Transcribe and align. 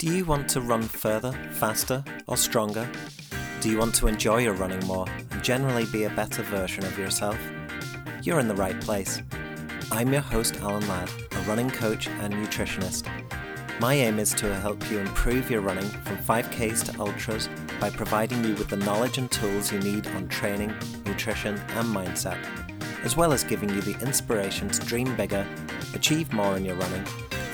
Do 0.00 0.06
you 0.06 0.24
want 0.24 0.48
to 0.48 0.62
run 0.62 0.80
further, 0.80 1.30
faster, 1.50 2.02
or 2.26 2.38
stronger? 2.38 2.88
Do 3.60 3.68
you 3.68 3.76
want 3.76 3.94
to 3.96 4.06
enjoy 4.06 4.38
your 4.38 4.54
running 4.54 4.82
more 4.86 5.04
and 5.30 5.44
generally 5.44 5.84
be 5.92 6.04
a 6.04 6.10
better 6.10 6.42
version 6.42 6.86
of 6.86 6.98
yourself? 6.98 7.38
You're 8.22 8.40
in 8.40 8.48
the 8.48 8.54
right 8.54 8.80
place. 8.80 9.22
I'm 9.92 10.10
your 10.10 10.22
host, 10.22 10.56
Alan 10.62 10.88
Ladd, 10.88 11.10
a 11.32 11.40
running 11.40 11.68
coach 11.68 12.08
and 12.08 12.32
nutritionist. 12.32 13.10
My 13.78 13.92
aim 13.92 14.18
is 14.18 14.32
to 14.36 14.54
help 14.60 14.90
you 14.90 15.00
improve 15.00 15.50
your 15.50 15.60
running 15.60 15.90
from 15.90 16.16
5Ks 16.16 16.82
to 16.90 16.98
ultras 16.98 17.50
by 17.78 17.90
providing 17.90 18.42
you 18.42 18.54
with 18.54 18.68
the 18.68 18.78
knowledge 18.78 19.18
and 19.18 19.30
tools 19.30 19.70
you 19.70 19.80
need 19.80 20.06
on 20.06 20.28
training, 20.28 20.72
nutrition, 21.04 21.56
and 21.56 21.94
mindset, 21.94 22.38
as 23.04 23.18
well 23.18 23.34
as 23.34 23.44
giving 23.44 23.68
you 23.68 23.82
the 23.82 24.00
inspiration 24.00 24.70
to 24.70 24.86
dream 24.86 25.14
bigger, 25.14 25.46
achieve 25.92 26.32
more 26.32 26.56
in 26.56 26.64
your 26.64 26.76
running, 26.76 27.04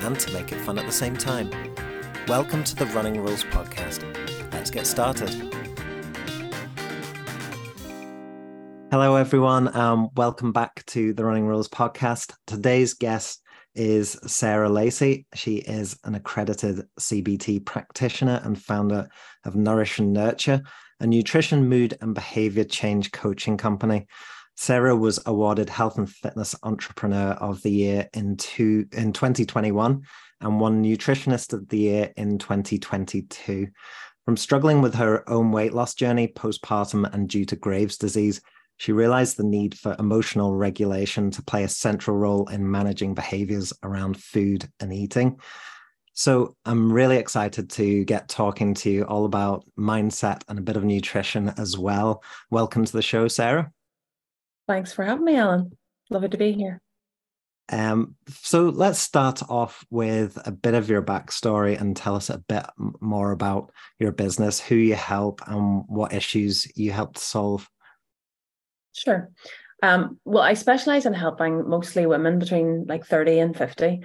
and 0.02 0.16
to 0.20 0.32
make 0.32 0.52
it 0.52 0.60
fun 0.60 0.78
at 0.78 0.86
the 0.86 0.92
same 0.92 1.16
time. 1.16 1.50
Welcome 2.28 2.64
to 2.64 2.74
the 2.74 2.86
Running 2.86 3.20
Rules 3.20 3.44
Podcast. 3.44 4.02
Let's 4.52 4.68
get 4.68 4.84
started. 4.84 5.30
Hello, 8.90 9.14
everyone. 9.14 9.74
Um, 9.76 10.08
welcome 10.16 10.50
back 10.50 10.84
to 10.86 11.14
the 11.14 11.24
Running 11.24 11.46
Rules 11.46 11.68
Podcast. 11.68 12.34
Today's 12.48 12.94
guest 12.94 13.42
is 13.76 14.18
Sarah 14.26 14.68
Lacey. 14.68 15.24
She 15.36 15.58
is 15.58 15.96
an 16.02 16.16
accredited 16.16 16.82
CBT 16.98 17.64
practitioner 17.64 18.40
and 18.42 18.60
founder 18.60 19.08
of 19.44 19.54
Nourish 19.54 20.00
and 20.00 20.12
Nurture, 20.12 20.62
a 20.98 21.06
nutrition, 21.06 21.68
mood, 21.68 21.96
and 22.00 22.12
behavior 22.12 22.64
change 22.64 23.12
coaching 23.12 23.56
company. 23.56 24.08
Sarah 24.56 24.96
was 24.96 25.20
awarded 25.26 25.68
Health 25.68 25.96
and 25.96 26.10
Fitness 26.10 26.56
Entrepreneur 26.64 27.34
of 27.34 27.62
the 27.62 27.70
Year 27.70 28.08
in, 28.14 28.36
two, 28.36 28.86
in 28.90 29.12
2021 29.12 30.02
and 30.40 30.60
won 30.60 30.82
Nutritionist 30.82 31.52
of 31.52 31.68
the 31.68 31.78
Year 31.78 32.12
in 32.16 32.38
2022. 32.38 33.68
From 34.24 34.36
struggling 34.36 34.82
with 34.82 34.94
her 34.94 35.28
own 35.30 35.52
weight 35.52 35.72
loss 35.72 35.94
journey, 35.94 36.28
postpartum, 36.28 37.12
and 37.12 37.28
due 37.28 37.44
to 37.44 37.56
Graves' 37.56 37.96
disease, 37.96 38.40
she 38.78 38.92
realized 38.92 39.36
the 39.36 39.44
need 39.44 39.78
for 39.78 39.96
emotional 39.98 40.54
regulation 40.54 41.30
to 41.30 41.42
play 41.42 41.64
a 41.64 41.68
central 41.68 42.16
role 42.16 42.46
in 42.48 42.70
managing 42.70 43.14
behaviors 43.14 43.72
around 43.82 44.16
food 44.16 44.68
and 44.80 44.92
eating. 44.92 45.40
So 46.12 46.56
I'm 46.64 46.92
really 46.92 47.16
excited 47.18 47.70
to 47.70 48.04
get 48.04 48.28
talking 48.28 48.74
to 48.74 48.90
you 48.90 49.04
all 49.04 49.26
about 49.26 49.64
mindset 49.78 50.42
and 50.48 50.58
a 50.58 50.62
bit 50.62 50.76
of 50.76 50.84
nutrition 50.84 51.50
as 51.58 51.78
well. 51.78 52.22
Welcome 52.50 52.84
to 52.84 52.92
the 52.92 53.02
show, 53.02 53.28
Sarah. 53.28 53.70
Thanks 54.66 54.92
for 54.92 55.04
having 55.04 55.24
me, 55.24 55.36
Alan. 55.36 55.76
Lovely 56.10 56.28
to 56.30 56.38
be 56.38 56.52
here. 56.52 56.80
Um, 57.68 58.14
so 58.28 58.68
let's 58.68 58.98
start 58.98 59.42
off 59.48 59.84
with 59.90 60.38
a 60.46 60.52
bit 60.52 60.74
of 60.74 60.88
your 60.88 61.02
backstory 61.02 61.80
and 61.80 61.96
tell 61.96 62.14
us 62.14 62.30
a 62.30 62.38
bit 62.38 62.64
more 63.00 63.32
about 63.32 63.72
your 63.98 64.12
business, 64.12 64.60
who 64.60 64.76
you 64.76 64.94
help, 64.94 65.42
and 65.46 65.84
what 65.88 66.12
issues 66.12 66.66
you 66.76 66.92
help 66.92 67.14
to 67.14 67.20
solve. 67.20 67.68
Sure. 68.92 69.30
Um, 69.82 70.18
well, 70.24 70.42
I 70.42 70.54
specialize 70.54 71.06
in 71.06 71.12
helping 71.12 71.68
mostly 71.68 72.06
women 72.06 72.38
between 72.38 72.86
like 72.86 73.04
30 73.04 73.38
and 73.40 73.56
50 73.56 74.00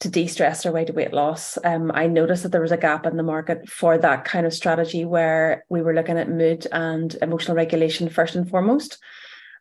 to 0.00 0.08
de-stress 0.08 0.62
their 0.62 0.72
way 0.72 0.84
to 0.84 0.92
weight 0.92 1.12
loss. 1.12 1.58
Um, 1.64 1.92
I 1.94 2.06
noticed 2.06 2.42
that 2.42 2.50
there 2.50 2.60
was 2.60 2.72
a 2.72 2.76
gap 2.76 3.06
in 3.06 3.16
the 3.16 3.22
market 3.22 3.68
for 3.68 3.98
that 3.98 4.24
kind 4.24 4.46
of 4.46 4.54
strategy 4.54 5.04
where 5.04 5.64
we 5.68 5.82
were 5.82 5.94
looking 5.94 6.18
at 6.18 6.28
mood 6.28 6.66
and 6.72 7.14
emotional 7.22 7.56
regulation 7.56 8.08
first 8.08 8.34
and 8.34 8.48
foremost. 8.48 8.98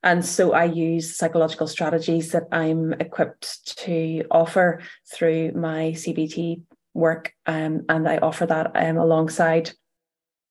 And 0.03 0.25
so 0.25 0.53
I 0.53 0.65
use 0.65 1.15
psychological 1.15 1.67
strategies 1.67 2.31
that 2.31 2.47
I'm 2.51 2.93
equipped 2.93 3.77
to 3.79 4.23
offer 4.31 4.81
through 5.11 5.51
my 5.51 5.93
CBT 5.95 6.61
work. 6.93 7.33
Um, 7.45 7.85
and 7.87 8.07
I 8.07 8.17
offer 8.17 8.45
that 8.47 8.71
um, 8.75 8.97
alongside 8.97 9.71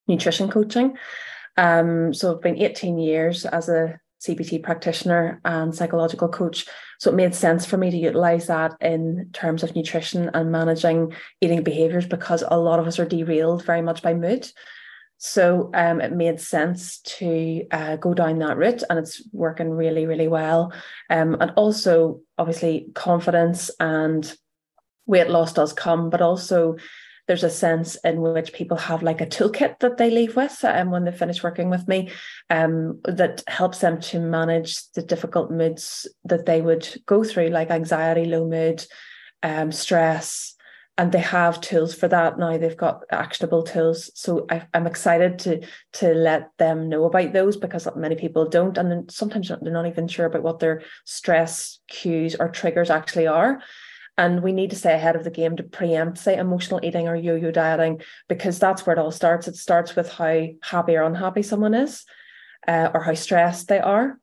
nutrition 0.06 0.48
coaching. 0.50 0.96
Um, 1.56 2.14
so 2.14 2.34
I've 2.34 2.42
been 2.42 2.58
18 2.58 2.98
years 2.98 3.44
as 3.44 3.68
a 3.68 3.98
CBT 4.20 4.62
practitioner 4.62 5.40
and 5.44 5.74
psychological 5.74 6.28
coach. 6.28 6.66
So 6.98 7.10
it 7.10 7.16
made 7.16 7.34
sense 7.34 7.64
for 7.64 7.76
me 7.76 7.90
to 7.90 7.96
utilize 7.96 8.46
that 8.48 8.74
in 8.80 9.30
terms 9.32 9.62
of 9.62 9.74
nutrition 9.74 10.30
and 10.34 10.52
managing 10.52 11.14
eating 11.40 11.62
behaviors 11.62 12.06
because 12.06 12.44
a 12.46 12.58
lot 12.58 12.78
of 12.78 12.86
us 12.86 12.98
are 12.98 13.06
derailed 13.06 13.64
very 13.64 13.82
much 13.82 14.02
by 14.02 14.14
mood. 14.14 14.50
So 15.22 15.70
um, 15.74 16.00
it 16.00 16.12
made 16.12 16.40
sense 16.40 16.98
to 17.00 17.66
uh, 17.70 17.96
go 17.96 18.14
down 18.14 18.38
that 18.38 18.56
route, 18.56 18.82
and 18.88 18.98
it's 18.98 19.22
working 19.34 19.68
really, 19.68 20.06
really 20.06 20.28
well. 20.28 20.72
Um, 21.10 21.36
and 21.38 21.50
also, 21.56 22.22
obviously, 22.38 22.86
confidence 22.94 23.70
and 23.78 24.34
weight 25.04 25.28
loss 25.28 25.52
does 25.52 25.74
come, 25.74 26.08
but 26.08 26.22
also 26.22 26.76
there's 27.26 27.44
a 27.44 27.50
sense 27.50 27.96
in 27.96 28.22
which 28.22 28.54
people 28.54 28.78
have 28.78 29.02
like 29.02 29.20
a 29.20 29.26
toolkit 29.26 29.78
that 29.80 29.98
they 29.98 30.10
leave 30.10 30.36
with 30.36 30.64
um, 30.64 30.90
when 30.90 31.04
they 31.04 31.12
finish 31.12 31.42
working 31.42 31.68
with 31.68 31.86
me 31.86 32.10
um, 32.48 32.98
that 33.04 33.42
helps 33.46 33.80
them 33.80 34.00
to 34.00 34.18
manage 34.20 34.90
the 34.92 35.02
difficult 35.02 35.50
moods 35.50 36.08
that 36.24 36.46
they 36.46 36.62
would 36.62 36.88
go 37.04 37.22
through, 37.22 37.48
like 37.48 37.70
anxiety, 37.70 38.24
low 38.24 38.48
mood, 38.48 38.86
um, 39.42 39.70
stress, 39.70 40.56
and 41.00 41.12
they 41.12 41.20
have 41.20 41.62
tools 41.62 41.94
for 41.94 42.08
that 42.08 42.38
now. 42.38 42.58
They've 42.58 42.76
got 42.76 43.04
actionable 43.10 43.62
tools. 43.62 44.10
So 44.14 44.44
I, 44.50 44.66
am 44.74 44.86
excited 44.86 45.38
to 45.38 45.66
to 45.94 46.12
let 46.12 46.50
them 46.58 46.90
know 46.90 47.04
about 47.04 47.32
those 47.32 47.56
because 47.56 47.88
many 47.96 48.16
people 48.16 48.46
don't 48.46 48.76
and 48.76 49.10
sometimes 49.10 49.48
they're 49.48 49.72
not 49.72 49.86
even 49.86 50.08
sure 50.08 50.26
about 50.26 50.42
what 50.42 50.58
their 50.58 50.82
stress 51.06 51.78
cues 51.88 52.36
or 52.38 52.50
triggers 52.50 52.90
actually 52.90 53.26
are. 53.26 53.62
And 54.18 54.42
we 54.42 54.52
need 54.52 54.68
to 54.70 54.76
stay 54.76 54.92
ahead 54.92 55.16
of 55.16 55.24
the 55.24 55.30
game 55.30 55.56
to 55.56 55.62
preempt 55.62 56.18
say 56.18 56.36
emotional 56.36 56.80
eating 56.82 57.08
or 57.08 57.16
yo-yo 57.16 57.50
dieting 57.50 58.02
because 58.28 58.58
that's 58.58 58.84
where 58.84 58.94
it 58.94 59.00
all 59.00 59.10
starts. 59.10 59.48
It 59.48 59.56
starts 59.56 59.96
with 59.96 60.12
how 60.12 60.48
happy 60.62 60.96
or 60.96 61.04
unhappy 61.04 61.42
someone 61.42 61.72
is 61.72 62.04
uh, 62.68 62.90
or 62.92 63.00
how 63.00 63.14
stressed 63.14 63.68
they 63.68 63.80
are. 63.80 64.20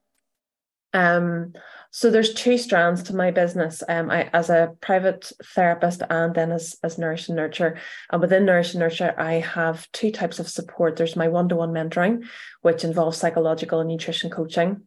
Um 0.94 1.54
so 1.98 2.12
there's 2.12 2.36
two 2.36 2.60
strands 2.60 3.02
to 3.02 3.16
my 3.16 3.32
business. 3.32 3.82
Um, 3.90 4.12
I 4.12 4.30
as 4.32 4.52
a 4.52 4.76
private 4.82 5.32
therapist 5.44 6.04
and 6.08 6.36
then 6.36 6.52
as 6.52 6.76
as 6.84 7.00
Nourish 7.00 7.28
and 7.28 7.36
Nurture. 7.36 7.80
And 8.12 8.22
within 8.22 8.46
Nourish 8.46 8.76
and 8.76 8.82
Nurture, 8.82 9.16
I 9.18 9.40
have 9.40 9.92
two 9.94 10.12
types 10.12 10.38
of 10.38 10.48
support. 10.48 10.96
There's 10.96 11.16
my 11.16 11.28
one-to-one 11.28 11.72
mentoring, 11.72 12.28
which 12.62 12.84
involves 12.84 13.18
psychological 13.18 13.80
and 13.80 13.90
nutrition 13.90 14.30
coaching. 14.30 14.84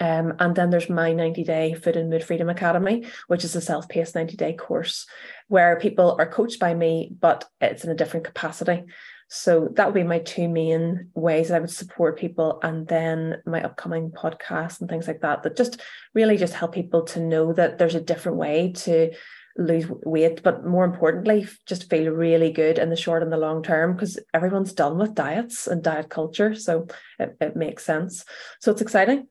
Um, 0.00 0.34
and 0.38 0.54
then 0.54 0.68
there's 0.68 0.90
my 0.90 1.14
90 1.14 1.44
day 1.44 1.72
food 1.72 1.96
and 1.96 2.10
mood 2.10 2.22
freedom 2.22 2.50
academy, 2.50 3.06
which 3.28 3.42
is 3.42 3.56
a 3.56 3.62
self 3.62 3.88
paced 3.88 4.14
90 4.14 4.36
day 4.36 4.52
course 4.52 5.06
where 5.46 5.80
people 5.80 6.14
are 6.18 6.28
coached 6.28 6.60
by 6.60 6.74
me, 6.74 7.10
but 7.18 7.46
it's 7.58 7.84
in 7.84 7.90
a 7.90 7.94
different 7.94 8.26
capacity. 8.26 8.84
So 9.28 9.68
that 9.74 9.86
would 9.86 9.94
be 9.94 10.04
my 10.04 10.20
two 10.20 10.48
main 10.48 11.10
ways 11.14 11.48
that 11.48 11.56
I 11.56 11.60
would 11.60 11.70
support 11.70 12.18
people. 12.18 12.58
And 12.62 12.88
then 12.88 13.42
my 13.44 13.62
upcoming 13.62 14.10
podcast 14.10 14.80
and 14.80 14.88
things 14.88 15.06
like 15.06 15.20
that, 15.20 15.42
that 15.42 15.56
just 15.56 15.80
really 16.14 16.38
just 16.38 16.54
help 16.54 16.72
people 16.72 17.02
to 17.06 17.20
know 17.20 17.52
that 17.52 17.78
there's 17.78 17.94
a 17.94 18.00
different 18.00 18.38
way 18.38 18.72
to 18.72 19.12
lose 19.58 19.86
weight, 19.88 20.42
but 20.42 20.64
more 20.64 20.84
importantly, 20.84 21.46
just 21.66 21.90
feel 21.90 22.12
really 22.12 22.52
good 22.52 22.78
in 22.78 22.90
the 22.90 22.96
short 22.96 23.22
and 23.22 23.32
the 23.32 23.36
long 23.36 23.62
term 23.62 23.92
because 23.92 24.18
everyone's 24.32 24.72
done 24.72 24.96
with 24.98 25.14
diets 25.14 25.66
and 25.66 25.82
diet 25.82 26.08
culture. 26.08 26.54
So 26.54 26.86
it, 27.18 27.36
it 27.40 27.56
makes 27.56 27.84
sense. 27.84 28.24
So 28.60 28.72
it's 28.72 28.80
exciting. 28.80 29.26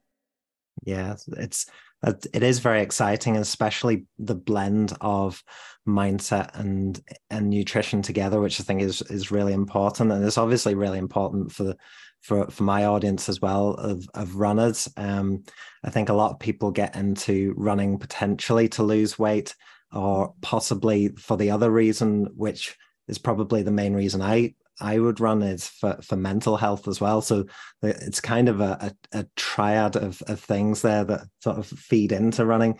Yeah, 0.83 1.15
it's 1.37 1.65
it 2.03 2.43
is 2.43 2.59
very 2.59 2.81
exciting, 2.81 3.37
especially 3.37 4.05
the 4.19 4.35
blend 4.35 4.95
of 5.01 5.43
mindset 5.87 6.57
and 6.57 7.01
and 7.29 7.49
nutrition 7.49 8.01
together, 8.01 8.39
which 8.39 8.59
I 8.59 8.63
think 8.63 8.81
is 8.81 9.01
is 9.03 9.31
really 9.31 9.53
important, 9.53 10.11
and 10.11 10.23
it's 10.23 10.37
obviously 10.37 10.75
really 10.75 10.99
important 10.99 11.51
for 11.51 11.75
for 12.21 12.47
for 12.47 12.63
my 12.63 12.85
audience 12.85 13.29
as 13.29 13.41
well 13.41 13.71
of 13.71 14.07
of 14.13 14.35
runners. 14.35 14.89
Um, 14.97 15.43
I 15.83 15.89
think 15.89 16.09
a 16.09 16.13
lot 16.13 16.31
of 16.31 16.39
people 16.39 16.71
get 16.71 16.95
into 16.95 17.53
running 17.57 17.97
potentially 17.97 18.69
to 18.69 18.83
lose 18.83 19.17
weight, 19.17 19.55
or 19.91 20.33
possibly 20.41 21.09
for 21.17 21.35
the 21.35 21.51
other 21.51 21.71
reason, 21.71 22.27
which 22.35 22.77
is 23.07 23.17
probably 23.17 23.63
the 23.63 23.71
main 23.71 23.93
reason 23.93 24.21
I 24.21 24.53
I 24.79 24.99
would 24.99 25.19
run 25.19 25.41
is 25.41 25.67
for, 25.67 25.99
for 26.01 26.15
mental 26.15 26.57
health 26.57 26.87
as 26.87 27.01
well. 27.01 27.21
So 27.21 27.45
it's 27.81 28.21
kind 28.21 28.49
of 28.49 28.61
a, 28.61 28.93
a, 29.13 29.19
a 29.19 29.25
triad 29.35 29.95
of, 29.95 30.21
of 30.27 30.39
things 30.39 30.81
there 30.81 31.03
that 31.03 31.21
sort 31.41 31.57
of 31.57 31.65
feed 31.67 32.11
into 32.11 32.45
running. 32.45 32.79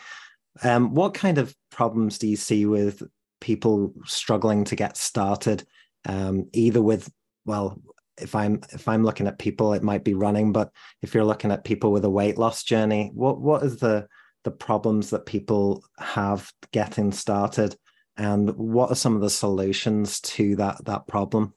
Um, 0.63 0.93
what 0.93 1.13
kind 1.13 1.37
of 1.37 1.55
problems 1.71 2.17
do 2.17 2.27
you 2.27 2.35
see 2.35 2.65
with 2.65 3.03
people 3.41 3.93
struggling 4.05 4.63
to 4.65 4.75
get 4.75 4.97
started? 4.97 5.65
Um, 6.05 6.49
either 6.53 6.81
with, 6.81 7.11
well, 7.45 7.79
if 8.19 8.33
I'm 8.33 8.61
if 8.73 8.87
I'm 8.87 9.03
looking 9.03 9.27
at 9.27 9.39
people, 9.39 9.73
it 9.73 9.83
might 9.83 10.03
be 10.03 10.13
running, 10.13 10.51
but 10.51 10.71
if 11.01 11.13
you're 11.13 11.23
looking 11.23 11.51
at 11.51 11.63
people 11.63 11.91
with 11.91 12.03
a 12.05 12.09
weight 12.09 12.37
loss 12.37 12.63
journey, 12.63 13.11
what 13.13 13.39
what 13.39 13.63
is 13.63 13.77
the 13.77 14.07
the 14.43 14.51
problems 14.51 15.11
that 15.11 15.25
people 15.25 15.83
have 15.99 16.51
getting 16.71 17.11
started, 17.11 17.75
and 18.17 18.49
what 18.55 18.91
are 18.91 18.95
some 18.95 19.15
of 19.15 19.21
the 19.21 19.29
solutions 19.29 20.19
to 20.21 20.55
that 20.55 20.83
that 20.85 21.07
problem? 21.07 21.53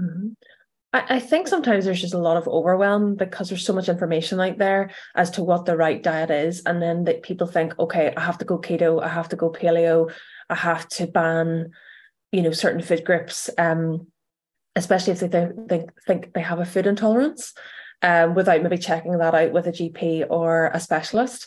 Mm-hmm. 0.00 0.28
I, 0.92 1.16
I 1.16 1.20
think 1.20 1.48
sometimes 1.48 1.84
there's 1.84 2.00
just 2.00 2.14
a 2.14 2.18
lot 2.18 2.36
of 2.36 2.48
overwhelm 2.48 3.16
because 3.16 3.48
there's 3.48 3.64
so 3.64 3.72
much 3.72 3.88
information 3.88 4.40
out 4.40 4.58
there 4.58 4.90
as 5.14 5.30
to 5.32 5.42
what 5.42 5.64
the 5.64 5.76
right 5.76 6.02
diet 6.02 6.30
is. 6.30 6.62
And 6.66 6.82
then 6.82 7.04
that 7.04 7.22
people 7.22 7.46
think, 7.46 7.78
okay, 7.78 8.12
I 8.16 8.20
have 8.20 8.38
to 8.38 8.44
go 8.44 8.58
keto, 8.58 9.02
I 9.02 9.08
have 9.08 9.28
to 9.30 9.36
go 9.36 9.50
paleo, 9.50 10.12
I 10.50 10.54
have 10.54 10.88
to 10.90 11.06
ban 11.06 11.72
you 12.32 12.42
know 12.42 12.50
certain 12.50 12.82
food 12.82 13.04
groups 13.04 13.48
um, 13.58 14.08
especially 14.74 15.12
if 15.12 15.20
they 15.20 15.28
think, 15.68 15.90
think 16.06 16.32
they 16.32 16.40
have 16.40 16.58
a 16.58 16.64
food 16.64 16.86
intolerance 16.86 17.52
um, 18.00 18.34
without 18.34 18.62
maybe 18.62 18.78
checking 18.78 19.16
that 19.18 19.34
out 19.34 19.52
with 19.52 19.66
a 19.66 19.72
gp 19.72 20.26
or 20.28 20.70
a 20.72 20.80
specialist 20.80 21.46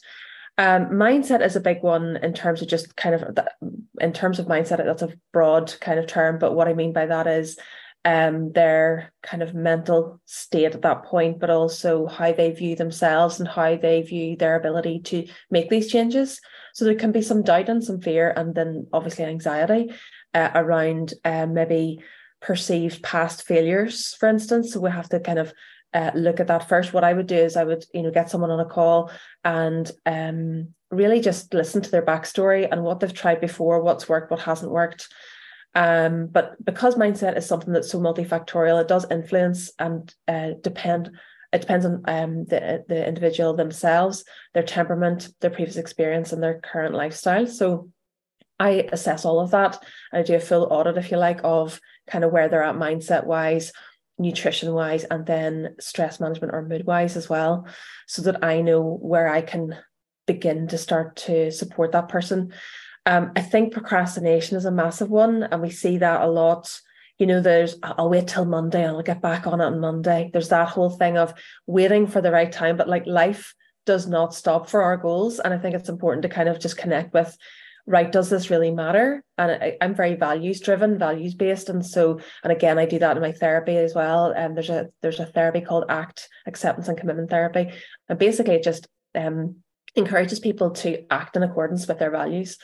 um, 0.57 0.85
mindset 0.85 1.43
is 1.43 1.57
a 1.57 1.61
big 1.61 1.83
one 1.83 2.17
in 2.17 2.33
terms 2.33 2.61
of 2.61 2.69
just 2.69 2.95
kind 2.95 3.15
of 3.15 3.37
in 3.99 4.13
terms 4.13 4.39
of 4.39 4.45
mindset 4.45 4.77
that's 4.77 5.01
a 5.01 5.13
broad 5.33 5.75
kind 5.81 5.99
of 5.99 6.07
term 6.07 6.39
but 6.39 6.53
what 6.53 6.67
i 6.67 6.73
mean 6.73 6.93
by 6.93 7.07
that 7.07 7.27
is 7.27 7.57
um, 8.05 8.51
their 8.51 9.11
kind 9.23 9.41
of 9.41 9.55
mental 9.55 10.21
state 10.25 10.75
at 10.75 10.83
that 10.83 11.03
point, 11.03 11.39
but 11.39 11.49
also 11.49 12.05
how 12.05 12.31
they 12.31 12.51
view 12.51 12.75
themselves 12.75 13.39
and 13.39 13.49
how 13.49 13.75
they 13.75 14.03
view 14.03 14.37
their 14.37 14.55
ability 14.55 14.99
to 14.99 15.27
make 15.49 15.69
these 15.69 15.91
changes. 15.91 16.39
So 16.75 16.85
there 16.85 16.95
can 16.95 17.11
be 17.11 17.23
some 17.23 17.41
doubt 17.41 17.67
and 17.67 17.83
some 17.83 17.99
fear, 17.99 18.31
and 18.37 18.53
then 18.53 18.87
obviously 18.93 19.25
anxiety 19.25 19.91
uh, 20.35 20.51
around 20.53 21.15
uh, 21.23 21.47
maybe 21.47 21.99
perceived 22.41 23.01
past 23.01 23.43
failures, 23.47 24.15
for 24.19 24.29
instance. 24.29 24.71
So 24.71 24.79
we 24.79 24.91
have 24.91 25.09
to 25.09 25.19
kind 25.19 25.39
of 25.39 25.51
uh, 25.93 26.11
look 26.13 26.39
at 26.39 26.47
that 26.47 26.69
first. 26.69 26.93
What 26.93 27.03
I 27.03 27.13
would 27.13 27.27
do 27.27 27.37
is 27.37 27.57
I 27.57 27.63
would, 27.63 27.85
you 27.91 28.03
know, 28.03 28.11
get 28.11 28.29
someone 28.29 28.51
on 28.51 28.59
a 28.59 28.65
call 28.65 29.09
and 29.43 29.89
um, 30.05 30.75
really 30.91 31.21
just 31.21 31.53
listen 31.53 31.81
to 31.81 31.89
their 31.89 32.05
backstory 32.05 32.67
and 32.69 32.83
what 32.83 32.99
they've 32.99 33.11
tried 33.11 33.41
before, 33.41 33.81
what's 33.81 34.07
worked, 34.07 34.29
what 34.29 34.41
hasn't 34.41 34.71
worked. 34.71 35.07
Um, 35.75 36.27
but 36.27 36.55
because 36.63 36.95
mindset 36.95 37.37
is 37.37 37.45
something 37.45 37.73
that's 37.73 37.91
so 37.91 37.99
multifactorial, 37.99 38.81
it 38.81 38.87
does 38.87 39.05
influence 39.11 39.71
and 39.77 40.13
uh, 40.27 40.51
depend. 40.61 41.11
It 41.51 41.61
depends 41.61 41.85
on 41.85 42.01
um, 42.05 42.45
the 42.45 42.83
the 42.87 43.07
individual 43.07 43.53
themselves, 43.53 44.23
their 44.53 44.63
temperament, 44.63 45.29
their 45.41 45.51
previous 45.51 45.77
experience, 45.77 46.31
and 46.31 46.41
their 46.41 46.59
current 46.59 46.95
lifestyle. 46.95 47.45
So, 47.45 47.89
I 48.57 48.87
assess 48.91 49.25
all 49.25 49.39
of 49.39 49.51
that. 49.51 49.83
I 50.13 50.23
do 50.23 50.35
a 50.35 50.39
full 50.39 50.67
audit, 50.71 50.97
if 50.97 51.11
you 51.11 51.17
like, 51.17 51.41
of 51.43 51.79
kind 52.07 52.23
of 52.23 52.31
where 52.31 52.47
they're 52.47 52.63
at 52.63 52.75
mindset 52.75 53.25
wise, 53.25 53.73
nutrition 54.17 54.73
wise, 54.73 55.03
and 55.03 55.25
then 55.25 55.75
stress 55.79 56.19
management 56.19 56.53
or 56.53 56.65
mood 56.65 56.85
wise 56.85 57.17
as 57.17 57.29
well, 57.29 57.67
so 58.07 58.21
that 58.23 58.43
I 58.43 58.61
know 58.61 58.97
where 59.01 59.27
I 59.27 59.41
can 59.41 59.77
begin 60.25 60.67
to 60.69 60.77
start 60.77 61.17
to 61.17 61.51
support 61.51 61.91
that 61.91 62.09
person. 62.09 62.53
Um, 63.05 63.31
I 63.35 63.41
think 63.41 63.73
procrastination 63.73 64.57
is 64.57 64.65
a 64.65 64.71
massive 64.71 65.09
one, 65.09 65.43
and 65.43 65.61
we 65.61 65.69
see 65.69 65.97
that 65.99 66.21
a 66.21 66.27
lot. 66.27 66.79
You 67.19 67.27
know, 67.27 67.41
there's 67.41 67.77
I'll 67.81 68.09
wait 68.09 68.27
till 68.27 68.45
Monday 68.45 68.83
and 68.83 68.97
I'll 68.97 69.03
get 69.03 69.21
back 69.21 69.47
on 69.47 69.61
it 69.61 69.65
on 69.65 69.79
Monday. 69.79 70.29
There's 70.33 70.49
that 70.49 70.69
whole 70.69 70.89
thing 70.89 71.17
of 71.17 71.33
waiting 71.65 72.07
for 72.07 72.19
the 72.21 72.31
right 72.31 72.51
time, 72.51 72.77
but 72.77 72.89
like 72.89 73.05
life 73.05 73.53
does 73.85 74.07
not 74.07 74.33
stop 74.33 74.69
for 74.69 74.81
our 74.81 74.97
goals. 74.97 75.39
And 75.39 75.53
I 75.53 75.57
think 75.57 75.75
it's 75.75 75.89
important 75.89 76.23
to 76.23 76.29
kind 76.29 76.49
of 76.49 76.59
just 76.59 76.77
connect 76.77 77.13
with 77.13 77.37
right 77.87 78.11
does 78.11 78.29
this 78.29 78.49
really 78.49 78.71
matter 78.71 79.23
and 79.37 79.51
I, 79.51 79.77
am 79.79 79.93
very 79.93 80.15
values 80.15 80.59
driven 80.59 80.97
values 80.97 81.35
based 81.35 81.69
and 81.69 81.85
so 81.85 82.19
and 82.43 82.51
again 82.51 82.79
i 82.79 82.85
do 82.85 82.99
that 82.99 83.15
in 83.15 83.21
my 83.21 83.31
therapy 83.31 83.77
as 83.77 83.93
well 83.93 84.31
and 84.31 84.47
um, 84.47 84.53
there's 84.55 84.69
a 84.69 84.89
there's 85.01 85.19
a 85.19 85.25
therapy 85.25 85.61
called 85.61 85.85
act 85.89 86.27
acceptance 86.47 86.87
and 86.87 86.97
commitment 86.97 87.29
therapy 87.29 87.71
and 88.09 88.19
basically 88.19 88.55
it 88.55 88.63
just 88.63 88.87
um, 89.13 89.57
encourages 89.95 90.39
people 90.39 90.71
to 90.71 91.05
act 91.11 91.35
in 91.35 91.43
accordance 91.43 91.87
with 91.87 91.99
their 91.99 92.11
values 92.11 92.57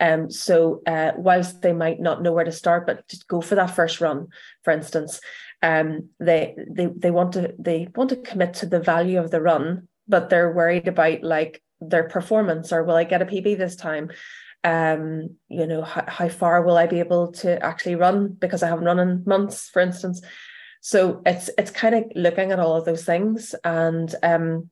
um, 0.00 0.30
so 0.30 0.82
uh, 0.86 1.12
whilst 1.16 1.62
they 1.62 1.72
might 1.72 2.00
not 2.00 2.22
know 2.22 2.32
where 2.32 2.44
to 2.44 2.52
start, 2.52 2.86
but 2.86 3.06
just 3.08 3.26
go 3.28 3.40
for 3.40 3.54
that 3.56 3.74
first 3.74 4.00
run, 4.00 4.28
for 4.62 4.72
instance, 4.72 5.20
um, 5.62 6.10
they 6.20 6.56
they 6.68 6.86
they 6.86 7.10
want 7.10 7.32
to 7.32 7.54
they 7.58 7.88
want 7.94 8.10
to 8.10 8.16
commit 8.16 8.54
to 8.54 8.66
the 8.66 8.80
value 8.80 9.18
of 9.18 9.30
the 9.30 9.40
run, 9.40 9.88
but 10.06 10.30
they're 10.30 10.52
worried 10.52 10.88
about 10.88 11.22
like 11.22 11.62
their 11.80 12.04
performance 12.04 12.72
or 12.72 12.84
will 12.84 12.94
I 12.94 13.04
get 13.04 13.22
a 13.22 13.26
PB 13.26 13.58
this 13.58 13.76
time? 13.76 14.10
Um, 14.64 15.36
you 15.48 15.66
know, 15.66 15.82
how, 15.82 16.04
how 16.06 16.28
far 16.28 16.62
will 16.62 16.76
I 16.76 16.86
be 16.86 16.98
able 16.98 17.32
to 17.32 17.62
actually 17.64 17.94
run 17.94 18.28
because 18.28 18.62
I 18.62 18.68
haven't 18.68 18.84
run 18.84 18.98
in 18.98 19.22
months, 19.24 19.68
for 19.68 19.80
instance. 19.80 20.20
So 20.80 21.22
it's 21.26 21.50
it's 21.58 21.70
kind 21.70 21.94
of 21.94 22.04
looking 22.14 22.52
at 22.52 22.60
all 22.60 22.76
of 22.76 22.84
those 22.84 23.04
things 23.04 23.54
and 23.64 24.14
um 24.22 24.70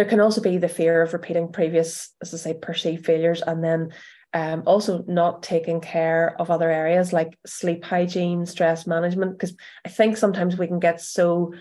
there 0.00 0.08
can 0.08 0.20
also 0.20 0.40
be 0.40 0.56
the 0.56 0.66
fear 0.66 1.02
of 1.02 1.12
repeating 1.12 1.52
previous, 1.52 2.08
as 2.22 2.32
I 2.32 2.38
say, 2.38 2.54
perceived 2.54 3.04
failures, 3.04 3.42
and 3.46 3.62
then 3.62 3.92
um, 4.32 4.62
also 4.64 5.04
not 5.06 5.42
taking 5.42 5.82
care 5.82 6.34
of 6.40 6.50
other 6.50 6.70
areas 6.70 7.12
like 7.12 7.38
sleep 7.44 7.84
hygiene, 7.84 8.46
stress 8.46 8.86
management. 8.86 9.32
Because 9.32 9.54
I 9.84 9.90
think 9.90 10.16
sometimes 10.16 10.56
we 10.56 10.68
can 10.68 10.78
get 10.78 11.02
so 11.02 11.52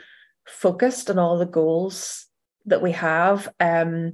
focused 0.48 1.10
on 1.10 1.20
all 1.20 1.38
the 1.38 1.46
goals 1.46 2.28
that 2.68 2.82
we 2.82 2.94
have. 2.94 3.54
Um, 3.60 4.14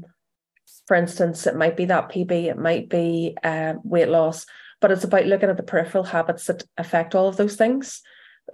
for 0.87 0.97
instance, 0.97 1.45
it 1.45 1.55
might 1.55 1.77
be 1.77 1.85
that 1.85 2.09
PB, 2.09 2.31
it 2.45 2.57
might 2.57 2.89
be 2.89 3.37
uh, 3.43 3.75
weight 3.83 4.09
loss, 4.09 4.47
but 4.81 4.89
it's 4.89 5.03
about 5.03 5.27
looking 5.27 5.49
at 5.49 5.57
the 5.57 5.61
peripheral 5.61 6.03
habits 6.03 6.47
that 6.47 6.63
affect 6.79 7.13
all 7.13 7.27
of 7.27 7.37
those 7.37 7.57
things 7.57 8.01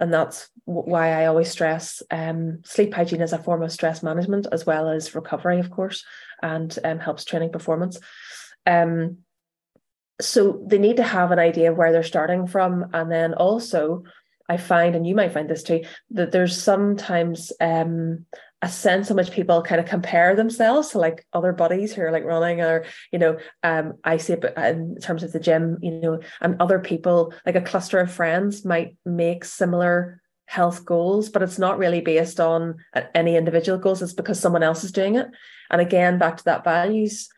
and 0.00 0.12
that's 0.12 0.48
why 0.64 1.10
I 1.12 1.26
always 1.26 1.50
stress 1.50 2.02
um, 2.10 2.60
sleep 2.64 2.94
hygiene 2.94 3.22
as 3.22 3.32
a 3.32 3.38
form 3.38 3.62
of 3.62 3.72
stress 3.72 4.02
management 4.02 4.46
as 4.50 4.64
well 4.64 4.88
as 4.88 5.14
recovery, 5.14 5.58
of 5.58 5.70
course, 5.70 6.04
and 6.42 6.76
um, 6.84 6.98
helps 6.98 7.24
training 7.24 7.52
performance. 7.52 7.98
Um, 8.66 9.18
so 10.20 10.62
they 10.66 10.78
need 10.78 10.96
to 10.96 11.02
have 11.02 11.30
an 11.30 11.38
idea 11.38 11.70
of 11.70 11.76
where 11.76 11.92
they're 11.92 12.02
starting 12.02 12.46
from, 12.46 12.86
and 12.92 13.10
then 13.10 13.34
also 13.34 14.04
I 14.48 14.56
find, 14.56 14.94
and 14.94 15.06
you 15.06 15.14
might 15.14 15.32
find 15.32 15.48
this 15.48 15.62
too, 15.62 15.82
that 16.10 16.32
there's 16.32 16.60
sometimes 16.60 17.52
um, 17.60 18.26
a 18.62 18.68
sense 18.68 19.10
in 19.10 19.16
which 19.16 19.32
people 19.32 19.60
kind 19.60 19.80
of 19.80 19.88
compare 19.88 20.34
themselves 20.34 20.90
to 20.90 20.98
like 20.98 21.26
other 21.32 21.52
buddies 21.52 21.92
who 21.92 22.00
are 22.00 22.12
like 22.12 22.24
running 22.24 22.60
or 22.60 22.84
you 23.10 23.18
know 23.18 23.36
um 23.64 23.94
i 24.04 24.16
see 24.16 24.34
it 24.34 24.44
in 24.56 24.96
terms 25.02 25.24
of 25.24 25.32
the 25.32 25.40
gym 25.40 25.78
you 25.82 25.90
know 25.90 26.20
and 26.40 26.56
other 26.60 26.78
people 26.78 27.34
like 27.44 27.56
a 27.56 27.60
cluster 27.60 27.98
of 27.98 28.10
friends 28.10 28.64
might 28.64 28.96
make 29.04 29.44
similar 29.44 30.22
health 30.52 30.84
goals 30.84 31.30
but 31.30 31.42
it's 31.42 31.58
not 31.58 31.78
really 31.78 32.02
based 32.02 32.38
on 32.38 32.76
any 33.14 33.36
individual 33.36 33.78
goals. 33.78 34.02
It's 34.02 34.12
because 34.12 34.38
someone 34.38 34.62
else 34.62 34.84
is 34.84 34.92
doing 34.92 35.14
it. 35.14 35.28
And 35.70 35.80
again 35.80 36.18
back 36.18 36.36
to 36.36 36.44
that 36.44 36.62
values 36.62 37.30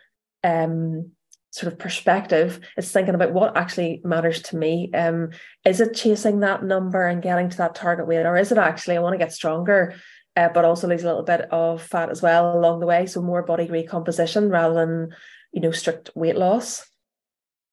um 0.42 1.12
sort 1.52 1.72
of 1.72 1.78
perspective 1.78 2.58
it's 2.76 2.90
thinking 2.90 3.14
about 3.14 3.32
what 3.32 3.56
actually 3.56 4.00
matters 4.02 4.42
to 4.42 4.56
me. 4.56 4.90
Um 4.92 5.30
is 5.64 5.80
it 5.80 5.94
chasing 5.94 6.40
that 6.40 6.64
number 6.64 7.06
and 7.06 7.22
getting 7.22 7.48
to 7.50 7.56
that 7.58 7.76
target 7.76 8.08
weight 8.08 8.26
or 8.26 8.36
is 8.36 8.50
it 8.50 8.58
actually 8.58 8.96
i 8.96 9.00
want 9.00 9.14
to 9.14 9.24
get 9.24 9.32
stronger 9.32 9.94
uh, 10.36 10.48
but 10.52 10.64
also 10.64 10.88
lose 10.88 11.02
a 11.02 11.06
little 11.06 11.22
bit 11.22 11.42
of 11.50 11.82
fat 11.82 12.10
as 12.10 12.22
well 12.22 12.56
along 12.56 12.80
the 12.80 12.86
way. 12.86 13.06
So 13.06 13.22
more 13.22 13.42
body 13.42 13.66
recomposition 13.66 14.50
rather 14.50 14.74
than, 14.74 15.14
you 15.52 15.60
know, 15.60 15.70
strict 15.70 16.10
weight 16.14 16.36
loss. 16.36 16.88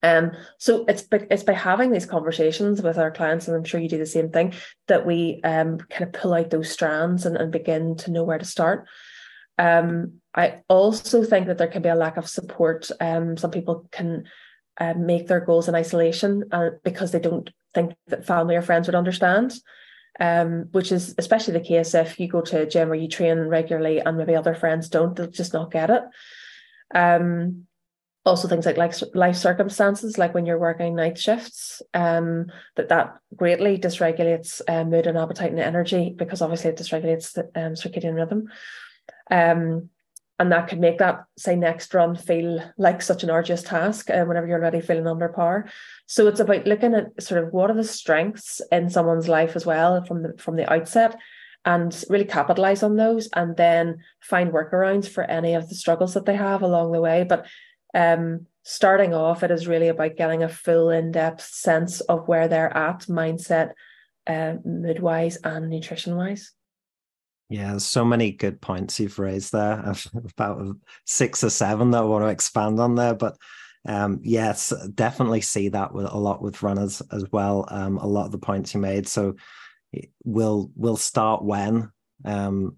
Um, 0.04 0.32
so 0.58 0.86
it's 0.88 1.06
it's 1.12 1.44
by 1.44 1.54
having 1.54 1.92
these 1.92 2.08
conversations 2.08 2.82
with 2.82 2.98
our 2.98 3.12
clients, 3.12 3.48
and 3.48 3.56
I'm 3.56 3.64
sure 3.64 3.80
you 3.80 3.90
do 3.90 4.00
the 4.00 4.06
same 4.06 4.30
thing, 4.32 4.54
that 4.88 5.06
we 5.06 5.40
um, 5.44 5.78
kind 5.78 6.04
of 6.04 6.14
pull 6.14 6.34
out 6.34 6.50
those 6.50 6.72
strands 6.72 7.26
and, 7.26 7.38
and 7.38 7.52
begin 7.52 7.96
to 7.98 8.12
know 8.12 8.24
where 8.24 8.40
to 8.40 8.46
start. 8.46 8.88
Um, 9.60 10.14
I 10.34 10.62
also 10.68 11.24
think 11.24 11.48
that 11.48 11.60
there 11.60 11.68
can 11.68 11.84
be 11.84 11.90
a 11.90 11.96
lack 11.96 12.18
of 12.18 12.28
support. 12.28 12.90
Um, 13.00 13.38
some 13.38 13.52
people 13.52 13.88
can 13.92 14.24
uh, 14.80 14.96
make 14.96 15.28
their 15.28 15.42
goals 15.42 15.68
in 15.68 15.76
isolation 15.76 16.46
uh, 16.52 16.72
because 16.84 17.12
they 17.12 17.20
don't 17.20 17.52
think 17.76 17.94
that 18.08 18.26
family 18.26 18.56
or 18.56 18.64
friends 18.64 18.88
would 18.88 18.96
understand 18.96 19.54
um, 20.20 20.68
which 20.72 20.92
is 20.92 21.16
especially 21.18 21.54
the 21.54 21.66
case 21.66 21.94
if 21.94 22.20
you 22.20 22.28
go 22.28 22.42
to 22.42 22.62
a 22.62 22.66
gym 22.66 22.92
or 22.92 22.96
you 22.96 23.08
train 23.08 23.38
regularly 23.40 24.00
and 24.00 24.18
maybe 24.18 24.36
other 24.36 24.56
friends 24.56 24.90
don't, 24.90 25.16
they'll 25.16 25.28
just 25.28 25.54
not 25.54 25.72
get 25.72 25.90
it. 25.90 26.04
Um, 26.94 27.68
also 28.26 28.48
things 28.48 28.66
like, 28.66 28.78
like 28.78 28.94
life 29.16 29.36
circumstances, 29.36 30.18
like 30.18 30.34
when 30.34 30.46
you're 30.46 30.60
working 30.60 30.96
night 30.96 31.18
shifts, 31.18 31.82
um, 31.94 32.48
that 32.76 32.90
that 32.90 33.16
greatly 33.36 33.78
dysregulates 33.78 34.62
uh, 34.68 34.84
mood 34.84 35.08
and 35.08 35.18
appetite 35.18 35.52
and 35.52 35.60
energy 35.60 36.14
because 36.16 36.42
obviously 36.42 36.70
it 36.70 36.78
dysregulates 36.78 37.34
the 37.34 37.44
um, 37.60 37.74
circadian 37.74 38.16
rhythm. 38.16 38.48
Um, 39.30 39.90
and 40.42 40.52
that 40.52 40.68
could 40.68 40.80
make 40.80 40.98
that 40.98 41.24
say 41.38 41.56
next 41.56 41.94
run 41.94 42.16
feel 42.16 42.60
like 42.80 43.00
such 43.04 43.24
an 43.24 43.30
arduous 43.30 43.62
task 43.62 44.10
uh, 44.10 44.26
whenever 44.26 44.48
you're 44.48 44.60
already 44.60 44.82
feeling 44.82 45.06
under 45.06 45.30
power 45.30 45.70
so 46.08 46.26
it's 46.26 46.40
about 46.40 46.66
looking 46.66 46.96
at 46.96 47.22
sort 47.22 47.44
of 47.44 47.54
what 47.54 47.70
are 47.70 47.76
the 47.76 47.84
strengths 47.84 48.60
in 48.72 48.90
someone's 48.90 49.28
life 49.28 49.56
as 49.56 49.68
well 49.68 50.04
from 50.04 50.24
the 50.24 50.34
from 50.40 50.56
the 50.56 50.68
outset 50.74 51.16
and 51.64 52.04
really 52.10 52.26
capitalize 52.26 52.82
on 52.82 52.96
those 52.96 53.30
and 53.36 53.56
then 53.56 54.00
find 54.20 54.52
workarounds 54.52 55.08
for 55.08 55.24
any 55.24 55.54
of 55.54 55.70
the 55.70 55.76
struggles 55.76 56.16
that 56.16 56.26
they 56.26 56.36
have 56.36 56.64
along 56.64 56.92
the 56.92 57.00
way. 57.00 57.24
But 57.24 57.46
um, 57.94 58.48
starting 58.64 59.14
off 59.14 59.44
it 59.44 59.52
is 59.52 59.68
really 59.68 59.90
about 59.90 60.16
getting 60.16 60.42
a 60.42 60.50
full 60.50 60.90
in-depth 60.90 61.44
sense 61.44 62.02
of 62.02 62.28
where 62.28 62.48
they're 62.48 62.76
at 62.76 63.02
mindset 63.02 63.74
uh, 64.26 64.56
mood 64.66 65.02
wise 65.02 65.38
and 65.44 65.70
nutrition 65.70 66.16
wise 66.16 66.52
yeah, 67.52 67.78
so 67.80 68.06
many 68.06 68.32
good 68.32 68.62
points 68.62 68.98
you've 68.98 69.20
raised 69.20 69.52
there. 69.52 69.94
about 70.38 70.78
six 71.06 71.44
or 71.44 71.50
seven 71.50 71.92
that 71.92 71.98
I 71.98 72.06
want 72.06 72.24
to 72.24 72.30
expand 72.30 72.80
on 72.80 72.96
there, 72.96 73.14
but 73.14 73.36
um, 73.86 74.22
yes, 74.24 74.72
definitely 74.96 75.42
see 75.42 75.68
that 75.68 75.94
with 75.94 76.06
a 76.06 76.18
lot 76.18 76.42
with 76.42 76.64
runners 76.64 77.02
as 77.12 77.26
well. 77.30 77.68
Um, 77.68 77.98
a 77.98 78.08
lot 78.08 78.26
of 78.26 78.32
the 78.32 78.38
points 78.38 78.74
you 78.74 78.80
made. 78.80 79.06
So 79.06 79.36
we'll 80.24 80.72
we'll 80.78 80.96
start 80.96 81.44
when 81.44 81.92
um, 82.24 82.78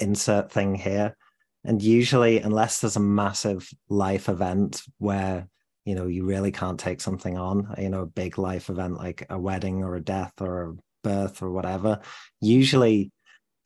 insert 0.00 0.50
thing 0.50 0.74
here, 0.74 1.16
and 1.62 1.80
usually 1.80 2.40
unless 2.40 2.80
there's 2.80 2.96
a 2.96 3.00
massive 3.00 3.70
life 3.88 4.28
event 4.28 4.82
where 4.98 5.46
you 5.84 5.94
know 5.94 6.08
you 6.08 6.24
really 6.24 6.50
can't 6.50 6.80
take 6.80 7.00
something 7.00 7.38
on 7.38 7.76
you 7.78 7.90
know 7.90 8.00
a 8.00 8.06
big 8.06 8.38
life 8.38 8.70
event 8.70 8.96
like 8.96 9.24
a 9.30 9.38
wedding 9.38 9.84
or 9.84 9.94
a 9.94 10.02
death 10.02 10.32
or 10.40 10.62
a 10.64 10.74
birth 11.02 11.42
or 11.42 11.50
whatever 11.50 12.00
usually 12.40 13.10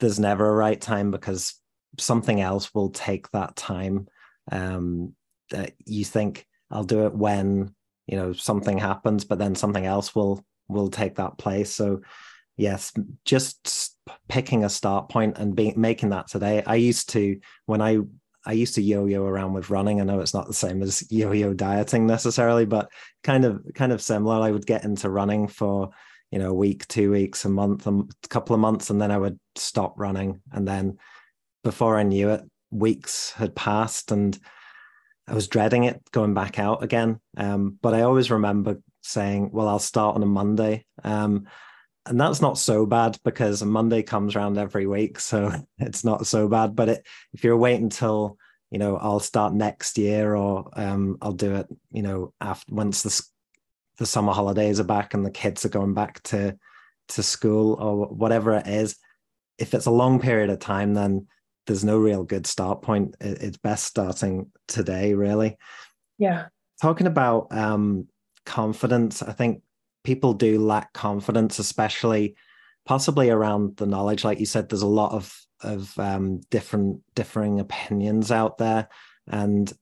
there's 0.00 0.18
never 0.18 0.48
a 0.48 0.54
right 0.54 0.80
time 0.80 1.10
because 1.10 1.60
something 1.98 2.40
else 2.40 2.74
will 2.74 2.90
take 2.90 3.30
that 3.30 3.54
time 3.56 4.06
um 4.50 5.14
that 5.50 5.72
you 5.84 6.04
think 6.04 6.46
i'll 6.70 6.84
do 6.84 7.06
it 7.06 7.14
when 7.14 7.72
you 8.06 8.16
know 8.16 8.32
something 8.32 8.78
happens 8.78 9.24
but 9.24 9.38
then 9.38 9.54
something 9.54 9.86
else 9.86 10.14
will 10.14 10.44
will 10.68 10.88
take 10.88 11.16
that 11.16 11.38
place 11.38 11.72
so 11.72 12.00
yes 12.56 12.92
just 13.24 13.96
picking 14.28 14.64
a 14.64 14.68
start 14.68 15.08
point 15.08 15.38
and 15.38 15.54
being 15.54 15.74
making 15.76 16.10
that 16.10 16.26
today 16.26 16.62
i 16.66 16.74
used 16.74 17.10
to 17.10 17.38
when 17.66 17.80
i 17.80 17.98
I 18.46 18.52
used 18.52 18.74
to 18.74 18.82
yo-yo 18.82 19.24
around 19.24 19.54
with 19.54 19.70
running. 19.70 20.00
I 20.00 20.04
know 20.04 20.20
it's 20.20 20.34
not 20.34 20.46
the 20.46 20.54
same 20.54 20.82
as 20.82 21.10
yo-yo 21.10 21.54
dieting 21.54 22.06
necessarily, 22.06 22.66
but 22.66 22.90
kind 23.22 23.44
of 23.44 23.64
kind 23.74 23.92
of 23.92 24.02
similar. 24.02 24.36
I 24.36 24.50
would 24.50 24.66
get 24.66 24.84
into 24.84 25.08
running 25.08 25.48
for 25.48 25.90
you 26.34 26.40
know 26.40 26.50
a 26.50 26.54
week, 26.54 26.88
two 26.88 27.12
weeks, 27.12 27.44
a 27.44 27.48
month, 27.48 27.86
a 27.86 28.02
couple 28.28 28.54
of 28.54 28.60
months, 28.60 28.90
and 28.90 29.00
then 29.00 29.12
I 29.12 29.18
would 29.18 29.38
stop 29.54 29.94
running. 30.00 30.40
And 30.50 30.66
then 30.66 30.98
before 31.62 31.96
I 31.96 32.02
knew 32.02 32.30
it, 32.30 32.42
weeks 32.72 33.30
had 33.30 33.54
passed, 33.54 34.10
and 34.10 34.36
I 35.28 35.34
was 35.34 35.46
dreading 35.46 35.84
it 35.84 36.02
going 36.10 36.34
back 36.34 36.58
out 36.58 36.82
again. 36.82 37.20
Um, 37.36 37.78
but 37.80 37.94
I 37.94 38.00
always 38.00 38.32
remember 38.32 38.82
saying, 39.00 39.50
"Well, 39.52 39.68
I'll 39.68 39.78
start 39.78 40.16
on 40.16 40.24
a 40.24 40.26
Monday." 40.26 40.86
Um, 41.04 41.46
and 42.04 42.20
that's 42.20 42.42
not 42.42 42.58
so 42.58 42.84
bad 42.84 43.16
because 43.24 43.62
a 43.62 43.66
Monday 43.66 44.02
comes 44.02 44.34
around 44.34 44.58
every 44.58 44.88
week, 44.88 45.20
so 45.20 45.52
it's 45.78 46.02
not 46.02 46.26
so 46.26 46.48
bad. 46.48 46.74
But 46.74 46.88
it, 46.88 47.06
if 47.32 47.44
you're 47.44 47.56
waiting 47.56 47.84
until 47.84 48.38
you 48.72 48.80
know 48.80 48.96
I'll 48.96 49.20
start 49.20 49.54
next 49.54 49.98
year 49.98 50.34
or 50.34 50.68
um, 50.72 51.16
I'll 51.22 51.30
do 51.30 51.54
it, 51.54 51.68
you 51.92 52.02
know, 52.02 52.34
after 52.40 52.74
once 52.74 53.04
the 53.04 53.24
the 53.98 54.06
summer 54.06 54.32
holidays 54.32 54.80
are 54.80 54.84
back 54.84 55.14
and 55.14 55.24
the 55.24 55.30
kids 55.30 55.64
are 55.64 55.70
going 55.70 55.94
back 55.94 56.22
to 56.24 56.56
to 57.08 57.22
school 57.22 57.74
or 57.74 58.06
whatever 58.06 58.54
it 58.54 58.66
is, 58.66 58.96
if 59.58 59.74
it's 59.74 59.86
a 59.86 59.90
long 59.90 60.20
period 60.20 60.50
of 60.50 60.58
time, 60.58 60.94
then 60.94 61.26
there's 61.66 61.84
no 61.84 61.98
real 61.98 62.24
good 62.24 62.46
start 62.46 62.82
point. 62.82 63.14
It's 63.20 63.56
best 63.56 63.84
starting 63.84 64.50
today, 64.68 65.14
really. 65.14 65.56
Yeah. 66.18 66.46
Talking 66.80 67.06
about 67.06 67.48
um, 67.50 68.08
confidence, 68.46 69.22
I 69.22 69.32
think 69.32 69.62
people 70.02 70.34
do 70.34 70.60
lack 70.60 70.92
confidence, 70.92 71.58
especially 71.58 72.36
possibly 72.84 73.30
around 73.30 73.76
the 73.76 73.86
knowledge. 73.86 74.24
Like 74.24 74.40
you 74.40 74.46
said, 74.46 74.68
there's 74.68 74.82
a 74.82 74.86
lot 74.86 75.12
of 75.12 75.38
of 75.62 75.98
um, 75.98 76.40
different 76.50 77.00
differing 77.14 77.58
opinions 77.58 78.30
out 78.30 78.58
there, 78.58 78.88
and 79.26 79.72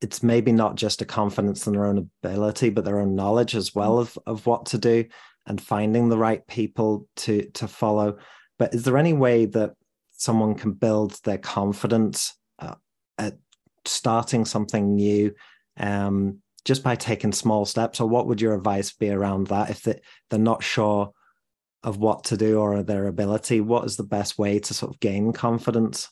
it's 0.00 0.22
maybe 0.22 0.52
not 0.52 0.76
just 0.76 1.02
a 1.02 1.04
confidence 1.04 1.66
in 1.66 1.72
their 1.72 1.86
own 1.86 1.98
ability, 1.98 2.70
but 2.70 2.84
their 2.84 3.00
own 3.00 3.14
knowledge 3.14 3.54
as 3.54 3.74
well 3.74 3.98
of 3.98 4.18
of 4.26 4.46
what 4.46 4.66
to 4.66 4.78
do 4.78 5.04
and 5.46 5.60
finding 5.60 6.08
the 6.08 6.18
right 6.18 6.46
people 6.46 7.06
to 7.16 7.48
to 7.50 7.68
follow. 7.68 8.18
But 8.58 8.74
is 8.74 8.84
there 8.84 8.98
any 8.98 9.12
way 9.12 9.46
that 9.46 9.74
someone 10.12 10.54
can 10.54 10.72
build 10.72 11.18
their 11.24 11.38
confidence 11.38 12.34
uh, 12.58 12.74
at 13.18 13.38
starting 13.84 14.44
something 14.44 14.94
new? 14.94 15.34
Um, 15.76 16.42
just 16.64 16.82
by 16.82 16.94
taking 16.94 17.32
small 17.32 17.64
steps 17.64 18.00
or 18.00 18.08
what 18.08 18.26
would 18.26 18.40
your 18.40 18.54
advice 18.54 18.92
be 18.92 19.10
around 19.10 19.46
that 19.46 19.70
if 19.70 19.82
they, 19.82 20.00
they're 20.28 20.38
not 20.38 20.62
sure 20.62 21.10
of 21.82 21.96
what 21.96 22.24
to 22.24 22.36
do 22.36 22.60
or 22.60 22.82
their 22.82 23.06
ability 23.06 23.62
what 23.62 23.84
is 23.84 23.96
the 23.96 24.02
best 24.02 24.38
way 24.38 24.58
to 24.58 24.74
sort 24.74 24.92
of 24.92 25.00
gain 25.00 25.32
confidence 25.32 26.10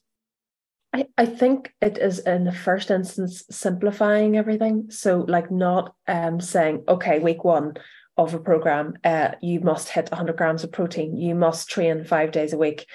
I, 0.92 1.06
I 1.18 1.26
think 1.26 1.74
it 1.80 1.98
is 1.98 2.18
in 2.20 2.44
the 2.44 2.52
first 2.52 2.90
instance 2.90 3.44
simplifying 3.50 4.36
everything. 4.36 4.90
So 4.90 5.24
like 5.28 5.50
not 5.50 5.94
um 6.06 6.40
saying 6.40 6.84
okay 6.88 7.18
week 7.18 7.44
one 7.44 7.74
of 8.16 8.34
a 8.34 8.38
program 8.38 8.94
uh 9.04 9.32
you 9.40 9.60
must 9.60 9.90
hit 9.90 10.10
100 10.10 10.36
grams 10.36 10.64
of 10.64 10.72
protein. 10.72 11.16
You 11.16 11.34
must 11.34 11.68
train 11.68 12.04
five 12.04 12.32
days 12.32 12.52
a 12.52 12.58
week. 12.58 12.86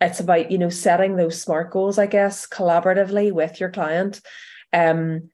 It's 0.00 0.20
about 0.20 0.50
you 0.50 0.58
know 0.58 0.68
setting 0.68 1.16
those 1.16 1.40
smart 1.40 1.70
goals 1.72 1.98
i 1.98 2.06
guess 2.06 2.46
collaboratively 2.46 3.32
with 3.32 3.60
your 3.60 3.70
client. 3.70 4.20
Um 4.72 5.30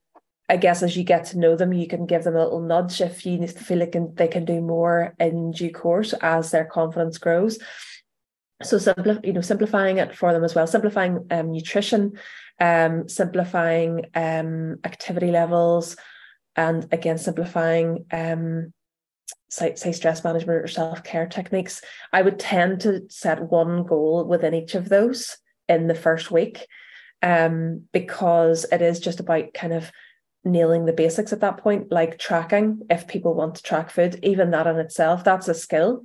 I 0.46 0.58
guess 0.58 0.82
as 0.82 0.94
you 0.94 1.04
get 1.04 1.24
to 1.26 1.38
know 1.38 1.56
them, 1.56 1.72
you 1.72 1.86
can 1.86 2.04
give 2.04 2.24
them 2.24 2.36
a 2.36 2.44
little 2.44 2.60
nudge 2.60 3.00
if 3.00 3.24
you 3.24 3.38
need 3.38 3.48
to 3.48 3.64
feel 3.64 3.78
like 3.78 3.96
they 4.16 4.28
can 4.28 4.44
do 4.44 4.60
more 4.60 5.14
in 5.18 5.52
due 5.52 5.72
course 5.72 6.12
as 6.20 6.50
their 6.50 6.66
confidence 6.66 7.16
grows. 7.16 7.58
So 8.62 8.78
you 9.24 9.32
know, 9.32 9.40
simplifying 9.40 9.98
it 9.98 10.14
for 10.16 10.32
them 10.32 10.44
as 10.44 10.54
well, 10.54 10.66
simplifying 10.66 11.26
um, 11.30 11.52
nutrition, 11.52 12.18
um, 12.60 13.08
simplifying 13.08 14.06
um, 14.14 14.76
activity 14.84 15.30
levels, 15.30 15.96
and 16.56 16.86
again 16.92 17.18
simplifying 17.18 18.06
um, 18.12 18.72
say, 19.54 19.74
say 19.76 19.92
stress 19.92 20.24
management 20.24 20.64
or 20.64 20.68
self-care 20.68 21.26
techniques. 21.26 21.82
I 22.12 22.22
would 22.22 22.38
tend 22.38 22.80
to 22.82 23.02
set 23.08 23.50
one 23.50 23.84
goal 23.84 24.24
within 24.24 24.54
each 24.54 24.74
of 24.74 24.88
those 24.88 25.36
in 25.68 25.86
the 25.86 25.94
first 25.94 26.30
week 26.30 26.66
um, 27.22 27.84
because 27.92 28.66
it 28.70 28.82
is 28.82 29.00
just 29.00 29.20
about 29.20 29.54
kind 29.54 29.72
of 29.72 29.90
nailing 30.44 30.84
the 30.84 30.92
basics 30.92 31.32
at 31.32 31.40
that 31.40 31.58
point, 31.58 31.90
like 31.90 32.18
tracking, 32.18 32.82
if 32.90 33.08
people 33.08 33.34
want 33.34 33.54
to 33.54 33.62
track 33.62 33.90
food, 33.90 34.18
even 34.22 34.50
that 34.50 34.66
in 34.66 34.76
itself, 34.76 35.24
that's 35.24 35.48
a 35.48 35.54
skill. 35.54 36.02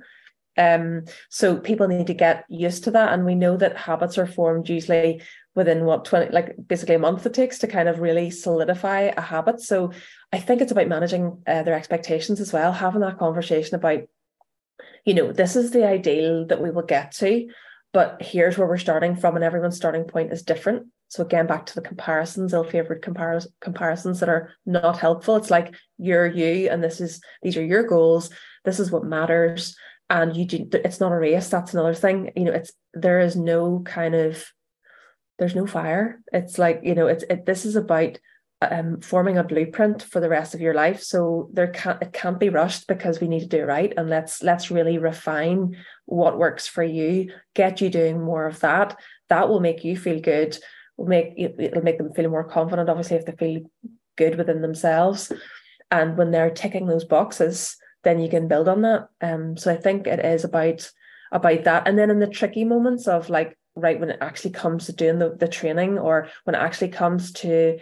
Um, 0.56 1.04
so 1.28 1.58
people 1.58 1.88
need 1.88 2.06
to 2.08 2.14
get 2.14 2.44
used 2.48 2.84
to 2.84 2.90
that. 2.92 3.12
And 3.12 3.24
we 3.24 3.34
know 3.34 3.56
that 3.56 3.76
habits 3.76 4.18
are 4.18 4.26
formed 4.26 4.68
usually 4.68 5.22
within 5.54 5.84
what 5.84 6.04
20, 6.04 6.32
like 6.32 6.54
basically 6.66 6.94
a 6.94 6.98
month 6.98 7.26
it 7.26 7.34
takes 7.34 7.58
to 7.58 7.66
kind 7.66 7.88
of 7.88 8.00
really 8.00 8.30
solidify 8.30 9.12
a 9.16 9.20
habit. 9.20 9.60
So 9.60 9.92
I 10.32 10.38
think 10.38 10.60
it's 10.60 10.72
about 10.72 10.88
managing 10.88 11.42
uh, 11.46 11.62
their 11.62 11.74
expectations 11.74 12.40
as 12.40 12.52
well, 12.52 12.72
having 12.72 13.00
that 13.00 13.18
conversation 13.18 13.74
about, 13.74 14.02
you 15.04 15.14
know, 15.14 15.32
this 15.32 15.56
is 15.56 15.70
the 15.70 15.86
ideal 15.86 16.46
that 16.46 16.62
we 16.62 16.70
will 16.70 16.82
get 16.82 17.12
to, 17.12 17.48
but 17.92 18.22
here's 18.22 18.56
where 18.56 18.68
we're 18.68 18.78
starting 18.78 19.16
from, 19.16 19.34
and 19.34 19.44
everyone's 19.44 19.76
starting 19.76 20.04
point 20.04 20.32
is 20.32 20.42
different. 20.42 20.86
So 21.08 21.24
again, 21.24 21.48
back 21.48 21.66
to 21.66 21.74
the 21.74 21.80
comparisons, 21.80 22.52
ill-favored 22.52 23.02
comparis- 23.02 23.48
comparisons 23.60 24.20
that 24.20 24.28
are 24.28 24.54
not 24.64 24.98
helpful. 24.98 25.34
It's 25.34 25.50
like 25.50 25.74
you're 25.98 26.26
you, 26.26 26.68
and 26.70 26.82
this 26.82 27.00
is 27.00 27.20
these 27.42 27.56
are 27.56 27.64
your 27.64 27.82
goals. 27.82 28.30
This 28.64 28.78
is 28.78 28.92
what 28.92 29.04
matters, 29.04 29.76
and 30.10 30.36
you 30.36 30.44
do. 30.44 30.68
It's 30.72 31.00
not 31.00 31.12
a 31.12 31.16
race. 31.16 31.48
That's 31.48 31.72
another 31.72 31.94
thing. 31.94 32.32
You 32.36 32.44
know, 32.44 32.52
it's 32.52 32.72
there 32.92 33.20
is 33.20 33.36
no 33.36 33.80
kind 33.84 34.14
of 34.14 34.44
there's 35.38 35.54
no 35.54 35.66
fire. 35.66 36.20
It's 36.32 36.58
like 36.58 36.80
you 36.82 36.94
know, 36.94 37.06
it's 37.06 37.24
it. 37.30 37.46
This 37.46 37.64
is 37.64 37.76
about 37.76 38.18
um, 38.60 39.00
forming 39.00 39.38
a 39.38 39.44
blueprint 39.44 40.02
for 40.02 40.20
the 40.20 40.28
rest 40.28 40.54
of 40.54 40.60
your 40.60 40.74
life. 40.74 41.02
So 41.02 41.48
there 41.54 41.68
can't 41.68 42.02
it 42.02 42.12
can't 42.12 42.38
be 42.40 42.50
rushed 42.50 42.88
because 42.88 43.20
we 43.20 43.28
need 43.28 43.40
to 43.40 43.46
do 43.46 43.60
it 43.60 43.66
right. 43.66 43.94
And 43.96 44.10
let's 44.10 44.42
let's 44.42 44.70
really 44.70 44.98
refine 44.98 45.76
what 46.04 46.38
works 46.38 46.66
for 46.66 46.82
you. 46.82 47.32
Get 47.54 47.80
you 47.80 47.88
doing 47.88 48.20
more 48.20 48.46
of 48.46 48.60
that. 48.60 48.98
That 49.30 49.48
will 49.48 49.60
make 49.60 49.84
you 49.84 49.96
feel 49.96 50.20
good 50.20 50.58
will 51.00 51.06
make 51.06 51.32
it'll 51.36 51.82
make 51.82 51.98
them 51.98 52.12
feel 52.12 52.28
more 52.28 52.44
confident 52.44 52.90
obviously 52.90 53.16
if 53.16 53.24
they 53.24 53.32
feel 53.32 53.62
good 54.16 54.36
within 54.36 54.60
themselves 54.60 55.32
and 55.90 56.16
when 56.16 56.30
they're 56.30 56.50
ticking 56.50 56.86
those 56.86 57.04
boxes 57.04 57.76
then 58.02 58.20
you 58.20 58.28
can 58.28 58.48
build 58.48 58.68
on 58.68 58.82
that. 58.82 59.08
Um 59.20 59.56
so 59.56 59.72
i 59.72 59.76
think 59.76 60.06
it 60.06 60.24
is 60.24 60.44
about 60.44 60.90
about 61.32 61.64
that. 61.64 61.86
And 61.86 61.98
then 61.98 62.10
in 62.10 62.18
the 62.18 62.26
tricky 62.26 62.64
moments 62.64 63.06
of 63.06 63.30
like 63.30 63.56
right 63.76 64.00
when 64.00 64.10
it 64.10 64.18
actually 64.20 64.50
comes 64.50 64.86
to 64.86 64.92
doing 64.92 65.18
the, 65.18 65.36
the 65.36 65.48
training 65.48 65.98
or 65.98 66.28
when 66.44 66.54
it 66.54 66.58
actually 66.58 66.88
comes 66.88 67.32
to 67.32 67.78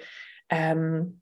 um 0.50 1.14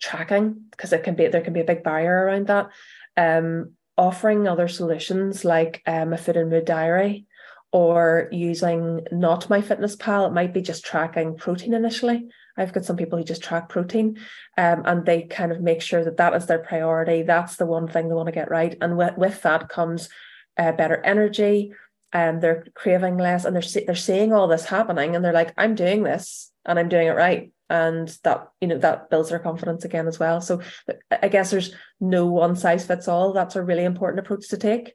tracking 0.00 0.64
because 0.70 0.92
it 0.92 1.02
can 1.02 1.14
be 1.14 1.26
there 1.28 1.42
can 1.42 1.52
be 1.52 1.60
a 1.60 1.64
big 1.64 1.82
barrier 1.82 2.24
around 2.24 2.46
that. 2.46 2.68
Um 3.16 3.74
offering 3.98 4.46
other 4.46 4.68
solutions 4.68 5.44
like 5.44 5.82
um, 5.84 6.12
a 6.12 6.16
food 6.16 6.36
and 6.36 6.48
mood 6.48 6.64
diary 6.64 7.26
or 7.72 8.28
using 8.30 9.06
not 9.10 9.48
MyFitnessPal 9.48 10.28
It 10.28 10.32
might 10.32 10.54
be 10.54 10.62
just 10.62 10.86
tracking 10.86 11.36
protein 11.36 11.74
initially. 11.74 12.28
I've 12.58 12.72
got 12.72 12.84
some 12.84 12.96
people 12.96 13.18
who 13.18 13.24
just 13.24 13.42
track 13.42 13.68
protein 13.68 14.18
um, 14.56 14.82
and 14.84 15.06
they 15.06 15.22
kind 15.22 15.52
of 15.52 15.60
make 15.60 15.80
sure 15.80 16.04
that 16.04 16.16
that 16.16 16.34
is 16.34 16.46
their 16.46 16.58
priority. 16.58 17.22
That's 17.22 17.56
the 17.56 17.66
one 17.66 17.88
thing 17.88 18.08
they 18.08 18.14
want 18.14 18.26
to 18.26 18.32
get 18.32 18.50
right. 18.50 18.76
And 18.80 18.96
with, 18.96 19.16
with 19.16 19.42
that 19.42 19.68
comes 19.68 20.08
uh, 20.56 20.72
better 20.72 21.00
energy 21.04 21.72
and 22.12 22.36
um, 22.36 22.40
they're 22.40 22.66
craving 22.74 23.16
less 23.18 23.44
and 23.44 23.54
they're, 23.54 23.84
they're 23.86 23.94
seeing 23.94 24.32
all 24.32 24.48
this 24.48 24.64
happening 24.64 25.14
and 25.14 25.24
they're 25.24 25.32
like, 25.32 25.52
I'm 25.56 25.74
doing 25.74 26.02
this 26.02 26.50
and 26.64 26.78
I'm 26.78 26.88
doing 26.88 27.06
it 27.06 27.12
right. 27.12 27.52
And 27.70 28.08
that, 28.24 28.48
you 28.60 28.68
know, 28.68 28.78
that 28.78 29.10
builds 29.10 29.28
their 29.28 29.38
confidence 29.38 29.84
again 29.84 30.08
as 30.08 30.18
well. 30.18 30.40
So 30.40 30.62
I 31.10 31.28
guess 31.28 31.50
there's 31.50 31.74
no 32.00 32.26
one 32.26 32.56
size 32.56 32.86
fits 32.86 33.08
all. 33.08 33.32
That's 33.32 33.56
a 33.56 33.62
really 33.62 33.84
important 33.84 34.20
approach 34.20 34.48
to 34.48 34.56
take. 34.56 34.94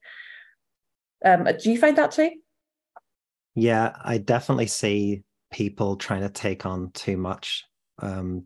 Um, 1.23 1.47
do 1.61 1.71
you 1.71 1.79
find 1.79 1.97
that 1.97 2.11
too? 2.11 2.31
Yeah, 3.55 3.95
I 4.03 4.17
definitely 4.17 4.67
see 4.67 5.23
people 5.53 5.95
trying 5.95 6.21
to 6.21 6.29
take 6.29 6.65
on 6.65 6.91
too 6.91 7.15
much. 7.15 7.63
Um, 7.99 8.45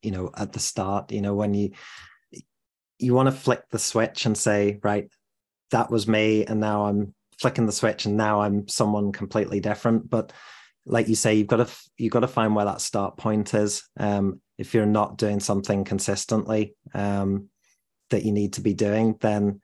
you 0.00 0.10
know, 0.10 0.30
at 0.36 0.52
the 0.52 0.60
start, 0.60 1.12
you 1.12 1.20
know, 1.20 1.34
when 1.34 1.52
you 1.52 1.72
you 2.98 3.12
want 3.12 3.26
to 3.26 3.32
flick 3.32 3.68
the 3.70 3.78
switch 3.78 4.24
and 4.24 4.38
say, 4.38 4.78
right, 4.82 5.10
that 5.72 5.90
was 5.90 6.08
me, 6.08 6.46
and 6.46 6.60
now 6.60 6.86
I'm 6.86 7.14
flicking 7.38 7.66
the 7.66 7.72
switch, 7.72 8.06
and 8.06 8.16
now 8.16 8.40
I'm 8.40 8.68
someone 8.68 9.12
completely 9.12 9.60
different. 9.60 10.08
But 10.08 10.32
like 10.86 11.08
you 11.08 11.16
say, 11.16 11.34
you've 11.34 11.48
got 11.48 11.66
to 11.66 11.76
you've 11.98 12.12
got 12.12 12.20
to 12.20 12.28
find 12.28 12.54
where 12.54 12.64
that 12.66 12.80
start 12.80 13.16
point 13.16 13.52
is. 13.52 13.82
Um, 13.98 14.40
if 14.56 14.72
you're 14.72 14.86
not 14.86 15.18
doing 15.18 15.40
something 15.40 15.84
consistently 15.84 16.76
um, 16.94 17.48
that 18.10 18.24
you 18.24 18.30
need 18.32 18.52
to 18.54 18.60
be 18.60 18.74
doing, 18.74 19.16
then 19.20 19.60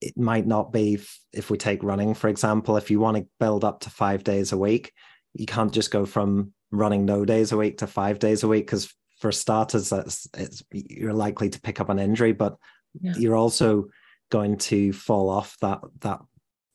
it 0.00 0.16
might 0.16 0.46
not 0.46 0.72
be 0.72 0.94
if, 0.94 1.20
if 1.32 1.50
we 1.50 1.58
take 1.58 1.82
running 1.82 2.14
for 2.14 2.28
example 2.28 2.76
if 2.76 2.90
you 2.90 3.00
want 3.00 3.16
to 3.16 3.26
build 3.40 3.64
up 3.64 3.80
to 3.80 3.90
five 3.90 4.22
days 4.22 4.52
a 4.52 4.56
week 4.56 4.92
you 5.38 5.46
can't 5.46 5.72
just 5.72 5.90
go 5.90 6.04
from 6.04 6.52
running 6.70 7.04
no 7.04 7.24
days 7.24 7.52
a 7.52 7.56
week 7.56 7.78
to 7.78 7.86
five 7.86 8.18
days 8.18 8.42
a 8.42 8.48
week 8.48 8.66
because 8.66 8.92
for 9.20 9.32
starters 9.32 9.88
that's 9.90 10.28
it's 10.34 10.62
you're 10.70 11.12
likely 11.12 11.48
to 11.48 11.60
pick 11.60 11.80
up 11.80 11.88
an 11.88 11.98
injury 11.98 12.32
but 12.32 12.56
yeah. 13.00 13.14
you're 13.16 13.36
also 13.36 13.86
going 14.30 14.56
to 14.56 14.92
fall 14.92 15.30
off 15.30 15.56
that 15.60 15.80
that 16.00 16.20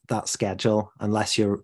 that 0.10 0.28
schedule 0.28 0.92
unless 1.00 1.38
you're 1.38 1.64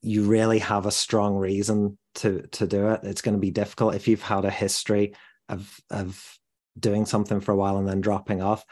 you 0.00 0.24
really 0.24 0.58
have 0.58 0.86
a 0.86 0.90
strong 0.90 1.36
reason 1.36 1.98
to 2.14 2.42
to 2.52 2.66
do 2.66 2.88
it 2.88 3.00
it's 3.02 3.22
going 3.22 3.34
to 3.34 3.40
be 3.40 3.50
difficult 3.50 3.94
if 3.94 4.06
you've 4.06 4.22
had 4.22 4.44
a 4.44 4.50
history 4.50 5.14
of 5.48 5.80
of 5.90 6.38
doing 6.78 7.06
something 7.06 7.40
for 7.40 7.52
a 7.52 7.56
while 7.56 7.78
and 7.78 7.88
then 7.88 8.00
dropping 8.00 8.42
off 8.42 8.64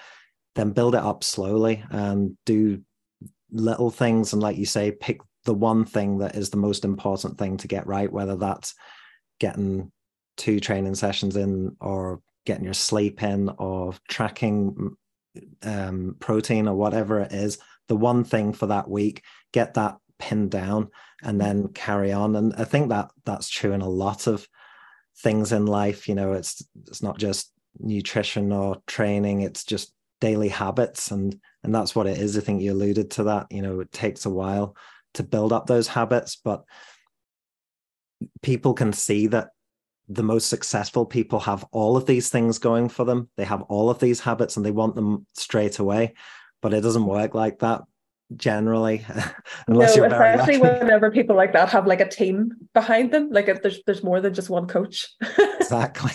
then 0.54 0.70
build 0.70 0.94
it 0.94 1.02
up 1.02 1.24
slowly 1.24 1.82
and 1.90 2.36
do 2.44 2.80
little 3.50 3.90
things 3.90 4.32
and 4.32 4.42
like 4.42 4.56
you 4.56 4.66
say 4.66 4.92
pick 4.92 5.20
the 5.46 5.54
one 5.54 5.84
thing 5.84 6.18
that 6.18 6.36
is 6.36 6.50
the 6.50 6.56
most 6.56 6.84
important 6.84 7.38
thing 7.38 7.56
to 7.56 7.68
get 7.68 7.86
right 7.86 8.12
whether 8.12 8.36
that's 8.36 8.74
getting 9.40 9.90
two 10.36 10.60
training 10.60 10.94
sessions 10.94 11.36
in 11.36 11.74
or 11.80 12.20
getting 12.44 12.64
your 12.64 12.74
sleep 12.74 13.22
in 13.22 13.48
or 13.58 13.94
tracking 14.08 14.94
um, 15.62 16.16
protein 16.20 16.68
or 16.68 16.74
whatever 16.74 17.20
it 17.20 17.32
is 17.32 17.58
the 17.88 17.96
one 17.96 18.24
thing 18.24 18.52
for 18.52 18.66
that 18.66 18.88
week 18.88 19.22
get 19.52 19.74
that 19.74 19.96
pinned 20.18 20.50
down 20.50 20.88
and 21.22 21.40
then 21.40 21.68
carry 21.68 22.12
on. 22.12 22.36
And 22.36 22.54
i 22.54 22.64
think 22.64 22.88
that 22.90 23.10
that's 23.24 23.48
true 23.48 23.72
in 23.72 23.80
a 23.80 23.88
lot 23.88 24.26
of 24.26 24.46
things 25.18 25.52
in 25.52 25.66
life. 25.66 26.08
You 26.08 26.14
know 26.14 26.32
it's 26.32 26.62
it's 26.86 27.02
not 27.02 27.18
just 27.18 27.52
nutrition 27.78 28.52
or 28.52 28.78
training 28.86 29.42
it's 29.42 29.64
just 29.64 29.92
daily 30.20 30.48
habits. 30.48 31.10
And 31.10 31.38
and 31.62 31.74
that's 31.74 31.94
what 31.94 32.06
it 32.06 32.18
is. 32.18 32.36
I 32.36 32.40
think 32.40 32.62
you 32.62 32.72
alluded 32.72 33.10
to 33.12 33.24
that. 33.24 33.46
You 33.50 33.62
know 33.62 33.80
it 33.80 33.92
takes 33.92 34.26
a 34.26 34.30
while 34.30 34.76
to 35.16 35.22
build 35.22 35.52
up 35.52 35.66
those 35.66 35.88
habits 35.88 36.36
but 36.36 36.64
people 38.42 38.74
can 38.74 38.92
see 38.92 39.26
that 39.26 39.50
the 40.08 40.22
most 40.22 40.48
successful 40.48 41.04
people 41.04 41.40
have 41.40 41.64
all 41.72 41.96
of 41.96 42.06
these 42.06 42.28
things 42.28 42.58
going 42.58 42.88
for 42.88 43.04
them. 43.04 43.28
They 43.36 43.44
have 43.44 43.62
all 43.62 43.90
of 43.90 43.98
these 43.98 44.20
habits 44.20 44.56
and 44.56 44.64
they 44.64 44.70
want 44.70 44.94
them 44.94 45.26
straight 45.34 45.78
away 45.78 46.14
but 46.62 46.72
it 46.72 46.80
doesn't 46.80 47.06
work 47.06 47.34
like 47.34 47.58
that 47.60 47.82
generally 48.34 49.04
unless 49.68 49.96
no, 49.96 50.02
you're 50.02 50.06
especially 50.06 50.58
whenever 50.80 51.10
people 51.10 51.36
like 51.36 51.52
that 51.52 51.68
have 51.68 51.86
like 51.86 52.00
a 52.00 52.08
team 52.08 52.50
behind 52.74 53.12
them 53.12 53.30
like 53.30 53.46
if 53.46 53.62
there's 53.62 53.80
there's 53.86 54.02
more 54.02 54.20
than 54.20 54.34
just 54.34 54.50
one 54.50 54.66
coach. 54.66 55.08
Exactly. 55.60 56.12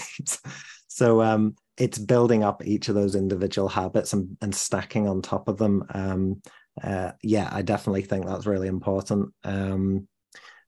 So 0.87 1.21
um 1.21 1.55
it's 1.77 1.97
building 1.97 2.43
up 2.43 2.65
each 2.65 2.87
of 2.87 2.95
those 2.95 3.15
individual 3.15 3.67
habits 3.67 4.13
and, 4.13 4.37
and 4.41 4.53
stacking 4.53 5.07
on 5.07 5.21
top 5.21 5.47
of 5.47 5.57
them. 5.57 5.83
Um, 5.93 6.41
uh, 6.81 7.11
yeah, 7.21 7.49
I 7.51 7.61
definitely 7.61 8.03
think 8.03 8.25
that's 8.25 8.45
really 8.45 8.67
important. 8.67 9.33
Um, 9.43 10.07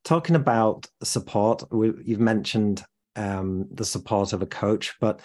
talking 0.04 0.36
about 0.36 0.88
support, 1.04 1.64
we, 1.72 1.94
you've 2.04 2.20
mentioned 2.20 2.84
um, 3.16 3.68
the 3.72 3.86
support 3.86 4.34
of 4.34 4.42
a 4.42 4.48
coach, 4.48 4.96
but 5.00 5.22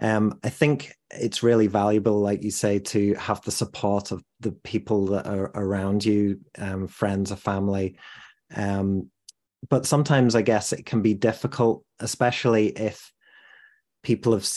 um, 0.00 0.38
I 0.42 0.48
think 0.48 0.94
it's 1.10 1.42
really 1.42 1.66
valuable, 1.66 2.20
like 2.20 2.42
you 2.42 2.50
say, 2.50 2.78
to 2.78 3.14
have 3.14 3.42
the 3.42 3.50
support 3.50 4.12
of 4.12 4.22
the 4.40 4.52
people 4.52 5.06
that 5.08 5.26
are 5.26 5.50
around 5.54 6.04
you, 6.04 6.40
um, 6.58 6.86
friends 6.86 7.32
or 7.32 7.36
family. 7.36 7.98
Um, 8.54 9.10
but 9.68 9.86
sometimes 9.86 10.34
I 10.34 10.42
guess 10.42 10.72
it 10.72 10.86
can 10.86 11.02
be 11.02 11.14
difficult, 11.14 11.84
especially 11.98 12.68
if 12.68 13.12
people 14.02 14.32
have 14.32 14.48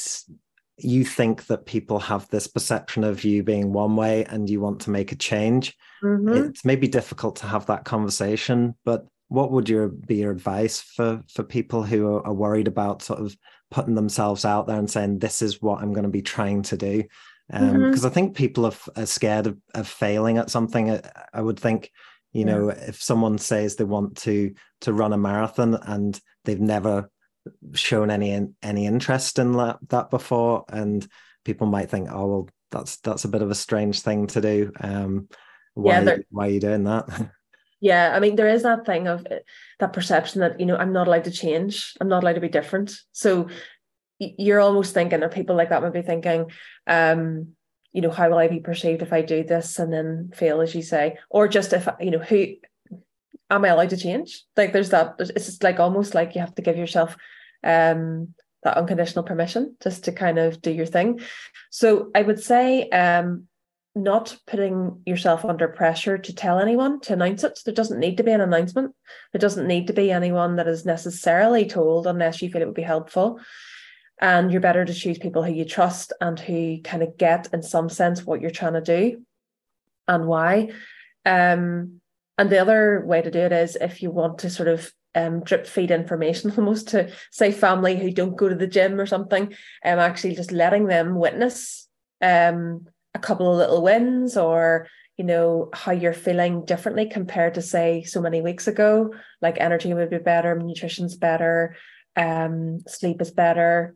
you 0.84 1.06
think 1.06 1.48
that 1.48 1.66
people 1.66 2.00
have 2.00 2.28
this 2.30 2.48
perception 2.48 3.04
of 3.04 3.24
you 3.24 3.44
being 3.44 3.74
one 3.74 3.96
way 3.96 4.26
and 4.26 4.50
you 4.50 4.60
want 4.60 4.80
to 4.82 4.90
make 4.90 5.12
a 5.12 5.16
change 5.16 5.76
mm-hmm. 6.04 6.46
it's 6.46 6.66
maybe 6.66 6.88
difficult 6.88 7.36
to 7.36 7.48
have 7.48 7.66
that 7.66 7.86
conversation 7.86 8.76
but 8.86 9.06
what 9.30 9.52
would 9.52 9.70
your 9.70 9.88
be 9.88 10.18
your 10.18 10.32
advice 10.32 10.82
for 10.82 11.22
for 11.34 11.44
people 11.44 11.84
who 11.84 12.22
are, 12.24 12.34
worried 12.34 12.68
about 12.68 13.02
sort 13.02 13.20
of 13.20 13.36
putting 13.72 13.96
themselves 13.96 14.46
out 14.46 14.68
there 14.68 14.78
and 14.78 14.90
saying 14.90 15.20
this 15.20 15.42
is 15.42 15.62
what 15.62 15.82
i'm 15.82 15.94
going 15.94 16.04
to 16.04 16.10
be 16.10 16.22
trying 16.22 16.62
to 16.62 16.78
do 16.78 17.04
because 17.50 17.70
um, 17.70 17.76
mm-hmm. 17.76 18.06
i 18.06 18.10
think 18.10 18.36
people 18.36 18.66
are, 18.66 18.74
are 18.96 19.06
scared 19.06 19.48
of, 19.48 19.58
of, 19.74 19.88
failing 19.88 20.38
at 20.38 20.50
something 20.50 20.92
I, 20.92 21.02
I 21.34 21.42
would 21.42 21.60
think 21.60 21.92
you 22.32 22.46
know 22.46 22.70
if 22.70 23.02
someone 23.02 23.38
says 23.38 23.76
they 23.76 23.84
want 23.84 24.18
to 24.18 24.54
to 24.82 24.94
run 24.94 25.14
a 25.14 25.18
marathon 25.18 25.76
and 25.76 26.20
they've 26.46 26.60
never 26.60 27.10
shown 27.74 28.10
any 28.10 28.48
any 28.62 28.86
interest 28.86 29.40
in 29.40 29.54
that, 29.54 29.78
that 29.90 30.10
before. 30.10 30.66
And 30.70 31.06
people 31.46 31.68
might 31.68 31.90
think 31.90 32.10
oh 32.12 32.28
well 32.28 32.50
that's 32.72 32.98
that's 32.98 33.26
a 33.26 33.30
bit 33.30 33.42
of 33.42 33.52
a 33.52 33.56
strange 33.56 34.02
thing 34.02 34.28
to 34.28 34.42
do. 34.42 34.72
Um 34.80 35.28
why 35.74 36.02
yeah, 36.02 36.18
why 36.30 36.48
are 36.48 36.52
you 36.52 36.60
doing 36.60 36.84
that? 36.86 37.08
Yeah 37.80 38.16
i 38.16 38.22
mean 38.22 38.38
there 38.38 38.48
is 38.48 38.64
that 38.64 38.86
thing 38.86 39.10
of 39.10 39.28
eh, 39.30 39.40
that 39.80 39.92
perception 39.92 40.40
that 40.40 40.58
you 40.58 40.66
know 40.66 40.78
i'm 40.78 40.94
not 40.94 41.08
allowed 41.08 41.26
to 41.26 41.32
change. 41.32 41.96
I'm 42.00 42.08
not 42.08 42.24
allowed 42.24 42.36
to 42.36 42.40
be 42.40 42.48
different. 42.48 42.94
So 43.12 43.50
you're 44.20 44.62
almost 44.62 44.94
thinking 44.94 45.22
or 45.22 45.28
people 45.28 45.58
like 45.58 45.68
that 45.68 45.82
might 45.82 45.92
be 45.92 46.02
thinking 46.02 46.50
um 46.88 47.56
you 47.92 48.02
know 48.02 48.10
how 48.10 48.30
will 48.30 48.38
i 48.38 48.48
be 48.48 48.62
perceived 48.62 49.02
if 49.02 49.12
i 49.12 49.22
do 49.22 49.44
this 49.44 49.80
and 49.80 49.92
then 49.92 50.32
fail 50.34 50.62
as 50.62 50.74
you 50.74 50.82
say? 50.82 51.18
Or 51.30 51.50
just 51.50 51.74
if 51.74 51.90
you 52.00 52.12
know 52.12 52.20
who 52.20 52.54
am 53.56 53.66
I 53.66 53.70
allowed 53.70 53.90
to 53.92 53.98
change? 53.98 54.44
Like 54.58 54.74
there's 54.74 54.90
that 54.90 55.16
it's 55.20 55.46
just 55.46 55.64
like 55.64 55.80
almost 55.80 56.16
like 56.16 56.36
you 56.36 56.42
have 56.42 56.56
to 56.56 56.62
give 56.62 56.78
yourself 56.78 57.16
um 57.64 58.34
that 58.64 58.78
unconditional 58.78 59.24
permission 59.24 59.76
just 59.82 60.06
to 60.06 60.12
kind 60.12 60.40
of 60.40 60.62
do 60.62 60.72
your 60.72 60.86
thing. 60.86 61.20
So 61.70 62.12
I 62.16 62.22
would 62.22 62.42
say 62.42 62.90
um 62.90 63.48
not 63.96 64.36
putting 64.48 65.02
yourself 65.06 65.46
under 65.46 65.68
pressure 65.68 66.18
to 66.18 66.34
tell 66.34 66.60
anyone 66.60 67.00
to 67.02 67.14
announce 67.14 67.44
it. 67.44 67.60
There 67.64 67.74
doesn't 67.74 68.00
need 68.00 68.18
to 68.18 68.24
be 68.24 68.32
an 68.32 68.42
announcement. 68.42 68.96
There 69.32 69.40
doesn't 69.40 69.68
need 69.68 69.88
to 69.88 69.94
be 69.94 70.12
anyone 70.12 70.56
that 70.56 70.68
is 70.68 70.86
necessarily 70.86 71.66
told 71.68 72.08
unless 72.08 72.42
you 72.42 72.50
feel 72.50 72.64
it 72.64 72.66
would 72.66 72.74
be 72.74 72.82
helpful. 72.82 73.40
And 74.20 74.52
you're 74.52 74.62
better 74.62 74.84
to 74.84 74.94
choose 74.94 75.20
people 75.20 75.44
who 75.44 75.54
you 75.54 75.66
trust 75.66 76.12
and 76.20 76.40
who 76.40 76.82
kind 76.82 77.04
of 77.04 77.18
get, 77.18 77.54
in 77.54 77.62
some 77.62 77.90
sense, 77.90 78.26
what 78.26 78.42
you're 78.42 78.52
trying 78.52 78.74
to 78.74 78.82
do 78.82 79.22
and 80.08 80.26
why. 80.26 80.72
Um, 81.26 82.02
and 82.38 82.50
the 82.50 82.60
other 82.60 83.04
way 83.06 83.22
to 83.22 83.32
do 83.32 83.40
it 83.40 83.52
is 83.52 83.76
if 83.76 84.02
you 84.02 84.12
want 84.12 84.40
to 84.40 84.50
sort 84.50 84.70
of 84.70 84.92
um, 85.16 85.44
drip 85.44 85.68
feed 85.68 85.92
information 85.92 86.52
almost 86.58 86.90
to 86.90 87.12
say 87.32 87.52
family 87.52 87.98
who 87.98 88.12
don't 88.12 88.36
go 88.36 88.50
to 88.50 88.56
the 88.56 88.68
gym 88.68 89.00
or 89.00 89.06
something, 89.06 89.54
um, 89.86 90.00
actually 90.00 90.36
just 90.36 90.52
letting 90.52 90.88
them 90.88 91.16
witness 91.16 91.88
um, 92.22 92.88
a 93.14 93.20
couple 93.20 93.52
of 93.52 93.58
little 93.58 93.84
wins 93.84 94.38
or 94.38 94.88
you 95.18 95.24
know 95.24 95.70
how 95.74 95.92
you're 95.92 96.12
feeling 96.12 96.66
differently 96.66 97.08
compared 97.08 97.54
to 97.54 97.62
say 97.62 98.02
so 98.02 98.20
many 98.20 98.42
weeks 98.42 98.68
ago. 98.68 99.14
Like 99.42 99.60
energy 99.60 99.94
would 99.94 100.10
be 100.10 100.18
better 100.18 100.58
nutrition's 100.58 101.16
better 101.16 101.76
um 102.16 102.80
sleep 102.88 103.22
is 103.22 103.32
better 103.32 103.96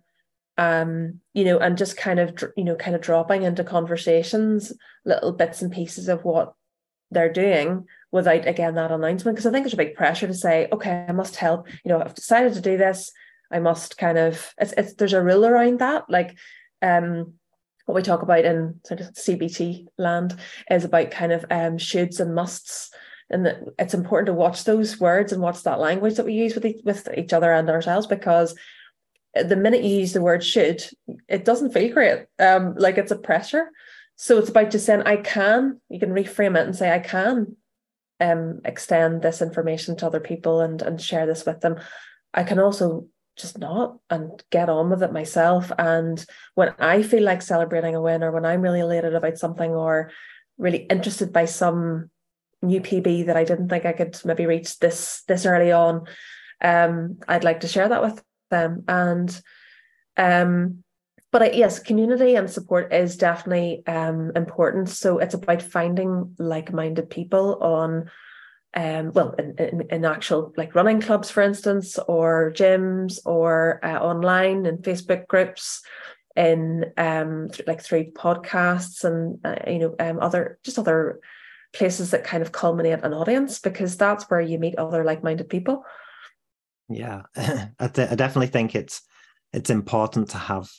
um 0.58 1.20
you 1.34 1.44
know 1.44 1.60
and 1.60 1.78
just 1.78 1.98
kind 1.98 2.20
of 2.20 2.34
you 2.56 2.64
know 2.64 2.76
kind 2.76 2.96
of 2.96 3.02
dropping 3.02 3.44
into 3.44 3.64
conversations 3.64 4.74
little 5.06 5.32
bits 5.32 5.62
and 5.62 5.72
pieces 5.72 6.08
of 6.08 6.24
what 6.24 6.54
they're 7.12 7.32
doing 7.32 7.86
without 8.12 8.48
again 8.48 8.76
that 8.76 8.92
announcement 8.92 9.36
because 9.36 9.46
I 9.46 9.52
think 9.52 9.64
there's 9.64 9.74
a 9.74 9.78
big 9.78 9.96
pressure 9.96 10.28
to 10.28 10.34
say 10.34 10.68
okay 10.72 11.06
I 11.08 11.12
must 11.12 11.36
help. 11.36 11.68
You 11.84 11.90
know 11.90 12.02
I've 12.02 12.16
decided 12.16 12.54
to 12.54 12.62
do 12.62 12.78
this. 12.78 13.12
I 13.52 13.60
must 13.60 13.98
kind 13.98 14.18
of 14.18 14.54
it's, 14.60 14.74
it's 14.74 14.94
there's 14.94 15.14
a 15.14 15.24
rule 15.24 15.46
around 15.46 15.80
that. 15.80 16.10
Like 16.10 16.38
um 16.82 17.34
what 17.86 17.96
we 17.96 18.02
talk 18.02 18.22
about 18.22 18.46
in 18.46 18.80
sort 18.86 19.02
of 19.02 19.14
CBT 19.14 19.88
land 19.98 20.38
is 20.70 20.84
about 20.84 21.12
kind 21.12 21.32
of 21.32 21.44
um 21.50 21.78
shoulds 21.78 22.20
and 22.20 22.36
musts. 22.36 22.92
And 23.30 23.74
it's 23.78 23.94
important 23.94 24.28
to 24.28 24.34
watch 24.34 24.64
those 24.64 25.02
words 25.02 25.34
and 25.34 25.42
watch 25.42 25.64
that 25.64 25.80
language 25.80 26.16
that 26.16 26.26
we 26.26 26.34
use 26.34 26.56
with 26.56 26.66
each, 26.66 26.82
with 26.86 27.10
each 27.18 27.34
other 27.34 27.52
and 27.52 27.70
ourselves 27.70 28.08
because 28.08 28.56
the 29.36 29.58
minute 29.58 29.84
you 29.84 30.00
use 30.00 30.14
the 30.14 30.22
word 30.22 30.44
should 30.44 30.82
it 31.28 31.44
doesn't 31.44 31.74
feel 31.74 31.94
great. 31.94 32.26
Um 32.40 32.76
like 32.78 32.98
it's 32.98 33.12
a 33.12 33.18
pressure. 33.18 33.70
So 34.18 34.40
it's 34.40 34.50
about 34.50 34.72
just 34.72 34.86
saying, 34.86 35.04
I 35.06 35.18
can, 35.18 35.80
you 35.90 36.00
can 36.00 36.10
reframe 36.10 36.60
it 36.60 36.66
and 36.66 36.76
say, 36.76 36.92
I 36.92 36.98
can 36.98 37.56
um, 38.20 38.62
extend 38.66 39.22
this 39.22 39.42
information 39.42 39.96
to 39.98 40.08
other 40.08 40.20
people 40.20 40.62
and, 40.62 40.82
and 40.82 41.02
share 41.02 41.26
this 41.26 41.46
with 41.46 41.62
them. 41.62 41.80
I 42.34 42.44
can 42.44 42.60
also 42.60 43.08
just 43.38 43.58
not 43.58 43.98
and 44.10 44.44
get 44.52 44.70
on 44.70 44.90
with 44.90 45.04
it 45.04 45.14
myself. 45.14 45.72
And 45.78 46.24
when 46.56 46.74
I 46.80 47.04
feel 47.04 47.24
like 47.24 47.42
celebrating 47.42 47.96
a 47.96 48.02
win 48.02 48.24
or 48.24 48.32
when 48.32 48.46
I'm 48.46 48.62
really 48.62 48.80
elated 48.80 49.14
about 49.14 49.38
something 49.38 49.72
or 49.72 50.12
really 50.58 50.80
interested 50.80 51.32
by 51.32 51.46
some 51.46 52.10
new 52.62 52.82
PB 52.82 53.28
that 53.28 53.38
I 53.38 53.44
didn't 53.44 53.70
think 53.70 53.86
I 53.86 53.94
could 53.94 54.20
maybe 54.26 54.48
reach 54.48 54.80
this 54.80 55.24
this 55.28 55.46
early 55.46 55.72
on, 55.72 56.08
um, 56.62 57.20
I'd 57.28 57.44
like 57.44 57.60
to 57.62 57.68
share 57.68 57.90
that 57.90 58.02
with 58.02 58.24
them. 58.50 58.84
And 58.88 59.42
um, 60.18 60.84
but 61.32 61.56
yes, 61.56 61.80
community 61.80 62.36
and 62.36 62.50
support 62.50 62.94
is 62.94 63.18
definitely 63.18 63.86
um, 63.88 64.32
important. 64.36 64.90
So 64.90 65.18
it's 65.20 65.34
about 65.34 65.62
finding 65.62 66.36
like-minded 66.40 67.10
people 67.10 67.58
on 67.62 68.10
um, 68.74 69.12
well, 69.14 69.32
in, 69.40 69.56
in, 69.58 69.82
in, 69.90 70.06
actual 70.06 70.54
like 70.56 70.76
running 70.76 71.02
clubs, 71.02 71.32
for 71.32 71.42
instance, 71.42 71.98
or 72.08 72.52
gyms, 72.56 73.18
or 73.26 73.80
uh, 73.84 73.98
online 73.98 74.68
and 74.68 74.84
Facebook 74.84 75.26
groups, 75.28 75.82
in 76.38 76.86
um, 76.98 77.50
th- 77.50 77.68
like 77.68 77.82
through 77.82 78.12
podcasts 78.12 79.04
and 79.04 79.40
uh, 79.44 79.70
you 79.70 79.80
know 79.80 79.96
um, 80.00 80.20
other 80.22 80.60
just 80.64 80.78
other 80.78 81.20
places 81.74 82.12
that 82.12 82.24
kind 82.24 82.44
of 82.44 82.52
culminate 82.52 83.04
an 83.04 83.14
audience 83.14 83.60
because 83.60 83.98
that's 83.98 84.30
where 84.30 84.40
you 84.40 84.58
meet 84.60 84.78
other 84.78 85.04
like-minded 85.04 85.50
people. 85.50 85.84
Yeah, 86.88 87.24
I, 87.36 87.88
th- 87.88 88.12
I 88.12 88.16
definitely 88.16 88.48
think 88.48 88.76
it's 88.76 89.02
it's 89.52 89.70
important 89.70 90.30
to 90.30 90.38
have 90.38 90.70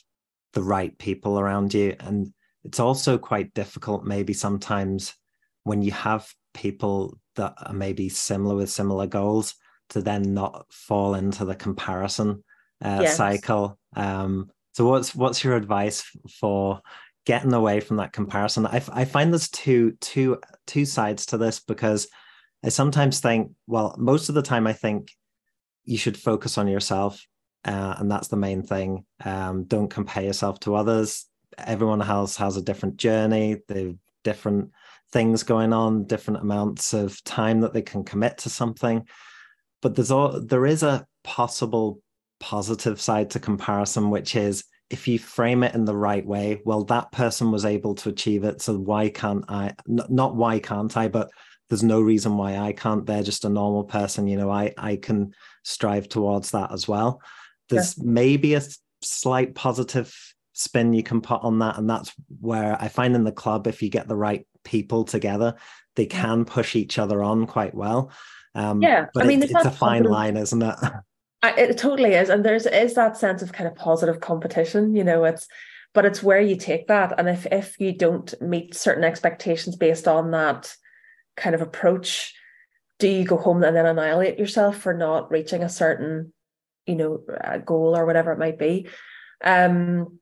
the 0.53 0.63
right 0.63 0.97
people 0.97 1.39
around 1.39 1.73
you, 1.73 1.95
and 1.99 2.33
it's 2.63 2.79
also 2.79 3.17
quite 3.17 3.53
difficult 3.53 4.03
maybe 4.03 4.33
sometimes 4.33 5.13
when 5.63 5.81
you 5.81 5.91
have 5.91 6.31
people 6.53 7.17
that 7.35 7.53
are 7.65 7.73
maybe 7.73 8.09
similar 8.09 8.55
with 8.55 8.69
similar 8.69 9.07
goals 9.07 9.55
to 9.89 10.01
then 10.01 10.33
not 10.33 10.65
fall 10.71 11.15
into 11.15 11.45
the 11.45 11.55
comparison 11.55 12.43
uh, 12.83 12.99
yes. 13.01 13.17
cycle. 13.17 13.77
Um, 13.95 14.49
so 14.73 14.85
what's 14.85 15.15
what's 15.15 15.43
your 15.43 15.55
advice 15.55 16.03
for 16.39 16.81
getting 17.25 17.53
away 17.53 17.79
from 17.79 17.97
that 17.97 18.13
comparison? 18.13 18.65
I, 18.65 18.81
I 18.91 19.05
find 19.05 19.31
there's 19.31 19.49
two 19.49 19.93
two 19.99 20.39
two 20.67 20.85
sides 20.85 21.25
to 21.27 21.37
this 21.37 21.59
because 21.59 22.07
I 22.63 22.69
sometimes 22.69 23.19
think, 23.19 23.51
well, 23.67 23.95
most 23.97 24.29
of 24.29 24.35
the 24.35 24.41
time 24.41 24.67
I 24.67 24.73
think 24.73 25.11
you 25.85 25.97
should 25.97 26.17
focus 26.17 26.57
on 26.57 26.67
yourself, 26.67 27.25
uh, 27.65 27.95
and 27.97 28.09
that's 28.09 28.29
the 28.29 28.37
main 28.37 28.63
thing. 28.63 29.05
Um, 29.23 29.63
don't 29.65 29.89
compare 29.89 30.23
yourself 30.23 30.59
to 30.61 30.75
others. 30.75 31.25
Everyone 31.57 32.01
else 32.01 32.37
has 32.37 32.57
a 32.57 32.61
different 32.61 32.97
journey. 32.97 33.57
They've 33.67 33.97
different 34.23 34.71
things 35.11 35.43
going 35.43 35.73
on, 35.73 36.05
different 36.05 36.41
amounts 36.41 36.93
of 36.93 37.23
time 37.23 37.61
that 37.61 37.73
they 37.73 37.81
can 37.81 38.03
commit 38.03 38.37
to 38.39 38.49
something. 38.49 39.07
But 39.81 39.95
there's 39.95 40.11
all 40.11 40.39
there 40.41 40.65
is 40.65 40.83
a 40.83 41.05
possible 41.23 42.01
positive 42.39 43.01
side 43.01 43.31
to 43.31 43.39
comparison, 43.39 44.09
which 44.09 44.35
is 44.35 44.63
if 44.89 45.07
you 45.07 45.19
frame 45.19 45.63
it 45.63 45.75
in 45.75 45.85
the 45.85 45.95
right 45.95 46.25
way, 46.25 46.61
well, 46.65 46.83
that 46.85 47.11
person 47.11 47.51
was 47.51 47.65
able 47.65 47.95
to 47.95 48.09
achieve 48.09 48.43
it. 48.43 48.61
So 48.61 48.77
why 48.77 49.09
can't 49.09 49.45
I? 49.47 49.73
Not 49.87 50.35
why 50.35 50.59
can't 50.59 50.95
I, 50.97 51.07
but 51.07 51.29
there's 51.69 51.83
no 51.83 52.01
reason 52.01 52.37
why 52.37 52.57
I 52.57 52.73
can't. 52.73 53.05
They're 53.05 53.23
just 53.23 53.45
a 53.45 53.49
normal 53.49 53.83
person. 53.83 54.27
You 54.27 54.37
know, 54.37 54.51
I 54.51 54.73
I 54.77 54.95
can 54.97 55.33
strive 55.63 56.09
towards 56.09 56.51
that 56.51 56.71
as 56.71 56.87
well. 56.87 57.21
There's 57.69 57.93
sure. 57.93 58.03
maybe 58.05 58.53
a 58.55 58.61
slight 59.01 59.55
positive 59.55 60.15
spin 60.53 60.93
you 60.93 61.03
can 61.03 61.21
put 61.21 61.41
on 61.41 61.59
that. 61.59 61.77
And 61.77 61.89
that's 61.89 62.13
where 62.39 62.77
I 62.79 62.87
find 62.87 63.15
in 63.15 63.23
the 63.23 63.31
club, 63.31 63.67
if 63.67 63.81
you 63.81 63.89
get 63.89 64.07
the 64.07 64.15
right 64.15 64.45
people 64.63 65.05
together, 65.05 65.55
they 65.95 66.05
can 66.05 66.45
push 66.45 66.75
each 66.75 66.99
other 66.99 67.23
on 67.23 67.47
quite 67.47 67.73
well. 67.73 68.11
Um, 68.55 68.81
yeah, 68.81 69.07
I 69.15 69.25
mean, 69.25 69.43
it's, 69.43 69.53
it's 69.53 69.65
a 69.65 69.71
fine 69.71 70.03
line, 70.03 70.37
isn't 70.37 70.61
it? 70.61 70.75
It 71.41 71.77
totally 71.77 72.15
is, 72.15 72.27
and 72.27 72.43
there's 72.43 72.65
is 72.65 72.95
that 72.95 73.15
sense 73.15 73.41
of 73.41 73.53
kind 73.53 73.65
of 73.65 73.73
positive 73.73 74.19
competition. 74.19 74.93
You 74.93 75.05
know, 75.05 75.23
it's 75.23 75.47
but 75.93 76.03
it's 76.03 76.21
where 76.21 76.41
you 76.41 76.57
take 76.57 76.87
that, 76.87 77.17
and 77.17 77.29
if 77.29 77.45
if 77.45 77.79
you 77.79 77.93
don't 77.93 78.33
meet 78.41 78.75
certain 78.75 79.05
expectations 79.05 79.77
based 79.77 80.05
on 80.05 80.31
that 80.31 80.75
kind 81.37 81.55
of 81.55 81.61
approach, 81.61 82.35
do 82.97 83.07
you 83.07 83.23
go 83.23 83.37
home 83.37 83.63
and 83.63 83.75
then 83.75 83.85
annihilate 83.85 84.37
yourself 84.37 84.77
for 84.77 84.93
not 84.93 85.31
reaching 85.31 85.63
a 85.63 85.69
certain, 85.69 86.33
you 86.89 86.95
know, 86.95 87.23
a 87.41 87.59
goal 87.59 87.95
or 87.95 88.05
whatever 88.05 88.31
it 88.31 88.39
might 88.39 88.59
be? 88.59 88.87
Um, 89.43 90.19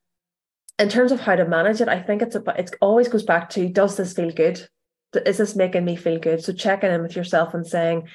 in 0.79 0.89
terms 0.89 1.11
of 1.11 1.19
how 1.19 1.35
to 1.35 1.45
manage 1.45 1.81
it, 1.81 1.87
I 1.87 2.01
think 2.01 2.21
it's 2.21 2.35
about 2.35 2.59
it 2.59 2.75
always 2.81 3.07
goes 3.07 3.23
back 3.23 3.49
to 3.51 3.67
does 3.67 3.97
this 3.97 4.13
feel 4.13 4.31
good? 4.31 4.67
Is 5.25 5.37
this 5.37 5.55
making 5.55 5.85
me 5.85 5.95
feel 5.95 6.19
good? 6.19 6.43
So 6.43 6.53
checking 6.53 6.91
in 6.91 7.01
with 7.01 7.15
yourself 7.15 7.53
and 7.53 7.65
saying, 7.65 8.07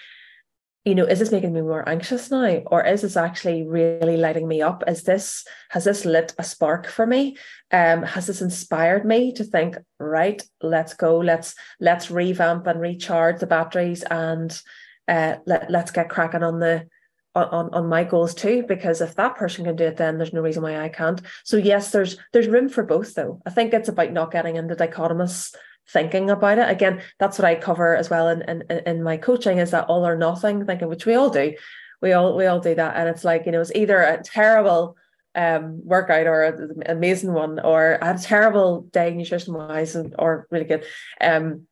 you 0.85 0.95
know, 0.95 1.05
is 1.05 1.21
this 1.21 1.31
making 1.31 1.53
me 1.53 1.61
more 1.61 1.88
anxious 1.88 2.31
now? 2.31 2.57
Or 2.67 2.85
is 2.85 3.03
this 3.03 3.17
actually 3.17 3.62
really 3.62 4.17
lighting 4.17 4.49
me 4.49 4.62
up? 4.62 4.83
Is 4.88 5.05
this, 5.05 5.45
has 5.71 5.85
this 5.85 6.05
lit 6.05 6.35
a 6.38 6.45
spark 6.45 6.88
for 6.88 7.07
me? 7.07 7.37
Um, 7.71 8.03
has 8.03 8.27
this 8.27 8.43
inspired 8.43 9.05
me 9.05 9.33
to 9.35 9.45
think, 9.45 9.77
right, 10.01 10.43
let's 10.61 10.95
go, 10.95 11.19
let's 11.19 11.55
let's 11.81 12.11
revamp 12.11 12.67
and 12.67 12.81
recharge 12.81 13.38
the 13.38 13.47
batteries 13.47 14.03
and 14.03 14.61
uh 15.09 15.37
let, 15.47 15.71
let's 15.71 15.91
get 15.91 16.09
cracking 16.09 16.43
on 16.45 16.61
the 16.61 16.87
on, 17.35 17.73
on 17.73 17.88
my 17.88 18.05
goals 18.05 18.35
too 18.35 18.62
because 18.68 19.01
if 19.01 19.14
that 19.14 19.37
person 19.37 19.64
can 19.64 19.75
do 19.75 19.85
it 19.85 19.97
then 19.97 20.18
there's 20.18 20.35
no 20.35 20.42
reason 20.42 20.62
why 20.62 20.79
I 20.79 20.90
can't 20.90 21.21
so 21.45 21.57
yes 21.57 21.90
there's 21.90 22.18
there's 22.35 22.47
room 22.47 22.68
for 22.68 22.83
both 22.83 23.14
though 23.14 23.40
I 23.47 23.51
think 23.51 23.73
it's 23.73 23.88
about 23.88 24.12
not 24.12 24.31
getting 24.31 24.57
into 24.57 24.77
dichotomous 24.77 25.55
thinking 25.88 26.31
about 26.31 26.59
it. 26.59 26.71
Again, 26.71 27.03
that's 27.18 27.38
what 27.38 27.47
I 27.47 27.55
cover 27.55 27.97
as 27.97 28.11
well 28.11 28.29
in, 28.29 28.42
in, 28.42 28.62
in 28.87 29.03
my 29.03 29.16
coaching 29.16 29.59
is 29.59 29.71
that 29.73 29.87
all 29.87 30.07
or 30.07 30.16
nothing 30.16 30.64
thinking, 30.64 30.88
which 30.88 31.07
we 31.07 31.14
all 31.14 31.31
do. 31.31 31.55
We 32.01 32.12
all 32.12 32.37
we 32.37 32.47
all 32.47 32.61
do 32.61 32.75
that. 32.75 32.97
And 32.97 33.09
it's 33.09 33.25
like, 33.25 33.47
you 33.47 33.53
know, 33.53 33.61
it's 33.61 33.75
either 33.75 34.01
a 34.01 34.23
terrible 34.23 34.97
um 35.35 35.81
workout 35.85 36.27
or 36.27 36.42
an 36.45 36.83
amazing 36.87 37.33
one, 37.33 37.61
or 37.61 37.99
I 38.03 38.09
had 38.09 38.16
a 38.16 38.23
terrible 38.23 38.83
day 38.83 39.14
nutrition 39.14 39.55
wise 39.55 39.97
or 40.18 40.47
really 40.51 40.64
good. 40.64 40.85
Um 41.21 41.66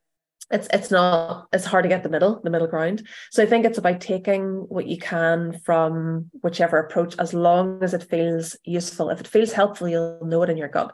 it's 0.51 0.69
it's 0.73 0.91
not 0.91 1.47
it's 1.53 1.65
hard 1.65 1.85
to 1.85 1.89
get 1.89 2.03
the 2.03 2.09
middle 2.09 2.41
the 2.43 2.51
middle 2.51 2.67
ground 2.67 3.07
so 3.31 3.43
i 3.43 3.47
think 3.47 3.65
it's 3.65 3.79
about 3.79 4.01
taking 4.01 4.67
what 4.69 4.87
you 4.87 4.99
can 4.99 5.59
from 5.65 6.31
whichever 6.43 6.79
approach 6.79 7.15
as 7.19 7.33
long 7.33 7.83
as 7.83 7.95
it 7.95 8.03
feels 8.11 8.57
useful 8.65 9.11
if 9.11 9.21
it 9.21 9.29
feels 9.29 9.53
helpful 9.53 9.89
you'll 9.89 10.21
know 10.25 10.43
it 10.43 10.51
in 10.51 10.57
your 10.57 10.69
gut 10.69 10.93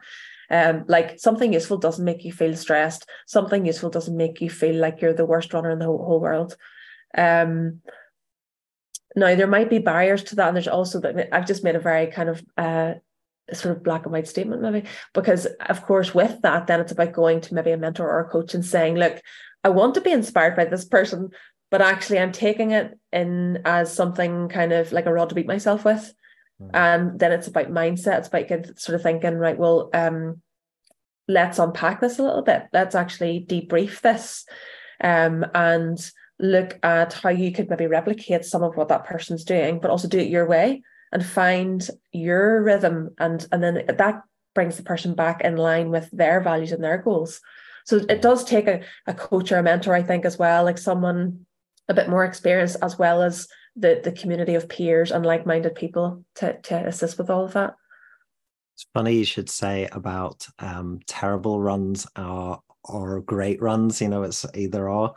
um, 0.51 0.85
like 0.87 1.19
something 1.19 1.53
useful 1.53 1.79
doesn't 1.79 2.05
make 2.05 2.25
you 2.25 2.33
feel 2.33 2.57
stressed. 2.57 3.09
Something 3.27 3.67
useful 3.67 3.91
doesn't 3.91 4.17
make 4.17 4.41
you 4.41 4.51
feel 4.51 4.77
like 4.77 5.01
you're 5.01 5.13
the 5.13 5.25
worst 5.25 5.53
runner 5.53 5.71
in 5.71 5.79
the 5.79 5.87
whole, 5.87 6.05
whole 6.05 6.21
world. 6.21 6.57
Um, 7.17 7.81
now 9.17 9.35
there 9.35 9.47
might 9.47 9.71
be 9.71 9.79
barriers 9.79 10.23
to 10.25 10.37
that, 10.37 10.49
and 10.49 10.57
there's 10.57 10.69
also 10.69 11.01
that 11.01 11.35
I've 11.35 11.47
just 11.47 11.65
made 11.65 11.75
a 11.75 11.81
very 11.81 12.09
kind 12.09 12.29
of 12.29 12.45
uh, 12.57 12.95
sort 13.53 13.77
of 13.77 13.83
black 13.83 14.05
and 14.05 14.13
white 14.13 14.29
statement, 14.29 14.63
maybe 14.63 14.89
because 15.15 15.47
of 15.69 15.85
course 15.87 16.15
with 16.15 16.41
that, 16.43 16.67
then 16.67 16.81
it's 16.81 16.93
about 16.93 17.13
going 17.13 17.41
to 17.43 17.55
maybe 17.55 17.71
a 17.71 17.77
mentor 17.77 18.09
or 18.09 18.21
a 18.21 18.29
coach 18.29 18.55
and 18.55 18.65
saying, 18.65 18.97
look, 18.97 19.21
I 19.63 19.69
want 19.69 19.95
to 19.95 20.01
be 20.01 20.11
inspired 20.11 20.57
by 20.57 20.65
this 20.65 20.85
person, 20.85 21.31
but 21.71 21.83
actually 21.83 22.19
I'm 22.19 22.33
taking 22.33 22.73
it 22.73 22.99
in 23.13 23.63
as 23.65 23.93
something 23.93 24.49
kind 24.49 24.73
of 24.73 24.93
like 24.93 25.07
a 25.07 25.13
rod 25.13 25.29
to 25.31 25.35
beat 25.35 25.47
myself 25.47 25.85
with. 25.85 26.13
Mm-hmm. 26.61 26.77
And 26.77 27.19
then 27.19 27.33
it's 27.33 27.49
about 27.49 27.71
mindset. 27.71 28.19
It's 28.19 28.29
about 28.29 28.79
sort 28.79 28.97
of 28.97 29.03
thinking, 29.03 29.35
right, 29.35 29.59
well, 29.59 29.91
um, 29.93 30.41
let's 31.29 31.59
unpack 31.59 32.01
this 32.01 32.19
a 32.19 32.23
little 32.23 32.43
bit. 32.43 32.65
Let's 32.73 32.95
actually 32.95 33.45
debrief 33.49 34.01
this 34.01 34.47
um, 35.01 35.45
and 35.55 35.99
look 36.39 36.79
at 36.83 37.13
how 37.13 37.31
you 37.31 37.53
could 37.53 37.71
maybe 37.71 37.87
replicate 37.87 38.45
some 38.45 38.63
of 38.63 38.77
what 38.77 38.89
that 38.89 39.05
person's 39.05 39.45
doing, 39.45 39.81
but 39.81 39.91
also 39.91 40.09
do 40.09 40.19
it 40.19 40.29
your 40.29 40.47
way 40.47 40.83
and 41.13 41.25
find 41.25 41.89
your 42.13 42.63
rhythm. 42.63 43.11
And, 43.19 43.47
and 43.53 43.63
then 43.63 43.85
that 43.87 44.23
brings 44.55 44.77
the 44.77 44.83
person 44.83 45.15
back 45.15 45.43
in 45.43 45.57
line 45.57 45.91
with 45.91 46.11
their 46.11 46.41
values 46.41 46.73
and 46.73 46.83
their 46.83 46.99
goals. 46.99 47.41
So 47.85 48.01
it 48.09 48.23
does 48.23 48.45
take 48.45 48.67
a, 48.67 48.83
a 49.07 49.15
coach 49.15 49.53
or 49.53 49.59
a 49.59 49.63
mentor, 49.63 49.95
I 49.95 50.03
think, 50.03 50.25
as 50.25 50.39
well, 50.39 50.65
like 50.65 50.79
someone 50.79 51.47
a 51.89 51.95
bit 51.95 52.09
more 52.09 52.25
experienced, 52.25 52.77
as 52.83 52.99
well 52.99 53.23
as 53.23 53.47
the 53.77 54.01
the 54.03 54.13
community 54.13 54.55
of 54.55 54.69
peers 54.69 55.13
and 55.13 55.25
like-minded 55.25 55.75
people 55.75 56.25
to 56.37 56.59
to 56.63 56.87
assist 56.87 57.19
with 57.19 57.31
all 57.31 57.45
of 57.45 57.53
that 57.53 57.75
it's 58.75 58.87
funny 58.93 59.15
you 59.15 59.25
should 59.25 59.49
say 59.49 59.89
about 59.93 60.47
um, 60.59 61.01
terrible 61.07 61.61
runs 61.61 62.07
or 62.17 62.61
or 62.85 63.21
great 63.21 63.61
runs 63.61 64.01
you 64.01 64.09
know 64.09 64.23
it's 64.23 64.47
either 64.55 64.89
or 64.89 65.15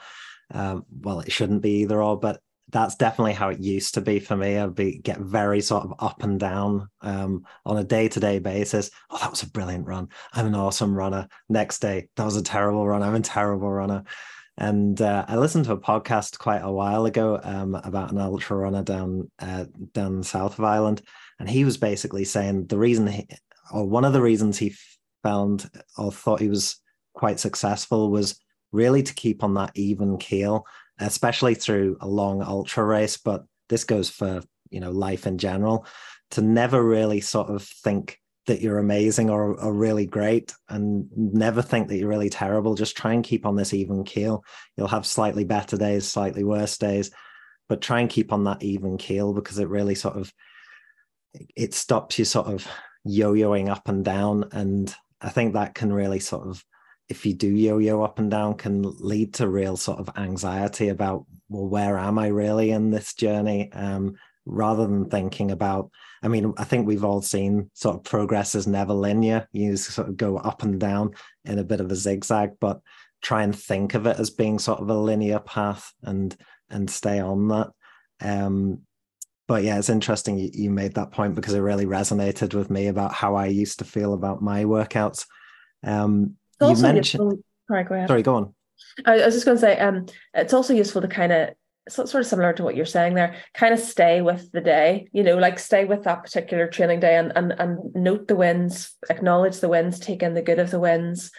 um, 0.52 0.86
well 1.02 1.22
it 1.22 1.32
shouldn't 1.32 1.62
be 1.62 1.82
either 1.82 2.02
or 2.02 2.20
but 2.20 2.42
that's 2.72 2.96
definitely 2.96 3.34
how 3.34 3.50
it 3.50 3.60
used 3.60 3.96
to 3.96 4.02
be 4.02 4.20
for 4.20 4.36
me. 4.36 4.58
I'd 4.58 4.76
be 4.76 5.00
get 5.00 5.20
very 5.20 5.62
sort 5.62 5.84
of 5.84 5.94
up 6.00 6.24
and 6.24 6.40
down 6.40 6.90
um, 7.02 7.46
on 7.66 7.78
a 7.78 7.84
day-to-day 7.84 8.40
basis. 8.40 8.92
Oh 9.10 9.18
that 9.20 9.32
was 9.32 9.44
a 9.44 9.50
brilliant 9.50 9.88
run. 9.88 10.10
I'm 10.34 10.48
an 10.48 10.56
awesome 10.56 10.96
runner. 10.96 11.28
Next 11.48 11.80
day 11.80 12.10
that 12.16 12.26
was 12.26 12.36
a 12.36 12.44
terrible 12.44 12.88
run. 12.88 13.04
I'm 13.04 13.16
a 13.16 13.22
terrible 13.22 13.70
runner. 13.70 14.04
And 14.58 15.02
uh, 15.02 15.24
I 15.28 15.38
listened 15.38 15.66
to 15.66 15.72
a 15.72 15.80
podcast 15.80 16.38
quite 16.38 16.62
a 16.62 16.72
while 16.72 17.06
ago 17.06 17.40
um, 17.42 17.76
about 17.76 18.12
an 18.12 18.18
ultra 18.18 18.58
runner 18.58 18.84
down 18.84 19.32
uh, 19.40 19.66
down 19.94 20.22
south 20.22 20.60
of 20.60 20.66
Ireland, 20.66 21.02
and 21.40 21.50
he 21.50 21.64
was 21.64 21.78
basically 21.78 22.26
saying 22.26 22.68
the 22.68 22.78
reason, 22.78 23.08
he, 23.08 23.26
or 23.72 23.88
one 23.88 24.04
of 24.04 24.12
the 24.12 24.22
reasons 24.22 24.58
he 24.58 24.76
found 25.24 25.70
or 25.98 26.12
thought 26.12 26.42
he 26.42 26.50
was 26.50 26.76
quite 27.14 27.40
successful 27.40 28.12
was 28.12 28.38
really 28.74 29.02
to 29.02 29.14
keep 29.14 29.44
on 29.46 29.54
that 29.54 29.72
even 29.76 30.18
keel, 30.18 30.66
especially 31.00 31.56
through 31.56 31.98
a 32.02 32.08
long 32.08 32.42
ultra 32.42 32.84
race. 32.84 33.18
But 33.18 33.46
this 33.70 33.84
goes 33.84 34.10
for 34.10 34.42
you 34.70 34.80
know 34.80 34.92
life 34.92 35.28
in 35.28 35.38
general, 35.38 35.86
to 36.32 36.42
never 36.42 36.84
really 36.84 37.22
sort 37.22 37.50
of 37.50 37.64
think 37.64 38.20
that 38.50 38.62
you're 38.62 38.80
amazing 38.80 39.30
or, 39.30 39.54
or 39.62 39.72
really 39.72 40.08
great 40.08 40.54
and 40.70 41.08
never 41.16 41.62
think 41.62 41.88
that 41.88 41.98
you're 41.98 42.10
really 42.10 42.32
terrible. 42.32 42.74
Just 42.74 42.98
try 42.98 43.14
and 43.14 43.24
keep 43.24 43.46
on 43.46 43.56
this 43.56 43.76
even 43.76 44.04
keel. 44.04 44.44
You'll 44.76 44.88
have 44.88 45.06
slightly 45.06 45.44
better 45.44 45.78
days, 45.78 46.08
slightly 46.08 46.44
worse 46.44 46.76
days, 46.78 47.12
but 47.68 47.80
try 47.80 48.00
and 48.00 48.10
keep 48.10 48.34
on 48.34 48.46
that 48.46 48.64
even 48.64 48.98
keel 48.98 49.34
because 49.34 49.60
it 49.60 49.70
really 49.70 49.94
sort 49.94 50.16
of 50.16 50.34
it 51.56 51.76
stops 51.76 52.18
you 52.18 52.26
sort 52.26 52.48
of 52.48 52.68
yo-yoing 53.06 53.70
up 53.70 53.88
and 53.88 54.04
down. 54.04 54.46
And 54.52 54.94
I 55.22 55.30
think 55.30 55.54
that 55.54 55.76
can 55.76 55.94
really 55.94 56.20
sort 56.20 56.48
of 56.48 56.64
if 57.10 57.26
you 57.26 57.34
do 57.34 57.50
yo-yo 57.50 58.04
up 58.04 58.20
and 58.20 58.30
down 58.30 58.54
can 58.54 58.84
lead 59.00 59.34
to 59.34 59.50
real 59.50 59.76
sort 59.76 60.00
of 60.00 60.10
anxiety 60.16 60.90
about 60.90 61.26
well 61.50 61.68
where 61.68 61.98
am 61.98 62.20
i 62.20 62.28
really 62.28 62.70
in 62.72 62.92
this 62.92 63.14
journey? 63.14 63.72
Um, 63.74 64.16
rather 64.46 64.88
than 64.88 65.10
thinking 65.10 65.52
about 65.52 65.92
i 66.24 66.28
mean 66.28 66.54
i 66.58 66.64
think 66.64 66.88
we've 66.88 67.04
all 67.04 67.22
seen 67.22 67.70
sort 67.74 67.96
of 67.96 68.04
progress 68.04 68.56
is 68.56 68.66
never 68.68 68.94
linear. 68.94 69.48
You 69.52 69.76
sort 69.78 70.08
of 70.08 70.18
go 70.18 70.38
up 70.38 70.64
and 70.64 70.80
down 70.80 71.14
in 71.46 71.60
a 71.60 71.64
bit 71.64 71.82
of 71.82 71.92
a 71.92 71.96
zigzag 71.96 72.52
but 72.60 72.82
try 73.22 73.44
and 73.44 73.56
think 73.56 73.96
of 73.96 74.08
it 74.08 74.18
as 74.18 74.30
being 74.30 74.60
sort 74.60 74.80
of 74.80 74.90
a 74.90 74.98
linear 74.98 75.40
path 75.40 75.92
and 76.04 76.36
and 76.70 76.90
stay 76.90 77.20
on 77.20 77.48
that. 77.50 77.70
Um, 78.22 78.82
but 79.48 79.64
yeah 79.64 79.78
it's 79.78 79.90
interesting 79.90 80.38
you, 80.38 80.50
you 80.54 80.70
made 80.70 80.94
that 80.96 81.12
point 81.12 81.36
because 81.36 81.54
it 81.54 81.60
really 81.60 81.86
resonated 81.86 82.54
with 82.54 82.70
me 82.70 82.88
about 82.88 83.14
how 83.14 83.36
i 83.36 83.46
used 83.46 83.80
to 83.80 83.86
feel 83.86 84.14
about 84.14 84.42
my 84.42 84.64
workouts. 84.64 85.26
Um, 85.84 86.36
you 86.62 86.76
mentioned 86.78 87.44
sorry 87.70 87.84
go 87.84 87.96
ahead. 87.96 88.08
Sorry 88.08 88.24
go 88.24 88.36
on. 88.36 88.56
I 89.06 89.26
was 89.26 89.34
just 89.34 89.46
going 89.46 89.58
to 89.58 89.62
say 89.62 89.78
um, 89.80 90.06
it's 90.34 90.54
also 90.54 90.74
useful 90.74 91.02
to 91.02 91.08
kind 91.08 91.32
of 91.32 91.50
sort 91.88 92.14
of 92.14 92.26
similar 92.26 92.54
to 92.54 92.64
what 92.64 92.76
you're 92.76 92.86
saying 92.86 93.16
there 93.16 93.36
kind 93.56 93.74
of 93.74 93.80
stay 93.80 94.22
with 94.22 94.52
the 94.52 94.62
day 94.62 95.08
you 95.12 95.24
know 95.24 95.36
like 95.38 95.58
stay 95.58 95.86
with 95.86 96.04
that 96.04 96.22
particular 96.22 96.68
training 96.68 97.00
day 97.00 97.16
and 97.16 97.32
and, 97.36 97.52
and 97.54 97.80
note 97.96 98.28
the 98.28 98.36
wins 98.36 98.96
acknowledge 99.10 99.60
the 99.60 99.68
wins 99.68 100.00
take 100.00 100.22
in 100.22 100.36
the 100.36 100.42
good 100.42 100.60
of 100.60 100.70
the 100.70 100.80
wins 100.80 101.32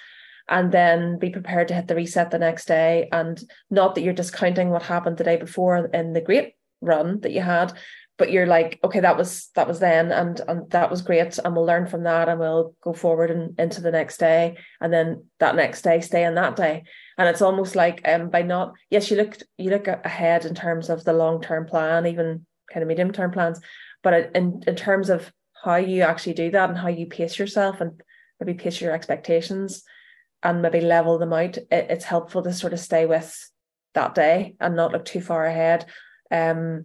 and 0.50 0.72
then 0.72 1.18
be 1.18 1.30
prepared 1.30 1.68
to 1.68 1.74
hit 1.74 1.86
the 1.86 1.94
reset 1.94 2.30
the 2.30 2.38
next 2.38 2.66
day. 2.66 3.08
And 3.12 3.40
not 3.70 3.94
that 3.94 4.02
you're 4.02 4.12
discounting 4.12 4.70
what 4.70 4.82
happened 4.82 5.16
the 5.16 5.24
day 5.24 5.36
before 5.36 5.86
in 5.86 6.12
the 6.12 6.20
great 6.20 6.54
run 6.80 7.20
that 7.20 7.32
you 7.32 7.40
had 7.40 7.72
but 8.20 8.30
you're 8.30 8.46
like 8.46 8.78
okay 8.84 9.00
that 9.00 9.16
was 9.16 9.48
that 9.54 9.66
was 9.66 9.80
then 9.80 10.12
and 10.12 10.42
and 10.46 10.70
that 10.70 10.90
was 10.90 11.00
great 11.00 11.38
and 11.38 11.56
we'll 11.56 11.64
learn 11.64 11.86
from 11.86 12.02
that 12.02 12.28
and 12.28 12.38
we'll 12.38 12.76
go 12.82 12.92
forward 12.92 13.30
and 13.30 13.58
into 13.58 13.80
the 13.80 13.90
next 13.90 14.18
day 14.18 14.58
and 14.78 14.92
then 14.92 15.24
that 15.38 15.56
next 15.56 15.80
day 15.80 16.02
stay 16.02 16.22
in 16.22 16.34
that 16.34 16.54
day. 16.54 16.84
And 17.16 17.30
it's 17.30 17.40
almost 17.40 17.74
like 17.74 18.02
um 18.04 18.28
by 18.28 18.42
not 18.42 18.74
yes 18.90 19.10
you 19.10 19.16
look 19.16 19.38
you 19.56 19.70
look 19.70 19.88
ahead 19.88 20.44
in 20.44 20.54
terms 20.54 20.90
of 20.90 21.02
the 21.02 21.14
long 21.14 21.40
term 21.40 21.64
plan 21.64 22.06
even 22.06 22.44
kind 22.70 22.82
of 22.82 22.88
medium 22.88 23.10
term 23.10 23.30
plans 23.30 23.58
but 24.02 24.30
in 24.34 24.62
in 24.66 24.76
terms 24.76 25.08
of 25.08 25.32
how 25.64 25.76
you 25.76 26.02
actually 26.02 26.34
do 26.34 26.50
that 26.50 26.68
and 26.68 26.78
how 26.78 26.88
you 26.88 27.06
pace 27.06 27.38
yourself 27.38 27.80
and 27.80 28.02
maybe 28.38 28.52
pace 28.52 28.82
your 28.82 28.92
expectations 28.92 29.82
and 30.42 30.60
maybe 30.60 30.82
level 30.82 31.16
them 31.18 31.32
out 31.32 31.56
it, 31.56 31.66
it's 31.70 32.04
helpful 32.04 32.42
to 32.42 32.52
sort 32.52 32.74
of 32.74 32.80
stay 32.80 33.06
with 33.06 33.50
that 33.94 34.14
day 34.14 34.56
and 34.60 34.76
not 34.76 34.92
look 34.92 35.06
too 35.06 35.22
far 35.22 35.46
ahead. 35.46 35.86
Um 36.30 36.84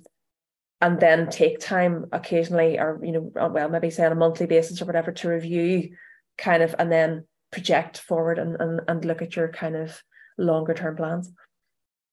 and 0.82 1.00
then 1.00 1.30
take 1.30 1.60
time 1.60 2.06
occasionally 2.12 2.78
or 2.78 3.00
you 3.04 3.12
know 3.12 3.32
uh, 3.40 3.50
well 3.52 3.70
maybe 3.70 3.90
say 3.90 4.06
on 4.06 4.12
a 4.12 4.16
monthly 4.16 4.46
basis 4.46 4.82
or 4.82 4.86
whatever 4.86 5.12
to 5.12 5.30
review 5.30 5.90
kind 6.38 6.62
of 6.62 6.76
and 6.78 6.92
then 6.92 7.26
project 7.52 7.98
forward 8.00 8.38
and 8.38 8.56
and, 8.60 8.82
and 8.88 9.06
look 9.06 9.22
at 9.22 9.36
your 9.36 9.48
kind 9.48 9.76
of 9.76 10.02
longer 10.38 10.74
term 10.74 10.96
plans. 10.96 11.32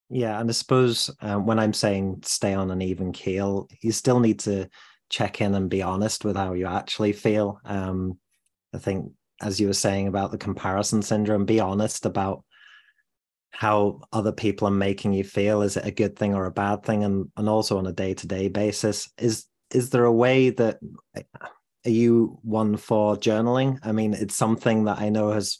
Yeah 0.08 0.38
and 0.38 0.48
i 0.48 0.52
suppose 0.52 1.10
um, 1.20 1.46
when 1.46 1.58
i'm 1.58 1.72
saying 1.72 2.20
stay 2.24 2.54
on 2.54 2.70
an 2.70 2.82
even 2.82 3.12
keel 3.12 3.68
you 3.80 3.92
still 3.92 4.20
need 4.20 4.40
to 4.40 4.68
check 5.10 5.40
in 5.40 5.54
and 5.54 5.68
be 5.68 5.82
honest 5.82 6.24
with 6.24 6.36
how 6.36 6.54
you 6.54 6.66
actually 6.66 7.12
feel. 7.12 7.60
Um, 7.64 8.18
i 8.74 8.78
think 8.78 9.12
as 9.40 9.60
you 9.60 9.66
were 9.66 9.72
saying 9.72 10.06
about 10.06 10.30
the 10.30 10.38
comparison 10.38 11.02
syndrome 11.02 11.44
be 11.44 11.60
honest 11.60 12.06
about 12.06 12.44
how 13.52 14.00
other 14.12 14.32
people 14.32 14.66
are 14.66 14.72
making 14.72 15.12
you 15.12 15.22
feel. 15.22 15.62
Is 15.62 15.76
it 15.76 15.86
a 15.86 15.90
good 15.90 16.16
thing 16.16 16.34
or 16.34 16.46
a 16.46 16.50
bad 16.50 16.82
thing? 16.82 17.04
And 17.04 17.30
and 17.36 17.48
also 17.48 17.78
on 17.78 17.86
a 17.86 17.92
day-to-day 17.92 18.48
basis 18.48 19.08
is 19.18 19.46
is 19.70 19.90
there 19.90 20.04
a 20.04 20.12
way 20.12 20.50
that 20.50 20.78
are 21.14 21.90
you 21.90 22.38
one 22.42 22.76
for 22.76 23.16
journaling? 23.16 23.78
I 23.82 23.92
mean 23.92 24.14
it's 24.14 24.34
something 24.34 24.84
that 24.84 24.98
i 24.98 25.08
know 25.08 25.30
has 25.30 25.58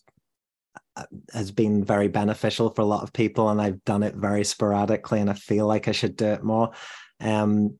has 1.32 1.50
been 1.50 1.84
very 1.84 2.08
beneficial 2.08 2.68
for 2.70 2.82
a 2.82 2.86
lot 2.86 3.02
of 3.02 3.14
people 3.14 3.48
and 3.48 3.62
i've 3.62 3.82
done 3.84 4.02
it 4.02 4.14
very 4.14 4.44
sporadically 4.44 5.20
and 5.20 5.30
i 5.30 5.32
feel 5.32 5.66
like 5.66 5.88
i 5.88 5.92
should 5.92 6.16
do 6.16 6.26
it 6.26 6.42
more. 6.42 6.72
Um 7.20 7.78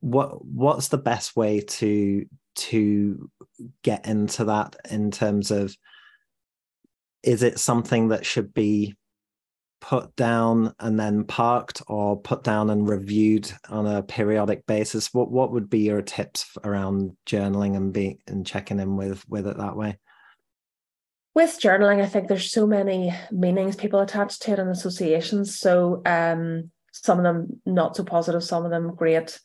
what 0.00 0.44
what's 0.44 0.88
the 0.88 0.98
best 0.98 1.36
way 1.36 1.60
to 1.60 2.26
to 2.56 3.30
get 3.82 4.06
into 4.06 4.44
that 4.44 4.76
in 4.90 5.10
terms 5.10 5.50
of 5.50 5.76
is 7.22 7.42
it 7.42 7.58
something 7.58 8.08
that 8.08 8.24
should 8.24 8.54
be 8.54 8.94
put 9.80 10.14
down 10.16 10.74
and 10.80 10.98
then 10.98 11.24
parked 11.24 11.82
or 11.86 12.20
put 12.20 12.42
down 12.42 12.70
and 12.70 12.88
reviewed 12.88 13.50
on 13.68 13.86
a 13.86 14.02
periodic 14.02 14.66
basis? 14.66 15.12
What 15.12 15.30
what 15.30 15.52
would 15.52 15.70
be 15.70 15.80
your 15.80 16.02
tips 16.02 16.56
around 16.64 17.16
journaling 17.26 17.76
and 17.76 17.92
be 17.92 18.18
and 18.26 18.46
checking 18.46 18.80
in 18.80 18.96
with 18.96 19.28
with 19.28 19.46
it 19.46 19.58
that 19.58 19.76
way? 19.76 19.98
With 21.34 21.58
journaling 21.60 22.00
i 22.00 22.06
think 22.06 22.28
there's 22.28 22.50
so 22.50 22.66
many 22.66 23.12
meanings 23.30 23.76
people 23.76 24.00
attach 24.00 24.38
to 24.40 24.52
it 24.52 24.58
and 24.58 24.70
associations. 24.70 25.58
So 25.58 26.02
um 26.06 26.70
some 26.92 27.18
of 27.18 27.24
them 27.24 27.60
not 27.66 27.96
so 27.96 28.04
positive 28.04 28.42
some 28.42 28.64
of 28.64 28.70
them 28.70 28.94
great. 28.94 29.38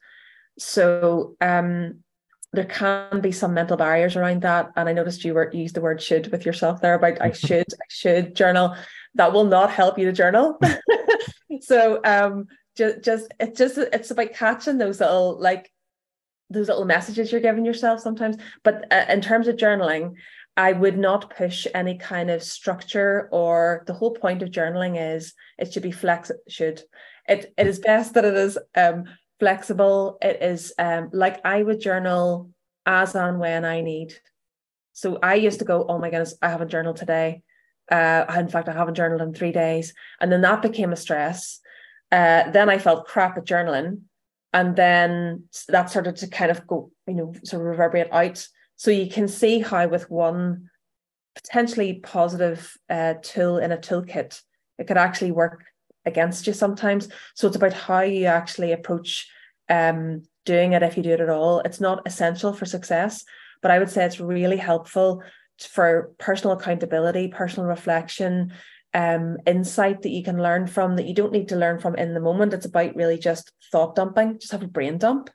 So 0.58 1.36
um 1.42 2.04
there 2.54 2.66
can 2.66 3.22
be 3.22 3.32
some 3.32 3.54
mental 3.54 3.78
barriers 3.78 4.16
around 4.16 4.42
that 4.42 4.72
and 4.76 4.90
i 4.90 4.94
noticed 4.94 5.24
you 5.24 5.34
were 5.34 5.50
you 5.54 5.62
used 5.62 5.76
the 5.76 5.82
word 5.82 6.02
should 6.02 6.32
with 6.32 6.46
yourself 6.46 6.82
there 6.82 6.96
about 6.96 7.22
i 7.22 7.32
should 7.32 7.66
i 7.74 7.86
should 7.90 8.36
journal 8.36 8.76
that 9.16 9.34
will 9.34 9.44
not 9.44 9.72
help 9.72 9.98
you 9.98 10.06
to 10.06 10.14
journal. 10.14 10.60
so 11.62 12.00
um 12.04 12.48
just 12.78 13.04
just 13.04 13.34
it's 13.40 13.58
just 13.58 13.78
it's 13.78 14.12
about 14.12 14.34
catching 14.34 14.78
those 14.78 15.00
little 15.00 15.40
like 15.40 15.72
those 16.50 16.68
little 16.68 16.86
messages 16.86 17.32
you're 17.32 17.42
giving 17.42 17.66
yourself 17.66 18.02
sometimes. 18.02 18.38
But 18.64 18.92
uh, 18.92 19.06
in 19.08 19.22
terms 19.22 19.48
of 19.48 19.56
journaling, 19.56 20.16
I 20.58 20.74
would 20.74 20.98
not 20.98 21.34
push 21.36 21.66
any 21.74 21.98
kind 21.98 22.30
of 22.30 22.44
structure 22.44 23.30
or 23.32 23.84
the 23.88 23.94
whole 23.94 24.14
point 24.14 24.42
of 24.42 24.50
journaling 24.50 25.16
is 25.16 25.34
it 25.58 25.72
should 25.72 25.84
be 25.84 25.92
flex 25.92 26.32
should 26.50 26.82
it 27.28 27.54
it 27.58 27.68
is 27.68 27.80
best 27.80 28.16
that 28.16 28.26
it 28.26 28.34
is 28.34 28.58
um 28.76 29.06
flexible. 29.42 30.20
It 30.22 30.38
is 30.42 30.72
um 30.78 31.10
like 31.12 31.38
I 31.44 31.64
would 31.64 31.82
journal 31.82 32.52
as 32.86 33.16
and 33.16 33.40
when 33.40 33.66
I 33.66 33.82
need. 33.82 34.14
So 34.94 35.18
I 35.24 35.36
used 35.48 35.60
to 35.60 35.66
go, 35.66 35.86
oh 35.90 35.98
my 35.98 36.10
goodness, 36.12 36.36
I 36.42 36.50
have 36.50 36.62
a 36.62 36.74
journal 36.74 36.94
today. 36.94 37.42
Uh, 37.90 38.24
in 38.38 38.50
fact, 38.50 38.70
I 38.70 38.74
haven't 38.74 38.96
journaled 38.96 39.22
in 39.22 39.34
three 39.34 39.52
days. 39.52 39.94
And 40.20 40.32
then 40.32 40.42
that 40.42 40.62
became 40.62 40.92
a 40.94 41.04
stress. 41.06 41.60
Uh, 42.12 42.52
then 42.52 42.70
I 42.70 42.78
felt 42.78 43.08
crap 43.08 43.38
at 43.38 43.46
journaling. 43.46 44.02
And 44.54 44.76
then 44.76 45.46
that 45.70 45.90
started 45.90 46.18
to 46.18 46.28
kind 46.28 46.52
of 46.52 46.68
go, 46.68 46.92
you 47.08 47.16
know, 47.16 47.34
sort 47.44 47.62
of 47.62 47.68
reverberate 47.68 48.12
out. 48.12 48.48
So 48.76 48.92
you 48.92 49.10
can 49.10 49.28
see 49.28 49.60
how, 49.60 49.88
with 49.88 50.10
one 50.12 50.70
potentially 51.36 51.96
positive 51.96 52.78
uh, 52.90 53.16
tool 53.24 53.58
in 53.58 53.72
a 53.72 53.78
toolkit, 53.78 54.42
it 54.78 54.88
could 54.88 54.98
actually 54.98 55.32
work 55.32 55.64
against 56.06 56.48
you 56.48 56.54
sometimes. 56.54 57.08
So 57.36 57.48
it's 57.48 57.56
about 57.56 57.74
how 57.74 58.02
you 58.02 58.26
actually 58.26 58.72
approach 58.72 59.30
um, 59.70 60.24
doing 60.46 60.74
it 60.74 60.84
if 60.84 60.98
you 60.98 61.04
do 61.04 61.12
it 61.12 61.22
at 61.22 61.30
all. 61.30 61.60
It's 61.60 61.80
not 61.80 62.02
essential 62.06 62.54
for 62.54 62.66
success, 62.66 63.24
but 63.62 63.72
I 63.72 63.80
would 63.80 63.90
say 63.90 64.06
it's 64.06 64.20
really 64.20 64.58
helpful 64.58 65.24
for 65.60 66.12
personal 66.18 66.58
accountability, 66.58 67.28
personal 67.28 67.70
reflection, 67.70 68.54
um, 68.94 69.38
insight 69.46 70.02
that 70.02 70.10
you 70.10 70.24
can 70.24 70.42
learn 70.42 70.68
from 70.68 70.96
that 70.96 71.06
you 71.06 71.14
don't 71.14 71.32
need 71.32 71.50
to 71.50 71.56
learn 71.56 71.80
from 71.80 71.96
in 71.96 72.14
the 72.14 72.20
moment. 72.20 72.54
It's 72.54 72.66
about 72.66 72.96
really 72.96 73.18
just 73.18 73.52
thought 73.72 73.96
dumping, 73.96 74.40
just 74.40 74.52
have 74.52 74.64
a 74.64 74.68
brain 74.68 74.98
dump 74.98 75.30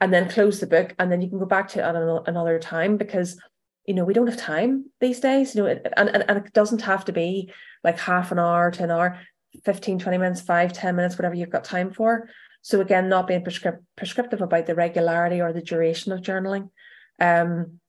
and 0.00 0.12
then 0.12 0.28
close 0.28 0.60
the 0.60 0.66
book. 0.66 0.94
And 0.98 1.10
then 1.10 1.20
you 1.20 1.28
can 1.28 1.38
go 1.38 1.46
back 1.46 1.68
to 1.68 1.80
it 1.80 1.82
at 1.82 2.28
another 2.28 2.58
time 2.58 2.96
because, 2.96 3.40
you 3.84 3.94
know, 3.94 4.04
we 4.04 4.14
don't 4.14 4.28
have 4.28 4.36
time 4.36 4.86
these 5.00 5.20
days, 5.20 5.54
you 5.54 5.62
know, 5.62 5.68
and, 5.68 5.80
and, 5.96 6.24
and 6.28 6.46
it 6.46 6.52
doesn't 6.52 6.82
have 6.82 7.04
to 7.06 7.12
be 7.12 7.52
like 7.82 7.98
half 7.98 8.30
an 8.30 8.38
hour 8.38 8.70
to 8.70 8.84
an 8.84 8.90
hour, 8.90 9.18
15, 9.64 9.98
20 9.98 10.18
minutes, 10.18 10.40
five, 10.40 10.72
10 10.72 10.96
minutes, 10.96 11.18
whatever 11.18 11.34
you've 11.34 11.50
got 11.50 11.64
time 11.64 11.92
for. 11.92 12.28
So 12.62 12.80
again, 12.80 13.08
not 13.08 13.26
being 13.26 13.42
prescript- 13.42 13.84
prescriptive 13.96 14.42
about 14.42 14.66
the 14.66 14.74
regularity 14.74 15.40
or 15.40 15.52
the 15.52 15.62
duration 15.62 16.12
of 16.12 16.20
journaling. 16.20 16.70
Um, 17.20 17.80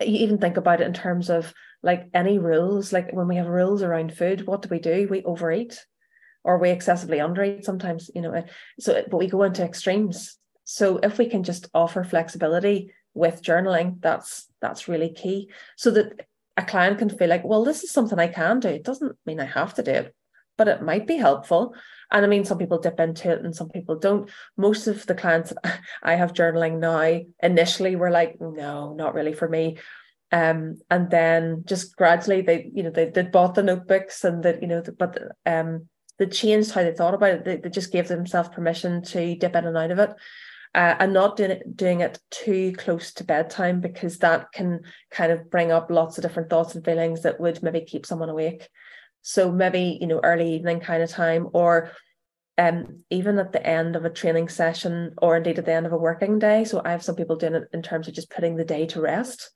you 0.00 0.18
even 0.18 0.38
think 0.38 0.56
about 0.56 0.80
it 0.80 0.86
in 0.86 0.92
terms 0.92 1.30
of 1.30 1.52
like 1.82 2.08
any 2.14 2.38
rules 2.38 2.92
like 2.92 3.12
when 3.12 3.28
we 3.28 3.36
have 3.36 3.46
rules 3.48 3.82
around 3.82 4.16
food 4.16 4.46
what 4.46 4.62
do 4.62 4.68
we 4.70 4.78
do? 4.78 5.08
We 5.10 5.22
overeat 5.24 5.84
or 6.44 6.58
we 6.58 6.70
excessively 6.70 7.18
undereat 7.18 7.64
sometimes 7.64 8.10
you 8.14 8.22
know 8.22 8.44
so 8.80 9.02
but 9.10 9.18
we 9.18 9.26
go 9.26 9.42
into 9.42 9.64
extremes. 9.64 10.38
So 10.64 10.98
if 10.98 11.18
we 11.18 11.26
can 11.26 11.42
just 11.42 11.68
offer 11.74 12.04
flexibility 12.04 12.92
with 13.14 13.42
journaling 13.42 14.00
that's 14.00 14.48
that's 14.60 14.88
really 14.88 15.10
key. 15.10 15.50
So 15.76 15.90
that 15.92 16.26
a 16.56 16.64
client 16.64 16.98
can 16.98 17.10
feel 17.10 17.28
like 17.28 17.44
well 17.44 17.64
this 17.64 17.82
is 17.82 17.90
something 17.90 18.18
i 18.18 18.28
can 18.28 18.60
do. 18.60 18.68
It 18.68 18.84
doesn't 18.84 19.16
mean 19.26 19.40
i 19.40 19.44
have 19.44 19.74
to 19.74 19.82
do 19.82 19.92
it 19.92 20.14
but 20.62 20.68
it 20.68 20.80
might 20.80 21.08
be 21.08 21.16
helpful. 21.16 21.74
And 22.12 22.24
i 22.24 22.28
mean 22.28 22.44
some 22.44 22.58
people 22.58 22.78
dip 22.78 23.00
into 23.00 23.32
it 23.32 23.44
and 23.44 23.54
some 23.54 23.68
people 23.68 23.98
don't. 23.98 24.30
Most 24.56 24.86
of 24.86 25.04
the 25.06 25.14
clients 25.16 25.52
i 26.04 26.14
have 26.14 26.34
journaling 26.34 26.78
now 26.78 27.20
initially 27.42 27.96
were 27.96 28.10
like 28.10 28.36
no 28.40 28.94
not 28.94 29.14
really 29.14 29.32
for 29.32 29.48
me. 29.48 29.78
Um, 30.30 30.76
and 30.88 31.10
then 31.10 31.64
just 31.66 31.96
gradually 31.96 32.42
they 32.42 32.70
you 32.72 32.84
know 32.84 32.90
they, 32.90 33.06
they 33.10 33.22
bought 33.22 33.56
the 33.56 33.64
notebooks 33.64 34.22
and 34.22 34.44
that 34.44 34.62
you 34.62 34.68
know 34.68 34.82
but 34.96 35.18
um 35.46 35.88
they 36.18 36.26
changed 36.26 36.70
how 36.70 36.84
they 36.84 36.94
thought 36.94 37.14
about 37.14 37.30
it. 37.30 37.44
They, 37.44 37.56
they 37.56 37.70
just 37.70 37.90
gave 37.90 38.06
themselves 38.06 38.50
permission 38.50 39.02
to 39.02 39.34
dip 39.34 39.56
in 39.56 39.66
and 39.66 39.76
out 39.76 39.90
of 39.90 39.98
it 39.98 40.10
uh, 40.74 40.94
and 41.00 41.12
not 41.12 41.36
doing 41.36 41.50
it, 41.50 41.76
doing 41.76 42.00
it 42.00 42.18
too 42.30 42.72
close 42.78 43.12
to 43.14 43.24
bedtime 43.24 43.80
because 43.80 44.18
that 44.18 44.52
can 44.52 44.80
kind 45.10 45.32
of 45.32 45.50
bring 45.50 45.72
up 45.72 45.90
lots 45.90 46.16
of 46.16 46.22
different 46.22 46.48
thoughts 46.48 46.74
and 46.74 46.84
feelings 46.84 47.22
that 47.22 47.40
would 47.40 47.62
maybe 47.62 47.80
keep 47.82 48.06
someone 48.06 48.30
awake. 48.30 48.68
So 49.22 49.50
maybe 49.50 49.98
you 50.00 50.06
know 50.06 50.20
early 50.22 50.54
evening 50.54 50.80
kind 50.80 51.02
of 51.02 51.10
time, 51.10 51.48
or 51.52 51.92
um, 52.58 53.04
even 53.10 53.38
at 53.38 53.52
the 53.52 53.66
end 53.66 53.96
of 53.96 54.04
a 54.04 54.10
training 54.10 54.48
session, 54.48 55.14
or 55.18 55.36
indeed 55.36 55.58
at 55.58 55.64
the 55.64 55.72
end 55.72 55.86
of 55.86 55.92
a 55.92 55.98
working 55.98 56.38
day. 56.38 56.64
So 56.64 56.82
I 56.84 56.90
have 56.90 57.02
some 57.02 57.16
people 57.16 57.36
doing 57.36 57.54
it 57.54 57.68
in 57.72 57.82
terms 57.82 58.08
of 58.08 58.14
just 58.14 58.30
putting 58.30 58.56
the 58.56 58.64
day 58.64 58.86
to 58.86 59.00
rest, 59.00 59.50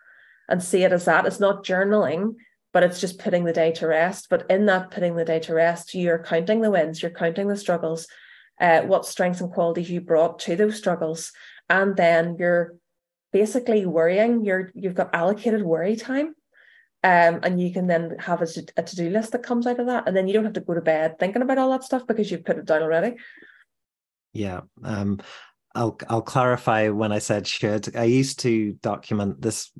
and 0.48 0.62
see 0.62 0.84
it 0.84 0.92
as 0.92 1.04
that. 1.04 1.26
It's 1.26 1.40
not 1.40 1.64
journaling, 1.64 2.34
but 2.72 2.82
it's 2.82 3.00
just 3.00 3.18
putting 3.18 3.44
the 3.44 3.52
day 3.52 3.72
to 3.72 3.86
rest. 3.88 4.28
But 4.30 4.46
in 4.48 4.66
that 4.66 4.90
putting 4.90 5.16
the 5.16 5.24
day 5.24 5.40
to 5.40 5.54
rest, 5.54 5.94
you're 5.94 6.22
counting 6.22 6.60
the 6.60 6.70
wins, 6.70 7.02
you're 7.02 7.10
counting 7.10 7.48
the 7.48 7.56
struggles, 7.56 8.06
uh, 8.60 8.82
what 8.82 9.04
strengths 9.04 9.40
and 9.40 9.52
qualities 9.52 9.90
you 9.90 10.00
brought 10.00 10.38
to 10.40 10.56
those 10.56 10.76
struggles, 10.76 11.32
and 11.68 11.96
then 11.96 12.36
you're 12.38 12.74
basically 13.32 13.84
worrying. 13.84 14.44
You're 14.44 14.70
you've 14.74 14.94
got 14.94 15.12
allocated 15.12 15.62
worry 15.62 15.96
time, 15.96 16.35
um, 17.06 17.38
and 17.44 17.60
you 17.60 17.72
can 17.72 17.86
then 17.86 18.16
have 18.18 18.42
a, 18.42 18.48
a 18.76 18.82
to 18.82 18.96
do 18.96 19.10
list 19.10 19.30
that 19.30 19.44
comes 19.44 19.64
out 19.64 19.78
of 19.78 19.86
that, 19.86 20.08
and 20.08 20.16
then 20.16 20.26
you 20.26 20.34
don't 20.34 20.42
have 20.42 20.54
to 20.54 20.60
go 20.60 20.74
to 20.74 20.80
bed 20.80 21.20
thinking 21.20 21.40
about 21.40 21.56
all 21.56 21.70
that 21.70 21.84
stuff 21.84 22.04
because 22.04 22.32
you've 22.32 22.44
put 22.44 22.58
it 22.58 22.64
down 22.64 22.82
already. 22.82 23.14
Yeah. 24.32 24.62
Um, 24.82 25.20
I'll 25.76 25.96
I'll 26.08 26.22
clarify 26.22 26.88
when 26.88 27.12
I 27.12 27.20
said 27.20 27.46
should. 27.46 27.94
I 27.94 28.04
used 28.04 28.40
to 28.40 28.72
document 28.82 29.40
this 29.40 29.70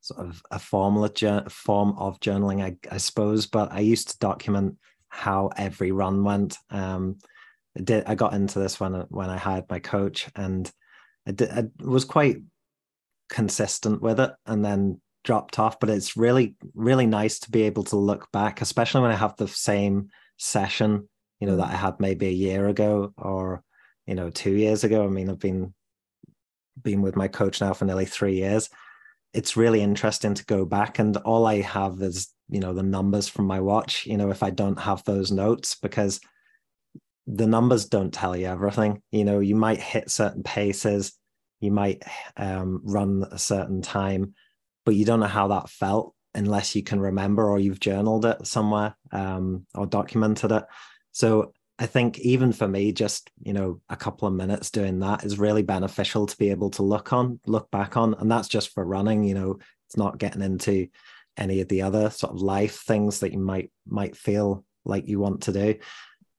sort 0.00 0.28
of 0.28 0.40
a 0.52 0.60
formal 0.60 1.08
form 1.48 1.98
of 1.98 2.20
journaling, 2.20 2.62
I, 2.62 2.76
I, 2.88 2.98
suppose. 2.98 3.46
But 3.46 3.72
I 3.72 3.80
used 3.80 4.10
to 4.10 4.18
document 4.18 4.76
how 5.08 5.50
every 5.56 5.90
run 5.90 6.22
went. 6.22 6.56
Um, 6.70 7.18
I 7.76 7.80
did 7.80 8.04
I 8.06 8.14
got 8.14 8.32
into 8.32 8.60
this 8.60 8.78
when 8.78 8.92
when 9.08 9.28
I 9.28 9.38
hired 9.38 9.64
my 9.68 9.80
coach, 9.80 10.28
and 10.36 10.70
I, 11.26 11.32
did, 11.32 11.50
I 11.50 11.64
was 11.80 12.04
quite 12.04 12.36
consistent 13.28 14.02
with 14.02 14.20
it, 14.20 14.30
and 14.46 14.64
then 14.64 15.00
dropped 15.24 15.58
off. 15.58 15.80
But 15.80 15.90
it's 15.90 16.16
really 16.16 16.54
really 16.74 17.06
nice 17.06 17.40
to 17.40 17.50
be 17.50 17.62
able 17.62 17.84
to 17.84 17.96
look 17.96 18.30
back, 18.32 18.60
especially 18.60 19.02
when 19.02 19.10
I 19.10 19.16
have 19.16 19.36
the 19.36 19.48
same 19.48 20.08
session, 20.36 21.08
you 21.40 21.46
know, 21.46 21.56
that 21.56 21.70
I 21.70 21.76
had 21.76 22.00
maybe 22.00 22.28
a 22.28 22.30
year 22.30 22.68
ago 22.68 23.12
or 23.16 23.62
you 24.06 24.14
know 24.14 24.30
two 24.30 24.52
years 24.52 24.84
ago. 24.84 25.04
I 25.04 25.08
mean, 25.08 25.28
I've 25.28 25.38
been 25.38 25.74
been 26.82 27.02
with 27.02 27.16
my 27.16 27.28
coach 27.28 27.60
now 27.60 27.72
for 27.72 27.84
nearly 27.84 28.06
three 28.06 28.34
years 28.34 28.68
it's 29.34 29.56
really 29.56 29.82
interesting 29.82 30.32
to 30.32 30.44
go 30.44 30.64
back 30.64 31.00
and 31.00 31.16
all 31.18 31.44
I 31.44 31.60
have 31.60 32.00
is, 32.00 32.32
you 32.48 32.60
know, 32.60 32.72
the 32.72 32.84
numbers 32.84 33.28
from 33.28 33.46
my 33.46 33.60
watch, 33.60 34.06
you 34.06 34.16
know, 34.16 34.30
if 34.30 34.44
I 34.44 34.50
don't 34.50 34.78
have 34.78 35.02
those 35.02 35.32
notes, 35.32 35.74
because 35.74 36.20
the 37.26 37.46
numbers 37.46 37.86
don't 37.86 38.14
tell 38.14 38.36
you 38.36 38.46
everything. 38.46 39.02
You 39.10 39.24
know, 39.24 39.40
you 39.40 39.56
might 39.56 39.80
hit 39.80 40.08
certain 40.08 40.44
paces, 40.44 41.18
you 41.60 41.72
might 41.72 42.04
um, 42.36 42.80
run 42.84 43.24
a 43.30 43.38
certain 43.38 43.82
time, 43.82 44.34
but 44.84 44.94
you 44.94 45.04
don't 45.04 45.20
know 45.20 45.26
how 45.26 45.48
that 45.48 45.68
felt 45.68 46.14
unless 46.34 46.74
you 46.74 46.82
can 46.82 47.00
remember 47.00 47.48
or 47.48 47.58
you've 47.58 47.80
journaled 47.80 48.24
it 48.24 48.46
somewhere 48.46 48.96
um, 49.12 49.66
or 49.74 49.86
documented 49.86 50.50
it. 50.52 50.64
So 51.12 51.52
I 51.78 51.86
think 51.86 52.18
even 52.20 52.52
for 52.52 52.68
me, 52.68 52.92
just 52.92 53.30
you 53.42 53.52
know, 53.52 53.80
a 53.88 53.96
couple 53.96 54.28
of 54.28 54.34
minutes 54.34 54.70
doing 54.70 55.00
that 55.00 55.24
is 55.24 55.38
really 55.38 55.62
beneficial 55.62 56.26
to 56.26 56.36
be 56.36 56.50
able 56.50 56.70
to 56.70 56.82
look 56.82 57.12
on, 57.12 57.40
look 57.46 57.70
back 57.70 57.96
on, 57.96 58.14
and 58.14 58.30
that's 58.30 58.48
just 58.48 58.72
for 58.72 58.84
running. 58.84 59.24
You 59.24 59.34
know, 59.34 59.58
it's 59.86 59.96
not 59.96 60.18
getting 60.18 60.42
into 60.42 60.88
any 61.36 61.60
of 61.60 61.68
the 61.68 61.82
other 61.82 62.10
sort 62.10 62.32
of 62.32 62.40
life 62.40 62.82
things 62.82 63.20
that 63.20 63.32
you 63.32 63.38
might 63.38 63.70
might 63.88 64.16
feel 64.16 64.64
like 64.84 65.08
you 65.08 65.18
want 65.18 65.42
to 65.42 65.52
do. 65.52 65.74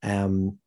Um, 0.04 0.60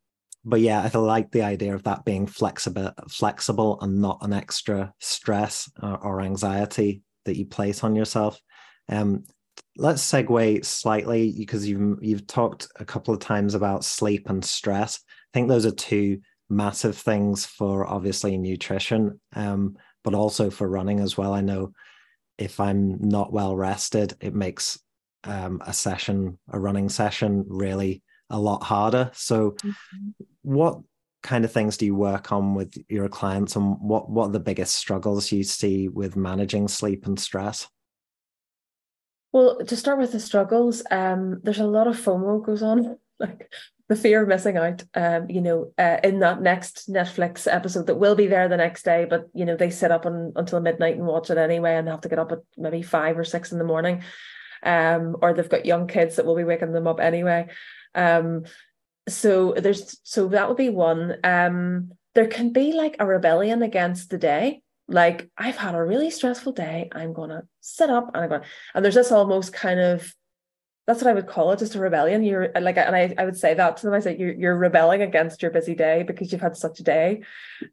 but 0.45 0.61
yeah, 0.61 0.87
I 0.93 0.97
like 0.97 1.31
the 1.31 1.41
idea 1.41 1.73
of 1.73 1.83
that 1.83 2.05
being 2.05 2.27
flexible, 2.27 2.91
flexible, 3.09 3.79
and 3.81 4.01
not 4.01 4.19
an 4.21 4.33
extra 4.33 4.93
stress 4.99 5.69
or, 5.81 5.97
or 5.97 6.21
anxiety 6.21 7.01
that 7.29 7.37
you 7.37 7.45
place 7.45 7.83
on 7.83 7.95
yourself. 7.95 8.41
Um, 8.89 9.23
let's 9.77 10.03
segue 10.03 10.65
slightly 10.65 11.33
because 11.37 11.67
you've 11.67 11.99
you've 12.01 12.27
talked 12.27 12.67
a 12.75 12.85
couple 12.85 13.13
of 13.13 13.19
times 13.19 13.55
about 13.55 13.85
sleep 13.85 14.29
and 14.29 14.43
stress. 14.43 14.99
I 15.07 15.29
think 15.33 15.47
those 15.47 15.65
are 15.65 15.71
two 15.71 16.19
massive 16.49 16.97
things 16.97 17.45
for 17.45 17.87
obviously 17.87 18.37
nutrition, 18.37 19.19
um, 19.35 19.77
but 20.03 20.15
also 20.15 20.49
for 20.49 20.67
running 20.67 20.99
as 20.99 21.17
well. 21.17 21.33
I 21.33 21.41
know 21.41 21.73
if 22.37 22.59
I'm 22.59 22.97
not 22.99 23.31
well 23.31 23.55
rested, 23.55 24.15
it 24.21 24.33
makes 24.33 24.79
um, 25.23 25.61
a 25.65 25.73
session, 25.73 26.39
a 26.49 26.59
running 26.59 26.89
session, 26.89 27.45
really 27.47 28.01
a 28.29 28.39
lot 28.39 28.63
harder. 28.63 29.11
So, 29.13 29.51
mm-hmm. 29.51 30.09
what 30.43 30.79
kind 31.21 31.43
of 31.45 31.51
things 31.51 31.77
do 31.77 31.85
you 31.85 31.95
work 31.95 32.31
on 32.31 32.55
with 32.55 32.73
your 32.87 33.09
clients, 33.09 33.55
and 33.55 33.77
what 33.79 34.09
what 34.09 34.29
are 34.29 34.31
the 34.31 34.39
biggest 34.39 34.75
struggles 34.75 35.31
you 35.31 35.43
see 35.43 35.87
with 35.87 36.15
managing 36.15 36.67
sleep 36.67 37.05
and 37.05 37.19
stress? 37.19 37.67
Well, 39.31 39.59
to 39.59 39.75
start 39.75 39.99
with 39.99 40.11
the 40.11 40.19
struggles, 40.19 40.81
um, 40.89 41.39
there's 41.43 41.59
a 41.59 41.65
lot 41.65 41.87
of 41.87 41.97
FOMO 41.97 42.43
goes 42.43 42.63
on, 42.63 42.97
like 43.19 43.51
the 43.87 43.95
fear 43.95 44.21
of 44.21 44.27
missing 44.27 44.57
out. 44.57 44.83
Um, 44.93 45.29
you 45.29 45.41
know, 45.41 45.71
uh, 45.77 45.97
in 46.03 46.19
that 46.19 46.41
next 46.41 46.89
Netflix 46.89 47.51
episode 47.51 47.87
that 47.87 47.95
will 47.95 48.15
be 48.15 48.27
there 48.27 48.47
the 48.47 48.57
next 48.57 48.83
day, 48.83 49.05
but 49.09 49.29
you 49.33 49.45
know 49.45 49.55
they 49.55 49.69
sit 49.69 49.91
up 49.91 50.05
on, 50.05 50.33
until 50.35 50.61
midnight 50.61 50.95
and 50.95 51.05
watch 51.05 51.29
it 51.29 51.37
anyway, 51.37 51.75
and 51.75 51.87
have 51.87 52.01
to 52.01 52.09
get 52.09 52.19
up 52.19 52.31
at 52.31 52.39
maybe 52.57 52.81
five 52.81 53.17
or 53.19 53.23
six 53.23 53.51
in 53.51 53.59
the 53.59 53.63
morning, 53.63 54.03
um, 54.63 55.17
or 55.21 55.33
they've 55.33 55.49
got 55.49 55.65
young 55.65 55.87
kids 55.87 56.15
that 56.15 56.25
will 56.25 56.35
be 56.35 56.43
waking 56.43 56.71
them 56.71 56.87
up 56.87 56.99
anyway. 56.99 57.47
Um, 57.95 58.45
so 59.09 59.53
there's 59.57 59.99
so 60.03 60.27
that 60.29 60.47
would 60.47 60.57
be 60.57 60.69
one. 60.69 61.17
Um, 61.23 61.91
there 62.15 62.27
can 62.27 62.51
be 62.51 62.73
like 62.73 62.95
a 62.99 63.05
rebellion 63.05 63.61
against 63.61 64.09
the 64.09 64.17
day 64.17 64.61
like 64.89 65.29
I've 65.37 65.55
had 65.55 65.75
a 65.75 65.83
really 65.83 66.09
stressful 66.09 66.53
day. 66.53 66.89
I'm 66.91 67.13
gonna 67.13 67.43
sit 67.61 67.89
up 67.89 68.09
and 68.13 68.23
I'm 68.23 68.29
gonna 68.29 68.43
and 68.73 68.83
there's 68.83 68.95
this 68.95 69.11
almost 69.11 69.53
kind 69.53 69.79
of 69.79 70.13
that's 70.87 71.03
what 71.03 71.11
I 71.11 71.13
would 71.13 71.27
call 71.27 71.51
it, 71.51 71.59
just 71.59 71.75
a 71.75 71.79
rebellion. 71.79 72.23
You're 72.23 72.51
like, 72.59 72.77
and 72.77 72.95
I, 72.95 73.13
I 73.15 73.23
would 73.23 73.37
say 73.37 73.53
that 73.53 73.77
to 73.77 73.85
them. 73.85 73.93
I 73.93 73.99
say 73.99 74.17
you're 74.17 74.33
you're 74.33 74.57
rebelling 74.57 75.03
against 75.03 75.43
your 75.43 75.51
busy 75.51 75.75
day 75.75 76.01
because 76.01 76.31
you've 76.31 76.41
had 76.41 76.57
such 76.57 76.79
a 76.79 76.83
day, 76.83 77.21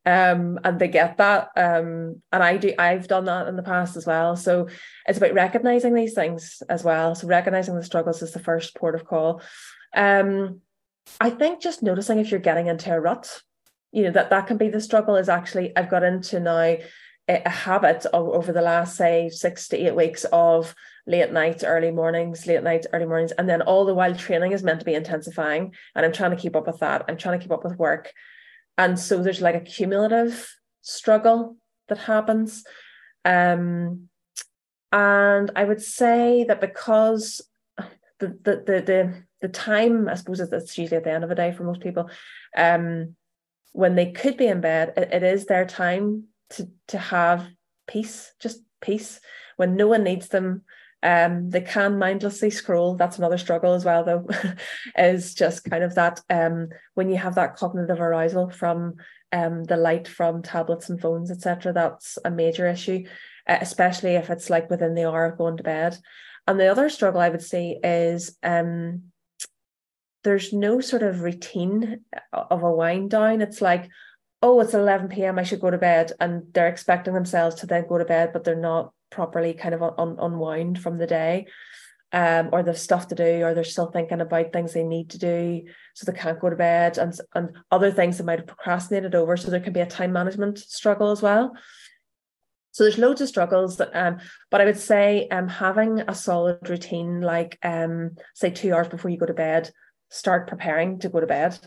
um, 0.05 0.61
and 0.63 0.79
they 0.79 0.89
get 0.89 1.17
that. 1.17 1.49
Um, 1.57 2.21
and 2.31 2.43
I 2.43 2.59
do. 2.59 2.75
I've 2.79 3.09
done 3.09 3.25
that 3.25 3.49
in 3.49 3.57
the 3.57 3.63
past 3.63 3.97
as 3.97 4.05
well. 4.05 4.37
So 4.37 4.69
it's 5.09 5.17
about 5.17 5.33
recognizing 5.33 5.95
these 5.95 6.13
things 6.13 6.63
as 6.69 6.85
well. 6.85 7.15
So 7.15 7.27
recognizing 7.27 7.75
the 7.75 7.83
struggles 7.83 8.21
is 8.21 8.33
the 8.33 8.39
first 8.39 8.77
port 8.77 8.95
of 8.95 9.07
call. 9.07 9.41
Um, 9.95 10.61
I 11.21 11.31
think 11.31 11.61
just 11.61 11.83
noticing 11.83 12.19
if 12.19 12.31
you're 12.31 12.41
getting 12.41 12.67
into 12.67 12.93
a 12.93 13.01
rut, 13.01 13.41
you 13.93 14.05
know 14.05 14.11
that 14.11 14.31
that 14.31 14.47
can 14.47 14.57
be 14.57 14.69
the 14.69 14.81
struggle. 14.81 15.17
Is 15.17 15.29
actually 15.29 15.77
I've 15.77 15.91
got 15.91 16.03
into 16.03 16.41
now 16.41 16.77
a 17.29 17.49
habit 17.49 18.07
of, 18.07 18.29
over 18.29 18.53
the 18.53 18.63
last 18.63 18.97
say 18.97 19.29
six 19.29 19.69
to 19.69 19.77
eight 19.77 19.97
weeks 19.97 20.25
of 20.33 20.75
late 21.07 21.33
nights 21.33 21.65
early 21.65 21.91
mornings 21.91 22.47
late 22.47 22.63
nights 22.63 22.87
early 22.93 23.07
mornings 23.07 23.33
and 23.33 23.49
then 23.49 23.63
all 23.63 23.85
the 23.85 23.95
while 23.95 24.15
training 24.15 24.53
is 24.53 24.63
meant 24.63 24.79
to 24.79 24.87
be 24.87 24.95
intensifying 24.95 25.75
and 25.95 26.07
i'm 26.07 26.13
trying 26.13 26.31
to 26.31 26.37
keep 26.37 26.55
up 26.55 26.67
with 26.67 26.79
that 26.79 27.05
i'm 27.09 27.17
trying 27.17 27.39
to 27.39 27.43
keep 27.43 27.53
up 27.53 27.65
with 27.65 27.79
work 27.79 28.13
and 28.79 28.99
so 28.99 29.23
there's 29.23 29.41
like 29.41 29.57
a 29.57 29.61
cumulative 29.61 30.55
struggle 30.83 31.57
that 31.89 31.99
happens 31.99 32.65
um 33.25 34.09
and 34.93 35.51
i 35.57 35.65
would 35.65 35.83
say 35.83 36.45
that 36.45 36.61
because 36.61 37.41
the 38.21 38.29
the 38.43 38.63
the 38.67 38.83
the, 38.87 39.26
the 39.47 39.53
time 39.53 40.09
i 40.09 40.15
suppose 40.15 40.41
it's 40.41 40.79
usually 40.79 40.97
at 40.97 41.05
the 41.05 41.13
end 41.13 41.25
of 41.25 41.31
the 41.31 41.37
day 41.37 41.53
for 41.53 41.65
most 41.65 41.81
people 41.81 42.11
um 42.57 43.15
when 43.73 43.95
they 43.95 44.11
could 44.13 44.37
be 44.37 44.47
in 44.47 44.61
bed 44.61 44.93
it, 44.97 45.13
it 45.13 45.23
is 45.23 45.47
their 45.47 45.65
time 45.65 46.25
to 46.51 46.69
to 46.89 46.99
have 46.99 47.47
peace, 47.87 48.33
just 48.41 48.61
peace 48.81 49.21
when 49.57 49.77
no 49.77 49.87
one 49.87 50.05
needs 50.05 50.29
them. 50.29 50.63
Um, 51.03 51.51
they 51.51 51.61
can 51.61 51.99
mindlessly 51.99 52.51
scroll. 52.51 52.97
That's 52.97 53.19
another 53.19 53.39
struggle 53.39 53.75
as 53.75 53.85
well, 53.85 54.05
though, 54.05 54.27
is 54.99 55.35
just 55.35 55.69
kind 55.69 55.85
of 55.85 55.95
that 55.95 56.21
um, 56.31 56.69
when 56.95 57.09
you 57.11 57.17
have 57.17 57.37
that 57.37 57.57
cognitive 57.57 58.01
arousal 58.01 58.51
from 58.51 58.95
um, 59.33 59.65
the 59.65 59.77
light 59.77 60.09
from 60.09 60.43
tablets 60.43 60.89
and 60.89 61.01
phones, 61.01 61.31
etc. 61.31 61.73
That's 61.73 62.19
a 62.25 62.31
major 62.31 62.67
issue, 62.67 63.05
uh, 63.47 63.59
especially 63.61 64.15
if 64.15 64.31
it's 64.31 64.51
like 64.51 64.71
within 64.71 64.95
the 64.95 65.07
hour 65.07 65.27
of 65.27 65.39
going 65.39 65.59
to 65.59 65.63
bed. 65.63 65.97
And 66.49 66.59
the 66.59 66.71
other 66.71 66.89
struggle 66.89 67.21
I 67.21 67.29
would 67.29 67.43
say 67.43 67.79
is 67.83 68.37
um, 68.43 69.03
there's 70.27 70.53
no 70.53 70.81
sort 70.81 71.05
of 71.05 71.21
routine 71.21 72.01
of 72.33 72.65
a 72.65 72.73
wind 72.73 73.11
down. 73.11 73.41
It's 73.41 73.63
like, 73.63 73.89
oh, 74.43 74.59
it's 74.61 74.75
11 74.75 75.09
p.m. 75.09 75.39
I 75.39 75.45
should 75.45 75.61
go 75.61 75.71
to 75.71 75.79
bed. 75.79 76.11
And 76.19 76.53
they're 76.53 76.67
expecting 76.67 77.15
themselves 77.15 77.55
to 77.57 77.67
then 77.67 77.87
go 77.89 77.97
to 77.97 78.05
bed, 78.05 78.33
but 78.33 78.43
they're 78.43 78.57
not 78.57 78.93
properly 79.09 79.55
kind 79.55 79.73
of 79.73 79.83
un- 79.83 80.17
unwind 80.19 80.81
from 80.83 80.99
the 80.99 81.07
day. 81.07 81.47
Um, 82.11 82.49
or 82.51 82.65
they've 82.65 82.77
stuff 82.77 83.07
to 83.09 83.15
do, 83.15 83.45
or 83.45 83.55
they're 83.55 83.63
still 83.63 83.91
thinking 83.93 84.21
about 84.21 84.53
things 84.53 84.73
they 84.73 84.83
need 84.83 85.11
to 85.11 85.19
do, 85.19 85.63
so 85.95 86.11
they 86.11 86.17
can't 86.17 86.41
go 86.41 86.49
to 86.49 86.57
bed, 86.57 86.99
and 86.99 87.13
and 87.35 87.51
other 87.71 87.91
things 87.91 88.17
they 88.17 88.25
might 88.25 88.39
have 88.39 88.47
procrastinated 88.47 89.17
over. 89.17 89.37
So 89.37 89.51
there 89.51 89.61
can 89.61 89.73
be 89.73 89.81
a 89.81 89.87
time 89.87 90.13
management 90.13 90.59
struggle 90.59 91.11
as 91.11 91.21
well. 91.21 91.53
So 92.71 92.85
there's 92.85 92.99
loads 92.99 93.21
of 93.21 93.29
struggles, 93.29 93.79
that, 93.79 93.91
um, 93.95 94.19
but 94.51 94.61
I 94.61 94.67
would 94.67 94.79
say 94.79 95.29
um, 95.29 95.49
having 95.49 96.01
a 96.01 96.15
solid 96.15 96.71
routine, 96.71 97.23
like 97.23 97.59
um, 97.63 98.17
say 98.35 98.51
two 98.51 98.73
hours 98.73 98.89
before 98.89 99.11
you 99.11 99.19
go 99.19 99.27
to 99.27 99.35
bed, 99.35 99.71
start 100.11 100.49
preparing 100.49 100.99
to 101.01 101.09
go 101.09 101.21
to 101.21 101.27
bed. 101.27 101.59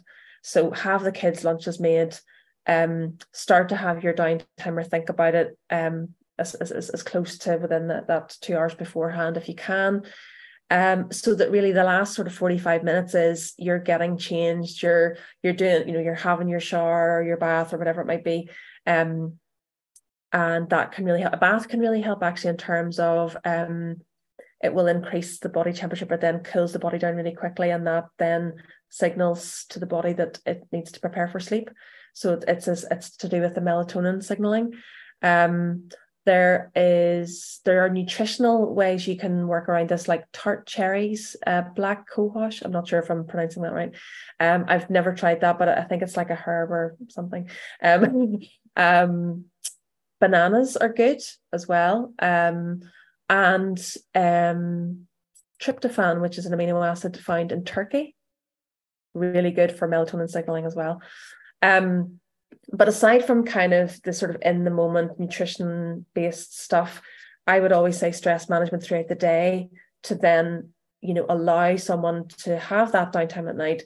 So 0.41 0.71
have 0.71 1.03
the 1.03 1.11
kids' 1.11 1.43
lunches 1.43 1.79
made, 1.79 2.17
um, 2.65 3.17
start 3.33 3.69
to 3.69 3.75
have 3.75 4.03
your 4.03 4.13
downtime 4.13 4.77
or 4.77 4.83
think 4.83 5.09
about 5.09 5.35
it 5.35 5.57
um, 5.69 6.09
as, 6.37 6.55
as, 6.55 6.89
as 6.89 7.03
close 7.03 7.37
to 7.39 7.57
within 7.57 7.87
the, 7.87 8.05
that 8.07 8.35
two 8.41 8.55
hours 8.55 8.75
beforehand 8.75 9.37
if 9.37 9.49
you 9.49 9.55
can. 9.55 10.03
Um, 10.71 11.11
so 11.11 11.33
that 11.33 11.49
really 11.49 11.71
the 11.71 11.83
last 11.83 12.13
sort 12.13 12.27
of 12.27 12.33
45 12.35 12.83
minutes 12.83 13.15
is 13.15 13.53
you're 13.57 13.79
getting 13.79 14.17
changed, 14.17 14.83
you're 14.83 15.17
you're 15.41 15.53
doing, 15.53 15.87
you 15.87 15.95
know, 15.95 15.99
you're 15.99 16.13
having 16.13 16.47
your 16.47 16.59
shower 16.59 17.17
or 17.17 17.23
your 17.23 17.37
bath 17.37 17.73
or 17.73 17.79
whatever 17.79 18.01
it 18.01 18.07
might 18.07 18.23
be. 18.23 18.49
Um, 18.85 19.39
and 20.31 20.69
that 20.69 20.91
can 20.91 21.05
really 21.05 21.21
help. 21.21 21.33
A 21.33 21.37
bath 21.37 21.67
can 21.67 21.79
really 21.79 22.01
help 22.01 22.21
actually 22.21 22.51
in 22.51 22.57
terms 22.57 22.99
of 22.99 23.35
um, 23.43 24.01
it 24.61 24.73
will 24.73 24.87
increase 24.87 25.39
the 25.39 25.49
body 25.49 25.73
temperature, 25.73 26.05
but 26.05 26.21
then 26.21 26.43
cools 26.43 26.73
the 26.73 26.79
body 26.79 26.97
down 26.97 27.15
really 27.15 27.35
quickly, 27.35 27.69
and 27.69 27.87
that 27.87 28.05
then 28.17 28.55
signals 28.89 29.65
to 29.69 29.79
the 29.79 29.85
body 29.85 30.13
that 30.13 30.39
it 30.45 30.63
needs 30.71 30.91
to 30.91 30.99
prepare 30.99 31.27
for 31.27 31.39
sleep. 31.39 31.69
So 32.13 32.39
it's 32.47 32.67
it's 32.67 33.17
to 33.17 33.29
do 33.29 33.41
with 33.41 33.55
the 33.55 33.61
melatonin 33.61 34.23
signaling. 34.23 34.73
Um, 35.21 35.89
there 36.25 36.71
is 36.75 37.61
there 37.65 37.85
are 37.85 37.89
nutritional 37.89 38.73
ways 38.75 39.07
you 39.07 39.17
can 39.17 39.47
work 39.47 39.69
around 39.69 39.89
this, 39.89 40.07
like 40.07 40.25
tart 40.33 40.67
cherries, 40.67 41.35
uh, 41.47 41.63
black 41.75 42.09
cohosh. 42.09 42.61
I'm 42.61 42.71
not 42.71 42.87
sure 42.87 42.99
if 42.99 43.09
I'm 43.09 43.25
pronouncing 43.25 43.63
that 43.63 43.73
right. 43.73 43.91
Um, 44.39 44.65
I've 44.67 44.89
never 44.89 45.13
tried 45.13 45.41
that, 45.41 45.57
but 45.57 45.69
I 45.69 45.83
think 45.83 46.01
it's 46.01 46.17
like 46.17 46.29
a 46.29 46.35
herb 46.35 46.71
or 46.71 46.97
something. 47.07 47.49
Um, 47.81 48.39
um, 48.75 49.45
bananas 50.19 50.75
are 50.77 50.93
good 50.93 51.21
as 51.53 51.67
well. 51.67 52.13
Um, 52.19 52.81
and 53.29 53.77
um, 54.15 55.07
tryptophan, 55.61 56.21
which 56.21 56.37
is 56.37 56.45
an 56.45 56.57
amino 56.57 56.85
acid 56.85 57.17
found 57.17 57.51
in 57.51 57.63
turkey, 57.63 58.15
really 59.13 59.51
good 59.51 59.71
for 59.71 59.87
melatonin 59.87 60.29
signaling 60.29 60.65
as 60.65 60.75
well. 60.75 61.01
Um, 61.61 62.19
but 62.71 62.87
aside 62.87 63.25
from 63.25 63.45
kind 63.45 63.73
of 63.73 64.01
the 64.03 64.13
sort 64.13 64.33
of 64.33 64.41
in 64.41 64.63
the 64.63 64.71
moment 64.71 65.19
nutrition 65.19 66.05
based 66.13 66.59
stuff, 66.59 67.01
I 67.45 67.59
would 67.59 67.71
always 67.71 67.97
say 67.97 68.11
stress 68.11 68.49
management 68.49 68.83
throughout 68.83 69.07
the 69.07 69.15
day 69.15 69.69
to 70.03 70.15
then, 70.15 70.69
you 71.01 71.13
know, 71.13 71.25
allow 71.29 71.75
someone 71.75 72.27
to 72.39 72.57
have 72.57 72.91
that 72.91 73.13
downtime 73.13 73.49
at 73.49 73.55
night 73.55 73.83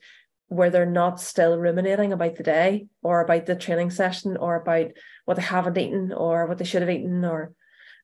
where 0.47 0.69
they're 0.69 0.85
not 0.85 1.19
still 1.19 1.57
ruminating 1.57 2.13
about 2.13 2.35
the 2.35 2.43
day 2.43 2.87
or 3.01 3.21
about 3.21 3.45
the 3.45 3.55
training 3.55 3.89
session 3.89 4.37
or 4.37 4.55
about 4.55 4.91
what 5.25 5.35
they 5.35 5.43
haven't 5.43 5.77
eaten 5.77 6.13
or 6.13 6.45
what 6.45 6.57
they 6.57 6.65
should 6.65 6.81
have 6.81 6.91
eaten 6.91 7.25
or 7.25 7.53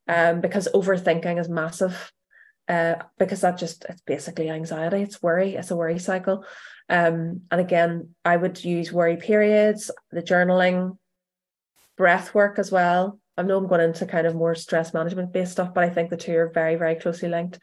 um, 0.09 0.41
because 0.41 0.67
overthinking 0.73 1.39
is 1.39 1.47
massive. 1.47 2.11
Uh, 2.67 2.95
because 3.17 3.41
that 3.41 3.57
just 3.57 3.83
it's 3.89 4.01
basically 4.01 4.47
anxiety. 4.47 5.01
It's 5.01 5.23
worry. 5.23 5.55
It's 5.55 5.71
a 5.71 5.75
worry 5.75 5.97
cycle. 5.97 6.45
Um, 6.89 7.41
and 7.51 7.61
again 7.61 8.15
i 8.25 8.35
would 8.35 8.63
use 8.63 8.91
worry 8.91 9.15
periods 9.15 9.91
the 10.11 10.23
journaling 10.23 10.97
breath 11.97 12.33
work 12.33 12.57
as 12.57 12.71
well. 12.71 13.19
I 13.37 13.43
know 13.43 13.57
i'm 13.57 13.67
going 13.67 13.81
into 13.81 14.07
kind 14.07 14.25
of 14.25 14.35
more 14.35 14.55
stress 14.55 14.91
management 14.93 15.31
based 15.31 15.51
stuff 15.51 15.73
but 15.73 15.83
i 15.83 15.89
think 15.89 16.09
the 16.09 16.17
two 16.17 16.35
are 16.35 16.49
very 16.49 16.75
very 16.75 16.95
closely 16.95 17.29
linked. 17.29 17.59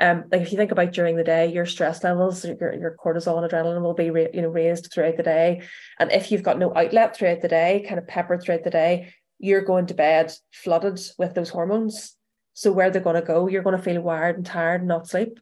Um, 0.00 0.24
like 0.32 0.42
if 0.42 0.50
you 0.50 0.58
think 0.58 0.72
about 0.72 0.92
during 0.92 1.14
the 1.14 1.22
day, 1.22 1.52
your 1.52 1.66
stress 1.66 2.02
levels, 2.02 2.44
your, 2.44 2.74
your 2.74 2.96
cortisol 2.96 3.40
and 3.40 3.48
adrenaline 3.48 3.80
will 3.80 3.94
be 3.94 4.06
you 4.06 4.42
know 4.42 4.48
raised 4.48 4.92
throughout 4.92 5.16
the 5.16 5.22
day, 5.22 5.62
and 6.00 6.10
if 6.10 6.32
you've 6.32 6.42
got 6.42 6.58
no 6.58 6.74
outlet 6.74 7.16
throughout 7.16 7.42
the 7.42 7.48
day, 7.48 7.84
kind 7.86 8.00
of 8.00 8.08
peppered 8.08 8.42
throughout 8.42 8.64
the 8.64 8.70
day, 8.70 9.14
you're 9.44 9.60
going 9.60 9.86
to 9.86 9.94
bed 9.94 10.32
flooded 10.50 10.98
with 11.18 11.34
those 11.34 11.50
hormones. 11.50 12.16
So 12.54 12.72
where 12.72 12.90
they're 12.90 13.02
going 13.02 13.20
to 13.20 13.22
go, 13.22 13.46
you're 13.46 13.62
going 13.62 13.76
to 13.76 13.82
feel 13.82 14.00
wired 14.00 14.36
and 14.36 14.46
tired 14.46 14.80
and 14.80 14.88
not 14.88 15.06
sleep. 15.06 15.38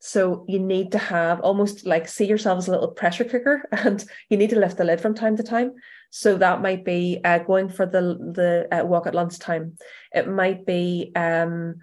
So 0.00 0.44
you 0.48 0.58
need 0.58 0.92
to 0.92 0.98
have 0.98 1.40
almost 1.40 1.86
like 1.86 2.08
see 2.08 2.24
yourself 2.24 2.58
as 2.58 2.66
a 2.66 2.72
little 2.72 2.88
pressure 2.88 3.24
cooker, 3.24 3.68
and 3.72 4.04
you 4.30 4.36
need 4.36 4.50
to 4.50 4.58
lift 4.58 4.78
the 4.78 4.84
lid 4.84 5.00
from 5.00 5.14
time 5.14 5.36
to 5.36 5.42
time. 5.44 5.74
So 6.10 6.38
that 6.38 6.60
might 6.60 6.84
be 6.84 7.20
uh, 7.22 7.38
going 7.38 7.68
for 7.68 7.86
the 7.86 8.00
the 8.00 8.66
uh, 8.72 8.84
walk 8.84 9.06
at 9.06 9.14
lunchtime. 9.14 9.76
It 10.12 10.26
might 10.26 10.66
be 10.66 11.12
um, 11.14 11.76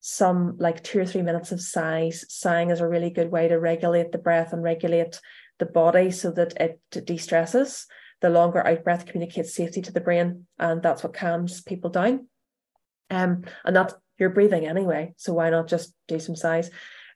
some 0.00 0.56
like 0.58 0.82
two 0.82 1.00
or 1.00 1.04
three 1.04 1.22
minutes 1.22 1.52
of 1.52 1.60
sighs. 1.60 2.24
Sighing 2.28 2.70
is 2.70 2.80
a 2.80 2.88
really 2.88 3.10
good 3.10 3.30
way 3.30 3.48
to 3.48 3.58
regulate 3.58 4.12
the 4.12 4.18
breath 4.18 4.52
and 4.52 4.62
regulate 4.62 5.20
the 5.58 5.66
body 5.66 6.10
so 6.10 6.30
that 6.30 6.54
it 6.58 6.80
de 6.90 7.18
stresses. 7.18 7.86
The 8.20 8.30
longer 8.30 8.66
out 8.66 8.84
breath 8.84 9.06
communicates 9.06 9.54
safety 9.54 9.82
to 9.82 9.92
the 9.92 10.00
brain, 10.00 10.46
and 10.58 10.82
that's 10.82 11.02
what 11.02 11.14
calms 11.14 11.60
people 11.60 11.90
down. 11.90 12.28
Um, 13.10 13.44
and 13.64 13.76
that's 13.76 13.94
you're 14.18 14.30
breathing 14.30 14.66
anyway, 14.66 15.12
so 15.16 15.34
why 15.34 15.50
not 15.50 15.68
just 15.68 15.94
do 16.08 16.18
some 16.18 16.36
sighs? 16.36 16.70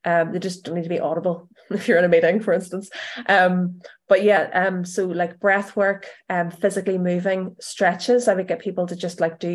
Um, 0.04 0.32
they 0.32 0.38
just 0.38 0.64
don't 0.64 0.76
need 0.76 0.84
to 0.84 0.88
be 0.88 1.00
audible 1.00 1.48
if 1.70 1.88
you're 1.88 1.98
in 1.98 2.04
a 2.04 2.08
meeting, 2.08 2.40
for 2.40 2.52
instance. 2.52 2.90
Um, 3.26 3.80
but 4.08 4.22
yeah, 4.22 4.48
um, 4.52 4.84
so 4.84 5.06
like 5.06 5.40
breath 5.40 5.76
work, 5.76 6.06
um, 6.28 6.50
physically 6.50 6.98
moving, 6.98 7.56
stretches. 7.60 8.28
I 8.28 8.34
would 8.34 8.48
get 8.48 8.60
people 8.60 8.86
to 8.86 8.96
just 8.96 9.20
like 9.20 9.38
do, 9.38 9.48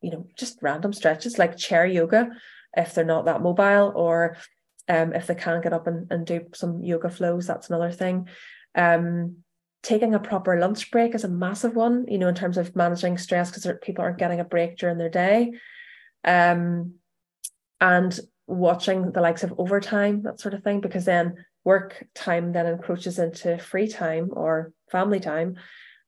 you 0.00 0.10
know, 0.10 0.26
just 0.36 0.58
random 0.62 0.92
stretches 0.92 1.38
like 1.38 1.56
chair 1.56 1.86
yoga 1.86 2.30
if 2.76 2.94
they're 2.94 3.04
not 3.04 3.24
that 3.24 3.42
mobile 3.42 3.92
or 3.94 4.36
um, 4.88 5.12
if 5.12 5.26
they 5.26 5.34
can't 5.34 5.62
get 5.62 5.72
up 5.72 5.86
and, 5.86 6.10
and 6.10 6.26
do 6.26 6.46
some 6.54 6.82
yoga 6.82 7.10
flows, 7.10 7.46
that's 7.46 7.68
another 7.68 7.90
thing. 7.90 8.28
Um, 8.74 9.38
taking 9.82 10.14
a 10.14 10.18
proper 10.18 10.58
lunch 10.58 10.90
break 10.90 11.14
is 11.14 11.24
a 11.24 11.28
massive 11.28 11.74
one, 11.74 12.06
you 12.08 12.18
know, 12.18 12.28
in 12.28 12.34
terms 12.34 12.58
of 12.58 12.74
managing 12.74 13.18
stress 13.18 13.50
because 13.50 13.70
people 13.82 14.04
aren't 14.04 14.18
getting 14.18 14.40
a 14.40 14.44
break 14.44 14.76
during 14.76 14.98
their 14.98 15.08
day. 15.08 15.52
Um, 16.24 16.94
and 17.80 18.18
watching 18.46 19.12
the 19.12 19.20
likes 19.20 19.44
of 19.44 19.54
overtime, 19.58 20.22
that 20.22 20.40
sort 20.40 20.54
of 20.54 20.64
thing, 20.64 20.80
because 20.80 21.04
then 21.04 21.44
work 21.64 22.06
time 22.14 22.52
then 22.52 22.66
encroaches 22.66 23.18
into 23.18 23.58
free 23.58 23.88
time 23.88 24.30
or 24.32 24.72
family 24.90 25.20
time. 25.20 25.56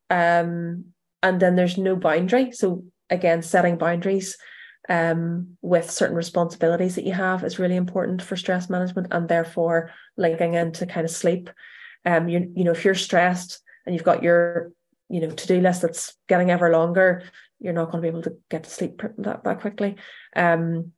Um, 0.09 0.87
and 1.23 1.39
then 1.39 1.55
there's 1.55 1.79
no 1.79 1.97
boundary. 1.97 2.53
So 2.53 2.85
again, 3.11 3.43
setting 3.43 3.77
boundaries 3.77 4.37
um, 4.89 5.57
with 5.61 5.91
certain 5.91 6.17
responsibilities 6.17 6.95
that 6.95 7.05
you 7.05 7.13
have 7.13 7.45
is 7.45 7.59
really 7.59 7.77
important 7.77 8.23
for 8.23 8.37
stress 8.37 8.71
management 8.71 9.09
and 9.11 9.29
therefore 9.29 9.91
linking 10.17 10.55
into 10.55 10.87
kind 10.87 11.05
of 11.05 11.11
sleep. 11.11 11.51
Um, 12.05 12.29
you, 12.29 12.53
you 12.55 12.65
know, 12.65 12.73
if 12.73 12.85
you're 12.85 12.95
stressed 12.95 13.61
and 13.85 13.95
you've 13.95 14.05
got 14.05 14.23
your, 14.23 14.73
you 15.09 15.21
know, 15.21 15.31
to-do 15.31 15.61
list 15.61 15.83
that's 15.83 16.17
getting 16.29 16.51
ever 16.51 16.71
longer, 16.71 17.23
you're 17.59 17.73
not 17.73 17.91
going 17.91 18.03
to 18.03 18.03
be 18.03 18.09
able 18.09 18.23
to 18.23 18.37
get 18.49 18.65
to 18.65 18.71
sleep 18.71 19.03
that, 19.19 19.45
that 19.45 19.61
quickly. 19.61 19.97
Um, 20.35 20.93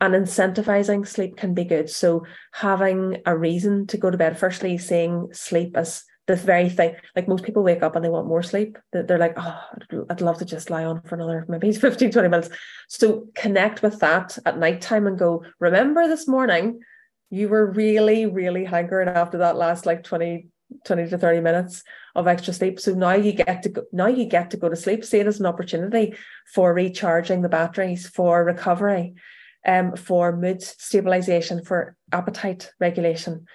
and 0.00 0.14
incentivizing 0.14 1.06
sleep 1.06 1.36
can 1.36 1.54
be 1.54 1.64
good. 1.64 1.90
So 1.90 2.24
having 2.52 3.18
a 3.26 3.36
reason 3.36 3.86
to 3.88 3.98
go 3.98 4.10
to 4.10 4.18
bed, 4.18 4.38
firstly, 4.38 4.78
seeing 4.78 5.28
sleep 5.32 5.76
as 5.76 6.04
the 6.26 6.36
very 6.36 6.68
thing 6.68 6.94
like 7.16 7.26
most 7.26 7.44
people 7.44 7.62
wake 7.62 7.82
up 7.82 7.96
and 7.96 8.04
they 8.04 8.08
want 8.08 8.28
more 8.28 8.42
sleep 8.42 8.78
they're 8.92 9.18
like 9.18 9.34
oh 9.36 9.60
I'd 10.08 10.20
love 10.20 10.38
to 10.38 10.44
just 10.44 10.70
lie 10.70 10.84
on 10.84 11.02
for 11.02 11.16
another 11.16 11.44
maybe 11.48 11.72
15 11.72 12.12
20 12.12 12.28
minutes 12.28 12.48
so 12.88 13.26
connect 13.34 13.82
with 13.82 13.98
that 14.00 14.38
at 14.46 14.58
nighttime 14.58 15.06
and 15.06 15.18
go 15.18 15.44
remember 15.58 16.06
this 16.06 16.28
morning 16.28 16.80
you 17.32 17.48
were 17.48 17.72
really 17.72 18.26
really 18.26 18.64
hankering 18.64 19.08
after 19.08 19.38
that 19.38 19.56
last 19.56 19.86
like 19.86 20.04
20 20.04 20.46
20 20.84 21.08
to 21.08 21.18
30 21.18 21.40
minutes 21.40 21.82
of 22.14 22.26
extra 22.26 22.52
sleep. 22.52 22.80
So 22.80 22.94
now 22.94 23.12
you 23.12 23.32
get 23.32 23.62
to 23.62 23.68
go 23.70 23.82
now 23.92 24.06
you 24.06 24.26
get 24.26 24.50
to 24.50 24.56
go 24.56 24.68
to 24.68 24.76
sleep 24.76 25.04
see 25.04 25.18
it 25.18 25.26
as 25.26 25.40
an 25.40 25.46
opportunity 25.46 26.14
for 26.54 26.74
recharging 26.74 27.42
the 27.42 27.48
batteries 27.48 28.06
for 28.06 28.44
recovery 28.44 29.14
um, 29.66 29.96
for 29.96 30.36
mood 30.36 30.62
stabilization 30.62 31.64
for 31.64 31.96
appetite 32.12 32.70
regulation. 32.80 33.46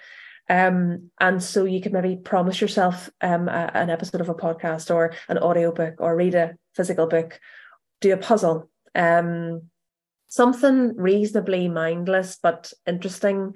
Um, 0.50 1.10
and 1.20 1.42
so 1.42 1.64
you 1.64 1.80
can 1.80 1.92
maybe 1.92 2.16
promise 2.16 2.60
yourself 2.60 3.10
um, 3.20 3.48
a, 3.48 3.70
an 3.74 3.90
episode 3.90 4.22
of 4.22 4.28
a 4.28 4.34
podcast 4.34 4.92
or 4.92 5.12
an 5.28 5.38
audio 5.38 5.70
book 5.72 5.96
or 5.98 6.16
read 6.16 6.34
a 6.34 6.56
physical 6.74 7.06
book, 7.06 7.38
do 8.00 8.12
a 8.12 8.16
puzzle, 8.16 8.70
um, 8.94 9.68
something 10.28 10.96
reasonably 10.96 11.68
mindless 11.68 12.38
but 12.42 12.72
interesting. 12.86 13.54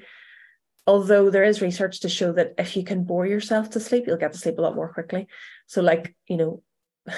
Although 0.86 1.30
there 1.30 1.44
is 1.44 1.62
research 1.62 2.00
to 2.00 2.08
show 2.08 2.32
that 2.32 2.54
if 2.58 2.76
you 2.76 2.82
can 2.82 3.04
bore 3.04 3.26
yourself 3.26 3.70
to 3.70 3.80
sleep, 3.80 4.04
you'll 4.06 4.16
get 4.16 4.32
to 4.32 4.38
sleep 4.38 4.58
a 4.58 4.62
lot 4.62 4.74
more 4.74 4.92
quickly. 4.92 5.28
So, 5.68 5.80
like, 5.80 6.14
you 6.26 6.36
know, 6.36 6.62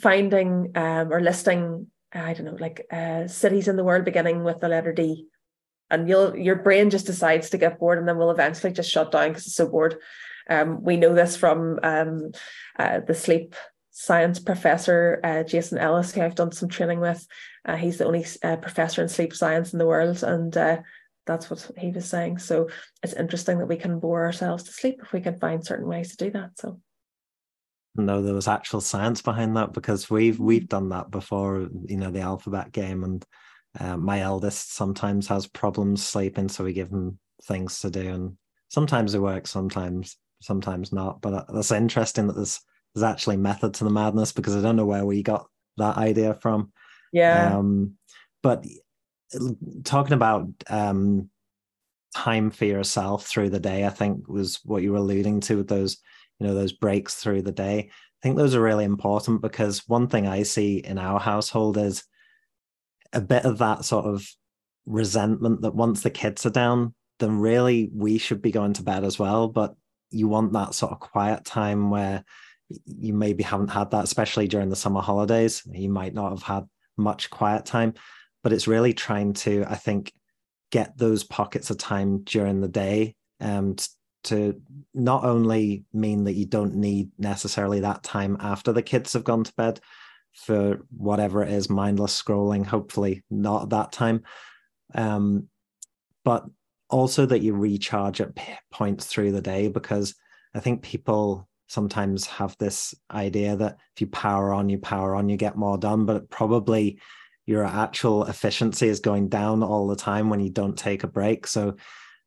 finding 0.00 0.72
um, 0.74 1.12
or 1.12 1.20
listing, 1.20 1.88
I 2.12 2.32
don't 2.32 2.46
know, 2.46 2.56
like 2.58 2.86
uh, 2.90 3.26
cities 3.26 3.68
in 3.68 3.76
the 3.76 3.84
world 3.84 4.06
beginning 4.06 4.44
with 4.44 4.60
the 4.60 4.68
letter 4.68 4.92
D 4.92 5.26
and 5.90 6.08
you'll 6.08 6.36
your 6.36 6.56
brain 6.56 6.90
just 6.90 7.06
decides 7.06 7.50
to 7.50 7.58
get 7.58 7.78
bored 7.78 7.98
and 7.98 8.08
then 8.08 8.18
will 8.18 8.30
eventually 8.30 8.72
just 8.72 8.90
shut 8.90 9.12
down 9.12 9.28
because 9.28 9.46
it's 9.46 9.56
so 9.56 9.68
bored 9.68 9.96
um, 10.48 10.82
we 10.82 10.96
know 10.96 11.14
this 11.14 11.36
from 11.36 11.78
um, 11.82 12.30
uh, 12.78 13.00
the 13.00 13.14
sleep 13.14 13.54
science 13.90 14.38
professor 14.38 15.20
uh, 15.24 15.42
jason 15.42 15.78
ellis 15.78 16.12
who 16.12 16.22
i've 16.22 16.34
done 16.34 16.52
some 16.52 16.68
training 16.68 17.00
with 17.00 17.26
uh, 17.66 17.76
he's 17.76 17.98
the 17.98 18.06
only 18.06 18.24
uh, 18.42 18.56
professor 18.56 19.02
in 19.02 19.08
sleep 19.08 19.34
science 19.34 19.72
in 19.72 19.78
the 19.78 19.86
world 19.86 20.22
and 20.22 20.56
uh, 20.56 20.78
that's 21.26 21.50
what 21.50 21.70
he 21.76 21.90
was 21.90 22.08
saying 22.08 22.38
so 22.38 22.68
it's 23.02 23.14
interesting 23.14 23.58
that 23.58 23.66
we 23.66 23.76
can 23.76 23.98
bore 23.98 24.24
ourselves 24.24 24.64
to 24.64 24.72
sleep 24.72 25.00
if 25.02 25.12
we 25.12 25.20
can 25.20 25.38
find 25.38 25.64
certain 25.64 25.86
ways 25.86 26.14
to 26.14 26.24
do 26.24 26.30
that 26.30 26.50
so 26.56 26.80
no 27.96 28.22
there 28.22 28.34
was 28.34 28.48
actual 28.48 28.80
science 28.80 29.22
behind 29.22 29.56
that 29.56 29.72
because 29.72 30.08
we've 30.08 30.38
we've 30.38 30.64
mm. 30.64 30.68
done 30.68 30.90
that 30.90 31.10
before 31.10 31.68
you 31.86 31.96
know 31.96 32.10
the 32.10 32.20
alphabet 32.20 32.70
game 32.72 33.04
and 33.04 33.24
uh, 33.78 33.96
my 33.96 34.20
eldest 34.20 34.74
sometimes 34.74 35.28
has 35.28 35.46
problems 35.46 36.04
sleeping, 36.04 36.48
so 36.48 36.64
we 36.64 36.72
give 36.72 36.90
him 36.90 37.18
things 37.44 37.80
to 37.80 37.90
do, 37.90 38.08
and 38.08 38.36
sometimes 38.68 39.14
it 39.14 39.20
works, 39.20 39.50
sometimes 39.50 40.16
sometimes 40.40 40.92
not. 40.92 41.20
But 41.20 41.34
uh, 41.34 41.44
that's 41.52 41.72
interesting 41.72 42.26
that 42.26 42.36
there's 42.36 42.60
there's 42.94 43.04
actually 43.04 43.36
method 43.36 43.74
to 43.74 43.84
the 43.84 43.90
madness 43.90 44.32
because 44.32 44.56
I 44.56 44.62
don't 44.62 44.76
know 44.76 44.86
where 44.86 45.04
we 45.04 45.22
got 45.22 45.46
that 45.76 45.96
idea 45.96 46.34
from. 46.34 46.72
Yeah. 47.16 47.56
Um, 47.56 47.94
but 48.42 48.64
talking 49.84 50.12
about 50.12 50.48
um, 50.68 51.30
time 52.14 52.50
for 52.50 52.66
yourself 52.66 53.26
through 53.26 53.50
the 53.50 53.60
day, 53.60 53.86
I 53.86 53.88
think 53.88 54.28
was 54.28 54.60
what 54.64 54.82
you 54.82 54.92
were 54.92 54.98
alluding 54.98 55.40
to 55.40 55.56
with 55.56 55.68
those, 55.68 55.96
you 56.38 56.46
know, 56.46 56.54
those 56.54 56.72
breaks 56.72 57.14
through 57.14 57.42
the 57.42 57.52
day. 57.52 57.90
I 57.90 58.18
think 58.22 58.36
those 58.36 58.54
are 58.54 58.60
really 58.60 58.84
important 58.84 59.40
because 59.40 59.88
one 59.88 60.08
thing 60.08 60.26
I 60.26 60.42
see 60.42 60.76
in 60.76 60.98
our 60.98 61.18
household 61.18 61.78
is 61.78 62.04
a 63.14 63.20
bit 63.22 63.46
of 63.46 63.58
that 63.58 63.86
sort 63.86 64.04
of 64.04 64.28
resentment 64.84 65.62
that 65.62 65.74
once 65.74 66.02
the 66.02 66.10
kids 66.10 66.44
are 66.44 66.50
down, 66.50 66.94
then 67.18 67.38
really 67.38 67.88
we 67.94 68.18
should 68.18 68.42
be 68.42 68.52
going 68.52 68.74
to 68.74 68.82
bed 68.82 69.04
as 69.04 69.18
well. 69.18 69.48
But 69.48 69.74
you 70.10 70.28
want 70.28 70.52
that 70.52 70.74
sort 70.74 70.92
of 70.92 71.00
quiet 71.00 71.46
time 71.46 71.88
where 71.88 72.24
you 72.84 73.14
maybe 73.14 73.42
haven't 73.42 73.68
had 73.68 73.90
that, 73.92 74.04
especially 74.04 74.48
during 74.48 74.68
the 74.68 74.76
summer 74.76 75.00
holidays. 75.00 75.62
You 75.72 75.88
might 75.88 76.12
not 76.12 76.30
have 76.30 76.42
had 76.42 76.64
much 76.96 77.30
quiet 77.30 77.64
time, 77.64 77.94
but 78.42 78.52
it's 78.52 78.68
really 78.68 78.92
trying 78.92 79.32
to, 79.34 79.64
I 79.68 79.74
think, 79.76 80.12
get 80.70 80.96
those 80.98 81.24
pockets 81.24 81.70
of 81.70 81.78
time 81.78 82.22
during 82.24 82.60
the 82.60 82.68
day 82.68 83.14
um, 83.40 83.76
to 84.24 84.60
not 84.92 85.24
only 85.24 85.84
mean 85.92 86.24
that 86.24 86.34
you 86.34 86.46
don't 86.46 86.74
need 86.74 87.10
necessarily 87.18 87.80
that 87.80 88.02
time 88.02 88.36
after 88.40 88.72
the 88.72 88.82
kids 88.82 89.12
have 89.12 89.24
gone 89.24 89.44
to 89.44 89.52
bed 89.56 89.80
for 90.34 90.80
whatever 90.96 91.42
it 91.42 91.50
is, 91.50 91.70
mindless 91.70 92.20
scrolling, 92.20 92.66
hopefully 92.66 93.24
not 93.30 93.70
that 93.70 93.92
time, 93.92 94.22
um, 94.94 95.48
but 96.24 96.44
also 96.90 97.26
that 97.26 97.40
you 97.40 97.54
recharge 97.54 98.20
at 98.20 98.36
points 98.70 99.06
through 99.06 99.32
the 99.32 99.40
day 99.40 99.68
because 99.68 100.14
I 100.54 100.60
think 100.60 100.82
people 100.82 101.48
sometimes 101.66 102.26
have 102.26 102.56
this 102.58 102.94
idea 103.10 103.56
that 103.56 103.78
if 103.94 104.00
you 104.00 104.06
power 104.06 104.52
on, 104.52 104.68
you 104.68 104.78
power 104.78 105.14
on, 105.14 105.28
you 105.28 105.36
get 105.36 105.56
more 105.56 105.78
done, 105.78 106.06
but 106.06 106.30
probably 106.30 107.00
your 107.46 107.64
actual 107.64 108.24
efficiency 108.24 108.88
is 108.88 109.00
going 109.00 109.28
down 109.28 109.62
all 109.62 109.86
the 109.86 109.96
time 109.96 110.30
when 110.30 110.40
you 110.40 110.50
don't 110.50 110.76
take 110.76 111.04
a 111.04 111.08
break. 111.08 111.46
So 111.46 111.76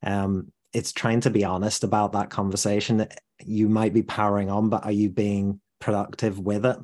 um, 0.04 0.52
it's 0.74 0.94
trying 0.94 1.22
to 1.22 1.30
be 1.30 1.44
honest 1.44 1.84
about 1.84 2.14
that 2.14 2.30
conversation. 2.30 3.06
You 3.44 3.70
might 3.70 3.94
be 3.94 4.04
powering 4.04 4.50
on, 4.50 4.70
but 4.70 4.86
are 4.86 4.92
you 4.92 5.10
being 5.10 5.60
productive 5.80 6.40
with 6.40 6.66
it? 6.66 6.78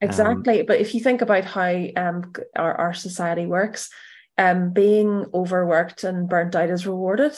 Exactly. 0.00 0.60
Um, 0.60 0.66
but 0.66 0.80
if 0.80 0.94
you 0.94 1.00
think 1.00 1.22
about 1.22 1.44
how 1.44 1.86
um, 1.96 2.32
our, 2.56 2.74
our 2.74 2.94
society 2.94 3.46
works, 3.46 3.90
um, 4.36 4.72
being 4.72 5.26
overworked 5.32 6.04
and 6.04 6.28
burnt 6.28 6.54
out 6.56 6.70
is 6.70 6.86
rewarded 6.86 7.32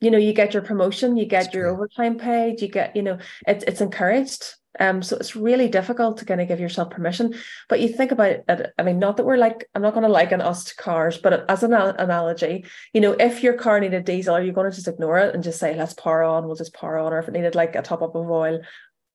you 0.00 0.10
know 0.10 0.18
you 0.18 0.32
get 0.32 0.54
your 0.54 0.62
promotion 0.62 1.16
you 1.16 1.26
get 1.26 1.44
That's 1.44 1.54
your 1.54 1.64
true. 1.64 1.72
overtime 1.72 2.18
paid 2.18 2.60
you 2.60 2.68
get 2.68 2.96
you 2.96 3.02
know 3.02 3.18
it's 3.46 3.64
it's 3.64 3.80
encouraged 3.80 4.54
um 4.78 5.02
so 5.02 5.16
it's 5.16 5.34
really 5.34 5.68
difficult 5.68 6.18
to 6.18 6.24
kind 6.24 6.40
of 6.40 6.48
give 6.48 6.60
yourself 6.60 6.90
permission 6.90 7.34
but 7.68 7.80
you 7.80 7.88
think 7.88 8.12
about 8.12 8.30
it 8.48 8.72
i 8.78 8.82
mean 8.82 8.98
not 8.98 9.16
that 9.16 9.26
we're 9.26 9.36
like 9.36 9.68
i'm 9.74 9.82
not 9.82 9.94
going 9.94 10.06
to 10.06 10.12
liken 10.12 10.40
us 10.40 10.64
to 10.64 10.76
cars 10.76 11.18
but 11.18 11.44
as 11.50 11.62
an 11.62 11.72
analogy 11.72 12.64
you 12.92 13.00
know 13.00 13.12
if 13.12 13.42
your 13.42 13.54
car 13.54 13.80
needed 13.80 14.04
diesel 14.04 14.34
are 14.34 14.42
you 14.42 14.52
going 14.52 14.70
to 14.70 14.74
just 14.74 14.88
ignore 14.88 15.18
it 15.18 15.34
and 15.34 15.44
just 15.44 15.58
say 15.58 15.76
let's 15.76 15.94
power 15.94 16.22
on 16.22 16.46
we'll 16.46 16.56
just 16.56 16.74
power 16.74 16.98
on 16.98 17.12
or 17.12 17.18
if 17.18 17.28
it 17.28 17.32
needed 17.32 17.54
like 17.54 17.74
a 17.74 17.82
top 17.82 18.02
up 18.02 18.14
of 18.14 18.30
oil 18.30 18.60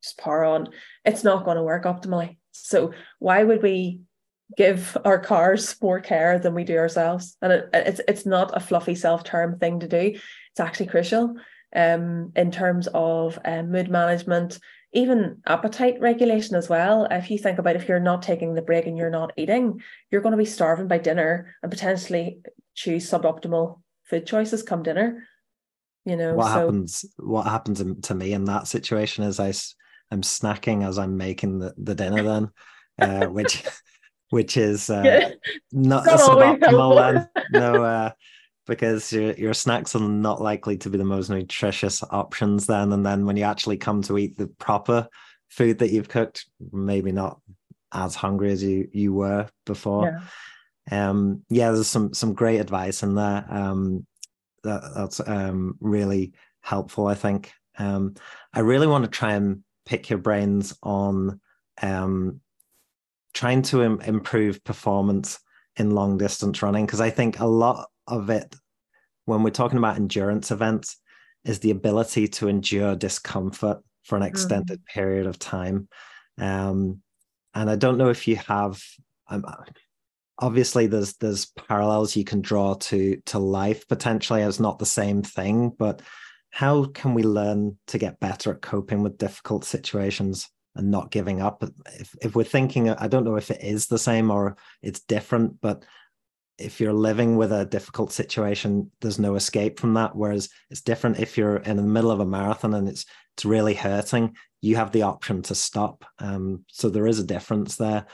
just 0.04 0.18
power 0.18 0.44
on 0.44 0.68
it's 1.06 1.24
not 1.24 1.46
going 1.46 1.58
to 1.58 1.64
work 1.64 1.86
optimally 1.86 2.38
so 2.52 2.92
why 3.20 3.44
would 3.44 3.64
we 3.64 4.02
give 4.58 4.96
our 5.04 5.20
cars 5.20 5.76
more 5.82 6.00
care 6.00 6.40
than 6.40 6.54
we 6.54 6.64
do 6.64 6.78
ourselves. 6.78 7.36
And 7.42 7.52
it, 7.52 7.70
it's 7.74 8.02
it's 8.08 8.26
not 8.26 8.56
a 8.56 8.60
fluffy 8.60 8.96
self-term 8.96 9.60
thing 9.60 9.80
to 9.80 9.88
do. 9.88 10.20
It's 10.56 10.62
actually 10.62 10.86
crucial 10.86 11.36
um, 11.76 12.32
in 12.34 12.49
terms 12.49 12.88
of 12.93 13.38
um, 13.43 13.74
mood 13.74 13.89
management, 13.89 14.58
even 14.93 15.41
appetite 15.45 15.99
regulation 15.99 16.56
as 16.56 16.70
well. 16.70 17.06
If 17.12 17.30
you 17.30 17.38
think 17.38 17.60
about 17.60 17.76
if 17.76 17.89
you're 17.89 17.99
not 17.99 18.22
taking 18.22 18.53
the 18.53 18.62
break 18.62 18.88
and 18.88 18.97
you're 18.97 19.10
not 19.10 19.34
eating, 19.36 19.82
you're 20.10 20.22
going 20.22 20.32
to 20.32 20.38
be 20.38 20.45
starving 20.45 20.88
by 20.88 20.97
dinner 20.97 21.53
and 21.62 21.70
potentially 21.70 22.39
choose 22.74 23.10
suboptimal 23.10 23.82
food 24.06 24.26
choices 24.26 24.64
come 24.64 24.82
dinner. 24.82 25.28
You 26.06 26.16
know 26.16 26.36
what 26.36 26.53
so, 26.53 26.60
happens. 26.60 27.06
What 27.18 27.47
happens 27.47 27.84
to 28.08 28.16
me 28.16 28.32
in 28.32 28.45
that 28.45 28.68
situation 28.68 29.26
is 29.26 29.38
I 29.41 29.51
I'm 30.10 30.22
snacking 30.22 30.88
as 30.88 30.97
I'm 30.97 31.18
making 31.18 31.60
the, 31.60 31.74
the 31.78 31.95
dinner 31.95 32.24
then, 32.24 32.49
uh, 33.01 33.26
which 33.28 33.62
which 34.30 34.56
is 34.56 34.89
uh, 34.89 35.01
yeah. 35.03 35.30
not, 35.74 36.06
not 36.06 36.20
suboptimal. 36.20 37.28
no, 37.51 37.84
uh, 37.84 38.12
because 38.66 39.11
your 39.11 39.34
your 39.34 39.53
snacks 39.53 39.95
are 39.95 39.99
not 39.99 40.41
likely 40.41 40.78
to 40.78 40.89
be 40.89 40.97
the 40.97 41.03
most 41.03 41.30
nutritious 41.30 42.03
options 42.09 42.66
then. 42.66 42.91
And 42.93 43.05
then 43.05 43.26
when 43.26 43.38
you 43.38 43.43
actually 43.43 43.78
come 43.78 44.01
to 44.03 44.18
eat 44.18 44.38
the 44.38 44.47
proper 44.47 45.07
food 45.49 45.80
that 45.80 45.91
you've 45.91 46.09
cooked, 46.09 46.45
maybe 46.72 47.11
not 47.11 47.39
as 47.93 48.16
hungry 48.16 48.51
as 48.51 48.63
you 48.63 48.88
you 48.91 49.13
were 49.13 49.47
before. 49.66 50.05
Yeah. 50.91 51.09
Um, 51.09 51.43
yeah, 51.49 51.72
there's 51.72 51.88
some 51.88 52.13
some 52.13 52.34
great 52.34 52.59
advice 52.59 53.03
in 53.03 53.16
there. 53.16 53.45
Um, 53.49 54.05
that, 54.63 54.82
that's 54.95 55.20
um, 55.26 55.78
really 55.80 56.34
helpful, 56.61 57.07
I 57.07 57.16
think. 57.16 57.51
Um, 57.78 58.16
I 58.53 58.61
really 58.61 58.88
want 58.88 59.05
to 59.05 59.09
try 59.09 59.34
and 59.34 59.63
pick 59.86 60.09
your 60.09 60.20
brains 60.20 60.76
on 60.82 61.39
um, 61.82 62.41
trying 63.34 63.61
to 63.63 63.84
Im- 63.84 64.01
improve 64.01 64.63
performance 64.63 65.39
in 65.78 65.91
long 65.91 66.18
distance 66.18 66.61
running 66.61 66.86
because 66.86 67.01
I 67.01 67.09
think 67.09 67.39
a 67.39 67.45
lot 67.45 67.89
of 68.08 68.30
it, 68.30 68.56
when 69.26 69.43
we're 69.43 69.49
talking 69.49 69.78
about 69.78 69.97
endurance 69.97 70.51
events, 70.51 70.97
is 71.43 71.60
the 71.60 71.72
ability 71.72 72.28
to 72.28 72.47
endure 72.47 72.95
discomfort 72.95 73.80
for 74.03 74.16
an 74.16 74.22
mm-hmm. 74.22 74.30
extended 74.30 74.82
mm. 74.82 74.86
period 74.86 75.28
of 75.28 75.39
time. 75.39 75.88
Um, 76.39 77.01
and 77.53 77.70
I 77.70 77.76
don't 77.76 77.97
know 77.97 78.10
if 78.10 78.28
you 78.28 78.36
have. 78.36 78.82
Um, 79.28 79.45
obviously, 80.39 80.88
there's 80.88 81.16
there's 81.16 81.45
parallels 81.45 82.16
you 82.16 82.26
can 82.26 82.41
draw 82.41 82.76
to 82.76 83.22
to 83.28 83.39
life 83.39 83.88
potentially 83.88 84.41
as 84.41 84.60
not 84.60 84.80
the 84.80 84.86
same 84.86 85.24
thing, 85.24 85.70
but 85.70 86.01
how 86.49 86.86
can 86.86 87.14
we 87.14 87.24
learn 87.24 87.78
to 87.88 87.97
get 87.97 88.20
better 88.20 88.51
at 88.51 88.62
coping 88.62 89.03
with 89.03 89.18
difficult 89.18 89.64
situations? 89.64 90.49
and 90.76 90.91
not 90.91 91.12
giving 91.12 91.41
up. 91.41 91.64
If 91.97 92.16
if 92.22 92.36
we're 92.36 92.43
thinking, 92.43 92.89
I 92.89 93.08
don't 93.08 93.24
know 93.24 93.38
if 93.38 93.49
it 93.49 93.64
is 93.64 93.88
the 93.88 93.97
same 93.97 94.30
or 94.30 94.58
it's 94.82 94.99
different, 94.99 95.62
but 95.62 95.86
if 96.58 96.80
you're 96.80 96.93
living 96.93 97.36
with 97.36 97.51
a 97.51 97.66
difficult 97.66 98.12
situation, 98.12 98.89
there's 99.01 99.20
no 99.20 99.36
escape 99.36 99.80
from 99.80 99.93
that. 99.95 100.16
Whereas 100.16 100.49
it's 100.70 100.82
different 100.82 101.20
if 101.20 101.38
you're 101.38 101.58
in 101.58 101.78
the 101.78 101.84
middle 101.84 102.12
of 102.12 102.20
a 102.20 102.26
marathon 102.26 102.74
and 102.74 102.88
it's 102.88 103.06
it's 103.34 103.45
really 103.45 103.74
hurting, 103.74 104.36
you 104.62 104.78
have 104.78 104.93
the 104.93 105.01
option 105.01 105.41
to 105.43 105.56
stop. 105.56 106.06
Um, 106.20 106.64
so 106.68 106.89
there 106.89 107.08
is 107.08 107.20
a 107.20 107.26
difference 107.26 107.76
there. 107.76 108.06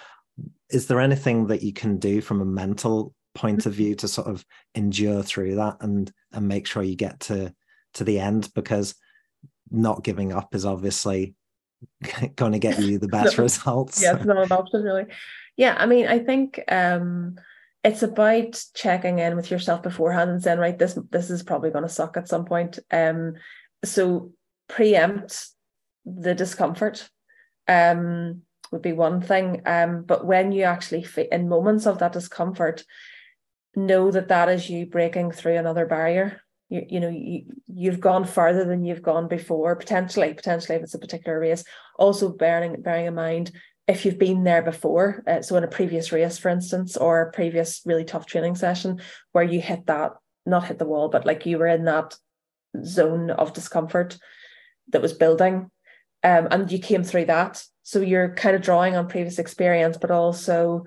Is 0.72 0.88
there 0.88 1.00
anything 1.00 1.48
that 1.48 1.62
you 1.62 1.74
can 1.74 1.98
do 1.98 2.22
from 2.22 2.42
a 2.42 2.46
mental 2.46 3.14
point 3.36 3.68
of 3.68 3.74
view 3.74 3.94
to 3.96 4.08
sort 4.08 4.28
of 4.28 4.44
endure 4.74 5.22
through 5.22 5.56
that 5.56 5.78
and 5.82 6.12
and 6.34 6.48
make 6.48 6.66
sure 6.66 6.82
you 6.82 6.96
get 6.96 7.20
to 7.22 7.54
to 7.94 8.04
the 8.04 8.20
end? 8.20 8.50
Because 8.56 8.96
not 9.70 10.04
giving 10.04 10.34
up 10.34 10.56
is 10.56 10.66
obviously 10.66 11.36
going 12.36 12.54
to 12.54 12.60
get 12.60 12.80
you 12.80 12.98
the 12.98 13.08
best 13.08 13.38
results. 13.38 14.02
Yeah, 14.02 14.16
it's 14.16 14.26
not 14.26 14.38
an 14.38 14.52
option 14.52 14.82
really. 14.82 15.06
Yeah, 15.58 15.76
I 15.78 15.86
mean, 15.86 16.08
I 16.08 16.20
think 16.20 16.60
um, 16.68 17.36
it's 17.84 18.04
about 18.04 18.64
checking 18.76 19.20
in 19.20 19.36
with 19.36 19.50
yourself 19.50 19.82
beforehand 19.82 20.30
and 20.30 20.44
saying, 20.44 20.60
right, 20.60 20.78
this 20.78 20.98
this 21.10 21.30
is 21.30 21.44
probably 21.44 21.72
going 21.72 21.84
to 21.84 21.90
suck 21.90 22.18
at 22.18 22.28
some 22.28 22.46
point. 22.46 22.80
Um, 22.92 23.34
so 23.84 24.32
preempt 24.68 25.48
the 26.06 26.36
discomfort. 26.36 27.10
Um, 27.68 28.42
would 28.72 28.82
be 28.82 28.94
one 28.94 29.22
thing. 29.22 29.62
Um, 29.66 30.04
but 30.04 30.26
when 30.26 30.54
you 30.54 30.64
actually 30.64 31.06
in 31.32 31.50
moments 31.50 31.86
of 31.86 32.00
that 32.00 32.14
discomfort, 32.14 32.86
know 33.76 34.12
that 34.12 34.28
that 34.30 34.50
is 34.50 34.70
you 34.70 34.86
breaking 34.86 35.32
through 35.32 35.58
another 35.58 35.86
barrier 35.86 36.42
you, 36.70 36.86
you 36.90 37.00
know 37.00 37.10
you, 37.10 37.44
you've 37.68 38.00
gone 38.00 38.26
further 38.26 38.66
than 38.66 38.84
you've 38.84 39.02
gone 39.02 39.28
before 39.28 39.76
potentially 39.76 40.34
potentially 40.34 40.76
if 40.78 40.84
it's 40.84 40.94
a 40.94 41.00
particular 41.00 41.40
race 41.40 41.64
also 41.98 42.30
bearing 42.30 42.82
bearing 42.82 43.06
in 43.06 43.16
mind 43.16 43.52
if 43.88 44.06
you've 44.06 44.20
been 44.20 44.44
there 44.44 44.62
before 44.62 45.24
uh, 45.28 45.42
so 45.42 45.56
in 45.56 45.64
a 45.64 45.68
previous 45.68 46.12
race 46.12 46.38
for 46.38 46.50
instance 46.50 46.96
or 46.98 47.22
a 47.22 47.32
previous 47.32 47.82
really 47.86 48.06
tough 48.06 48.26
training 48.26 48.56
session 48.56 49.02
where 49.32 49.44
you 49.44 49.60
hit 49.60 49.86
that 49.88 50.12
not 50.46 50.66
hit 50.66 50.80
the 50.80 50.86
wall 50.86 51.10
but 51.10 51.26
like 51.26 51.46
you 51.46 51.58
were 51.58 51.68
in 51.68 51.86
that 51.86 52.16
zone 52.84 53.30
of 53.32 53.54
discomfort 53.54 54.18
that 54.90 55.02
was 55.02 55.14
building 55.14 55.70
um, 56.24 56.48
and 56.52 56.72
you 56.72 56.80
came 56.80 57.04
through 57.04 57.26
that. 57.26 57.64
So 57.84 58.00
you're 58.00 58.36
kind 58.36 58.56
of 58.56 58.62
drawing 58.62 58.96
on 58.96 59.08
previous 59.08 59.40
experience 59.40 59.98
but 59.98 60.12
also 60.12 60.86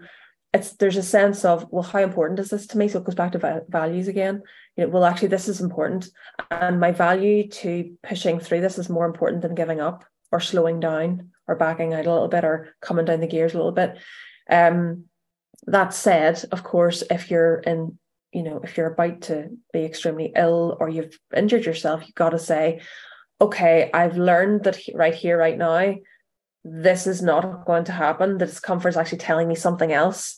it's 0.53 0.74
there's 0.74 0.97
a 0.97 1.03
sense 1.03 1.45
of 1.45 1.66
well 1.70 1.82
how 1.82 2.01
important 2.01 2.38
is 2.38 2.51
this 2.51 2.66
to 2.68 2.78
me? 2.78 2.88
So 2.88 3.01
it 3.01 3.05
goes 3.05 3.14
back 3.14 3.32
to 3.32 3.64
values 3.68 4.09
again. 4.09 4.42
You 4.76 4.84
know 4.84 4.90
well 4.90 5.05
actually 5.05 5.28
this 5.28 5.49
is 5.49 5.61
important 5.61 6.09
and 6.51 6.80
my 6.80 6.92
value 6.92 7.49
to 7.49 7.97
pushing 8.03 8.38
through 8.38 8.61
this 8.61 8.78
is 8.78 8.88
more 8.88 9.07
important 9.07 9.42
than 9.42 9.55
giving 9.55 9.80
up 9.80 10.05
or 10.30 10.40
slowing 10.40 10.80
down 10.80 11.30
or 11.47 11.57
backing 11.57 11.95
out 11.95 12.07
a 12.07 12.12
little 12.12 12.28
bit 12.28 12.45
or 12.45 12.74
coming 12.80 13.05
down 13.05 13.20
the 13.20 13.26
gears 13.26 13.55
a 13.55 13.57
little 13.57 13.72
bit 13.72 13.97
um 14.51 15.05
that 15.66 15.95
said 15.95 16.42
of 16.53 16.62
course 16.62 17.03
if 17.11 17.30
you're 17.30 17.57
in 17.57 17.99
you 18.32 18.42
know 18.42 18.61
if 18.62 18.76
you're 18.76 18.92
about 18.92 19.22
to 19.22 19.49
be 19.72 19.84
extremely 19.84 20.32
ill 20.36 20.76
or 20.80 20.88
you've 20.88 21.18
injured 21.36 21.64
yourself 21.64 22.03
you've 22.05 22.14
got 22.14 22.30
to 22.30 22.38
say 22.38 22.80
okay 23.40 23.90
i've 23.95 24.16
learned 24.16 24.64
that 24.64 24.78
right 24.95 25.14
here 25.14 25.38
right 25.38 25.59
now 25.59 25.95
this 26.64 27.07
is 27.07 27.20
not 27.20 27.66
going 27.66 27.84
to 27.84 27.92
happen. 27.92 28.38
The 28.38 28.47
discomfort 28.47 28.90
is 28.90 28.97
actually 28.97 29.18
telling 29.18 29.49
me 29.49 29.55
something 29.55 29.92
else. 29.92 30.36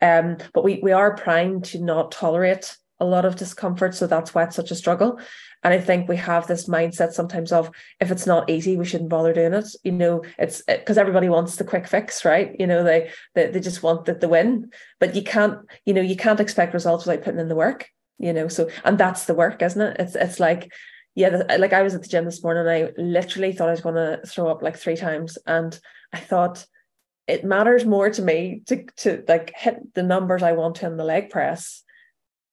Um, 0.00 0.38
but 0.52 0.64
we 0.64 0.80
we 0.82 0.92
are 0.92 1.16
primed 1.16 1.64
to 1.66 1.80
not 1.80 2.12
tolerate 2.12 2.76
a 2.98 3.04
lot 3.04 3.24
of 3.24 3.36
discomfort, 3.36 3.94
so 3.94 4.06
that's 4.06 4.34
why 4.34 4.44
it's 4.44 4.56
such 4.56 4.70
a 4.70 4.74
struggle. 4.74 5.20
And 5.66 5.74
I 5.74 5.80
think 5.80 6.08
we 6.08 6.16
have 6.18 6.46
this 6.46 6.68
mindset 6.68 7.12
sometimes 7.12 7.50
of 7.50 7.72
if 7.98 8.12
it's 8.12 8.24
not 8.24 8.48
easy, 8.48 8.76
we 8.76 8.84
shouldn't 8.84 9.10
bother 9.10 9.32
doing 9.32 9.52
it. 9.52 9.66
You 9.82 9.90
know, 9.90 10.22
it's 10.38 10.62
because 10.62 10.96
everybody 10.96 11.28
wants 11.28 11.56
the 11.56 11.64
quick 11.64 11.88
fix, 11.88 12.24
right? 12.24 12.54
You 12.56 12.68
know, 12.68 12.84
they 12.84 13.10
they, 13.34 13.50
they 13.50 13.58
just 13.58 13.82
want 13.82 14.04
the, 14.04 14.14
the 14.14 14.28
win, 14.28 14.70
but 15.00 15.16
you 15.16 15.24
can't, 15.24 15.58
you 15.84 15.92
know, 15.92 16.00
you 16.00 16.14
can't 16.14 16.38
expect 16.38 16.72
results 16.72 17.04
without 17.04 17.24
putting 17.24 17.40
in 17.40 17.48
the 17.48 17.56
work. 17.56 17.90
You 18.20 18.32
know, 18.32 18.46
so 18.46 18.70
and 18.84 18.96
that's 18.96 19.24
the 19.24 19.34
work, 19.34 19.60
isn't 19.60 19.80
it? 19.80 19.96
It's 19.98 20.14
it's 20.14 20.38
like 20.38 20.70
yeah, 21.16 21.42
like 21.58 21.72
I 21.72 21.82
was 21.82 21.96
at 21.96 22.02
the 22.02 22.08
gym 22.08 22.26
this 22.26 22.44
morning, 22.44 22.68
I 22.68 22.92
literally 22.96 23.52
thought 23.52 23.66
I 23.66 23.72
was 23.72 23.80
going 23.80 23.96
to 23.96 24.20
throw 24.24 24.46
up 24.46 24.62
like 24.62 24.76
three 24.76 24.96
times, 24.96 25.36
and 25.48 25.76
I 26.12 26.20
thought 26.20 26.64
it 27.26 27.42
matters 27.42 27.84
more 27.84 28.08
to 28.08 28.22
me 28.22 28.62
to 28.66 28.84
to 28.98 29.24
like 29.26 29.52
hit 29.56 29.94
the 29.94 30.04
numbers 30.04 30.44
I 30.44 30.52
want 30.52 30.76
to 30.76 30.86
in 30.86 30.96
the 30.96 31.02
leg 31.02 31.30
press 31.30 31.82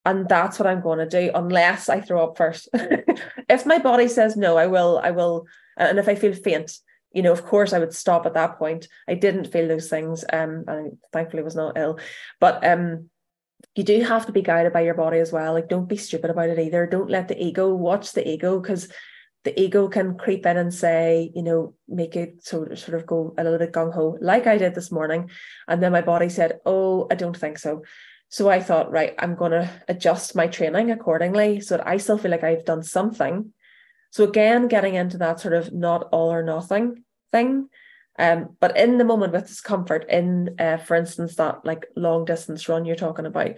and 0.05 0.27
that's 0.27 0.59
what 0.59 0.67
i'm 0.67 0.81
going 0.81 0.99
to 0.99 1.07
do 1.07 1.31
unless 1.33 1.89
i 1.89 1.99
throw 1.99 2.23
up 2.23 2.37
first. 2.37 2.69
If 3.49 3.65
my 3.65 3.77
body 3.77 4.07
says 4.07 4.35
no 4.35 4.57
i 4.57 4.67
will 4.67 4.99
i 5.03 5.11
will 5.11 5.45
and 5.77 5.99
if 5.99 6.07
i 6.07 6.15
feel 6.15 6.33
faint 6.33 6.77
you 7.11 7.21
know 7.21 7.31
of 7.31 7.45
course 7.45 7.73
i 7.73 7.79
would 7.79 7.93
stop 7.93 8.25
at 8.25 8.33
that 8.33 8.57
point. 8.57 8.87
I 9.07 9.15
didn't 9.15 9.51
feel 9.51 9.67
those 9.67 9.89
things 9.89 10.25
um 10.31 10.65
and 10.67 10.97
thankfully 11.11 11.43
was 11.43 11.55
not 11.55 11.77
ill. 11.77 11.99
But 12.39 12.65
um 12.65 13.09
you 13.75 13.83
do 13.83 14.01
have 14.03 14.25
to 14.27 14.31
be 14.31 14.41
guided 14.41 14.73
by 14.73 14.81
your 14.81 14.93
body 14.93 15.19
as 15.19 15.31
well. 15.31 15.53
Like 15.53 15.69
don't 15.69 15.89
be 15.89 15.97
stupid 15.97 16.29
about 16.29 16.49
it 16.49 16.59
either. 16.59 16.85
Don't 16.85 17.09
let 17.09 17.27
the 17.27 17.41
ego 17.41 17.73
watch 17.73 18.13
the 18.13 18.27
ego 18.27 18.59
because 18.59 18.91
the 19.43 19.59
ego 19.59 19.89
can 19.89 20.17
creep 20.17 20.45
in 20.45 20.57
and 20.57 20.73
say, 20.73 21.31
you 21.35 21.43
know, 21.43 21.73
make 21.87 22.15
it 22.15 22.45
sort 22.45 22.77
sort 22.77 22.97
of 22.97 23.05
go 23.05 23.33
a 23.37 23.43
little 23.43 23.59
bit 23.59 23.73
gung 23.73 23.93
ho, 23.93 24.17
like 24.21 24.47
I 24.47 24.57
did 24.57 24.73
this 24.73 24.91
morning. 24.91 25.29
And 25.67 25.83
then 25.83 25.91
my 25.91 26.01
body 26.01 26.29
said, 26.29 26.59
Oh, 26.65 27.07
I 27.11 27.15
don't 27.15 27.37
think 27.37 27.59
so. 27.59 27.83
So 28.33 28.49
I 28.49 28.61
thought, 28.61 28.89
right, 28.89 29.13
I'm 29.19 29.35
going 29.35 29.51
to 29.51 29.69
adjust 29.87 30.35
my 30.35 30.47
training 30.47 30.89
accordingly 30.89 31.61
so 31.61 31.77
that 31.77 31.87
I 31.87 31.97
still 31.97 32.17
feel 32.17 32.31
like 32.31 32.43
I've 32.43 32.65
done 32.65 32.81
something. 32.81 33.53
So 34.09 34.23
again, 34.23 34.67
getting 34.67 34.95
into 34.95 35.19
that 35.19 35.39
sort 35.39 35.53
of 35.53 35.71
not 35.71 36.09
all 36.11 36.33
or 36.33 36.41
nothing 36.41 37.03
thing. 37.31 37.69
Um, 38.17 38.57
but 38.59 38.75
in 38.75 38.97
the 38.97 39.05
moment 39.05 39.33
with 39.33 39.45
discomfort, 39.45 40.07
in 40.09 40.55
uh, 40.57 40.77
for 40.77 40.95
instance, 40.95 41.35
that 41.35 41.63
like 41.63 41.85
long 41.95 42.25
distance 42.25 42.67
run 42.67 42.85
you're 42.85 42.95
talking 42.95 43.27
about, 43.27 43.51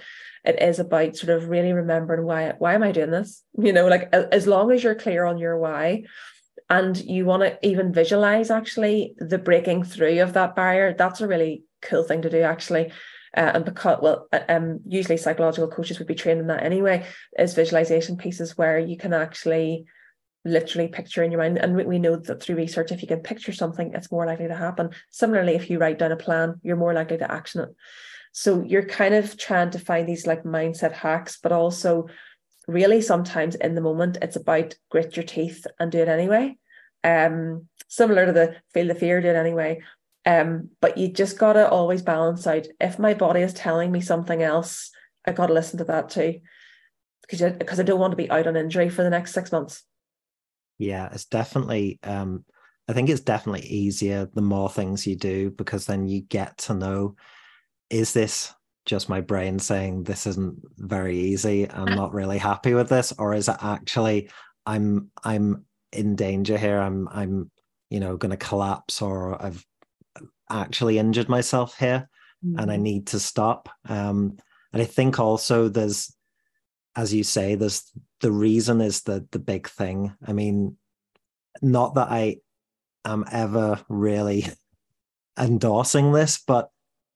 it 0.43 0.61
is 0.61 0.79
about 0.79 1.15
sort 1.15 1.37
of 1.37 1.47
really 1.47 1.71
remembering 1.71 2.25
why 2.25 2.51
why 2.57 2.73
am 2.73 2.83
I 2.83 2.91
doing 2.91 3.11
this? 3.11 3.43
You 3.57 3.71
know, 3.71 3.87
like 3.87 4.13
as 4.13 4.45
long 4.45 4.73
as 4.73 4.83
you're 4.83 4.93
clear 4.93 5.23
on 5.23 5.37
your 5.37 5.57
why, 5.57 6.03
and 6.69 6.97
you 6.97 7.23
want 7.23 7.43
to 7.43 7.57
even 7.65 7.93
visualize 7.93 8.51
actually 8.51 9.15
the 9.19 9.37
breaking 9.37 9.85
through 9.85 10.21
of 10.21 10.33
that 10.33 10.53
barrier, 10.53 10.93
that's 10.97 11.21
a 11.21 11.29
really 11.29 11.63
cool 11.81 12.03
thing 12.03 12.23
to 12.23 12.29
do 12.29 12.41
actually 12.41 12.91
uh, 13.35 13.51
and 13.53 13.65
because 13.65 13.99
well 14.01 14.27
uh, 14.33 14.39
um 14.49 14.79
usually 14.87 15.17
psychological 15.17 15.69
coaches 15.69 15.99
would 15.99 16.07
be 16.07 16.15
trained 16.15 16.39
in 16.39 16.47
that 16.47 16.63
anyway 16.63 17.05
is 17.37 17.53
visualization 17.53 18.17
pieces 18.17 18.57
where 18.57 18.79
you 18.79 18.97
can 18.97 19.13
actually 19.13 19.85
literally 20.45 20.87
picture 20.87 21.23
in 21.23 21.31
your 21.31 21.41
mind. 21.41 21.57
And 21.57 21.75
we 21.75 21.99
know 21.99 22.15
that 22.15 22.41
through 22.41 22.55
research 22.55 22.91
if 22.91 23.01
you 23.01 23.07
can 23.07 23.21
picture 23.21 23.51
something 23.51 23.91
it's 23.93 24.11
more 24.11 24.25
likely 24.25 24.47
to 24.47 24.55
happen. 24.55 24.91
Similarly 25.09 25.55
if 25.55 25.69
you 25.69 25.79
write 25.79 25.99
down 25.99 26.11
a 26.11 26.17
plan 26.17 26.61
you're 26.63 26.77
more 26.77 26.93
likely 26.93 27.17
to 27.17 27.31
action 27.31 27.61
it. 27.61 27.69
So 28.31 28.63
you're 28.63 28.85
kind 28.85 29.15
of 29.15 29.37
trying 29.37 29.71
to 29.71 29.79
find 29.79 30.07
these 30.07 30.27
like 30.27 30.43
mindset 30.43 30.93
hacks 30.93 31.39
but 31.41 31.51
also 31.51 32.07
really 32.67 33.01
sometimes 33.01 33.55
in 33.55 33.75
the 33.75 33.81
moment 33.81 34.17
it's 34.21 34.35
about 34.35 34.75
grit 34.89 35.15
your 35.15 35.25
teeth 35.25 35.65
and 35.79 35.91
do 35.91 35.99
it 35.99 36.07
anyway. 36.07 36.57
Um 37.03 37.67
similar 37.87 38.27
to 38.27 38.31
the 38.31 38.55
feel 38.73 38.87
the 38.87 38.95
fear 38.95 39.21
do 39.21 39.29
it 39.29 39.35
anyway 39.35 39.79
um, 40.25 40.69
but 40.81 40.97
you 40.97 41.07
just 41.07 41.37
gotta 41.37 41.69
always 41.69 42.01
balance 42.01 42.47
out. 42.47 42.67
If 42.79 42.97
my 42.97 43.13
body 43.13 43.41
is 43.41 43.53
telling 43.53 43.91
me 43.91 44.01
something 44.01 44.41
else, 44.41 44.91
I 45.25 45.31
gotta 45.31 45.53
listen 45.53 45.77
to 45.79 45.83
that 45.85 46.09
too, 46.09 46.39
because 47.21 47.41
I, 47.41 47.49
because 47.51 47.79
I 47.79 47.83
don't 47.83 47.99
want 47.99 48.11
to 48.11 48.17
be 48.17 48.29
out 48.29 48.47
on 48.47 48.57
injury 48.57 48.89
for 48.89 49.03
the 49.03 49.09
next 49.09 49.33
six 49.33 49.51
months. 49.51 49.83
Yeah, 50.77 51.09
it's 51.11 51.25
definitely. 51.25 51.99
Um, 52.03 52.43
I 52.87 52.93
think 52.93 53.09
it's 53.09 53.21
definitely 53.21 53.67
easier 53.67 54.29
the 54.33 54.41
more 54.41 54.69
things 54.69 55.07
you 55.07 55.15
do 55.15 55.49
because 55.51 55.85
then 55.85 56.07
you 56.07 56.21
get 56.21 56.57
to 56.59 56.73
know: 56.73 57.15
is 57.89 58.13
this 58.13 58.53
just 58.85 59.09
my 59.09 59.21
brain 59.21 59.59
saying 59.59 60.03
this 60.03 60.27
isn't 60.27 60.59
very 60.77 61.17
easy? 61.17 61.69
I'm 61.69 61.95
not 61.95 62.13
really 62.13 62.37
happy 62.37 62.73
with 62.73 62.89
this, 62.89 63.13
or 63.17 63.33
is 63.33 63.47
it 63.47 63.57
actually 63.61 64.29
I'm 64.65 65.11
I'm 65.23 65.65
in 65.91 66.15
danger 66.15 66.57
here? 66.57 66.79
I'm 66.79 67.07
I'm 67.09 67.51
you 67.89 67.99
know 67.99 68.17
going 68.17 68.31
to 68.31 68.37
collapse, 68.37 69.01
or 69.01 69.41
I've 69.43 69.65
actually 70.49 70.97
injured 70.99 71.29
myself 71.29 71.77
here 71.77 72.09
mm-hmm. 72.45 72.59
and 72.59 72.71
I 72.71 72.77
mm. 72.77 72.81
need 72.81 73.07
to 73.07 73.19
stop. 73.19 73.69
Um, 73.87 74.37
and 74.73 74.81
I 74.81 74.85
think 74.85 75.19
also 75.19 75.69
there's, 75.69 76.13
as 76.95 77.13
you 77.13 77.23
say, 77.23 77.55
there's 77.55 77.83
the 78.21 78.31
reason 78.31 78.81
is 78.81 79.03
the 79.03 79.27
the 79.31 79.39
big 79.39 79.67
thing. 79.67 80.13
I 80.25 80.33
mean, 80.33 80.77
not 81.61 81.95
that 81.95 82.09
I 82.09 82.37
am 83.05 83.25
ever 83.31 83.79
really 83.89 84.47
endorsing 85.39 86.11
this, 86.11 86.41
but 86.45 86.69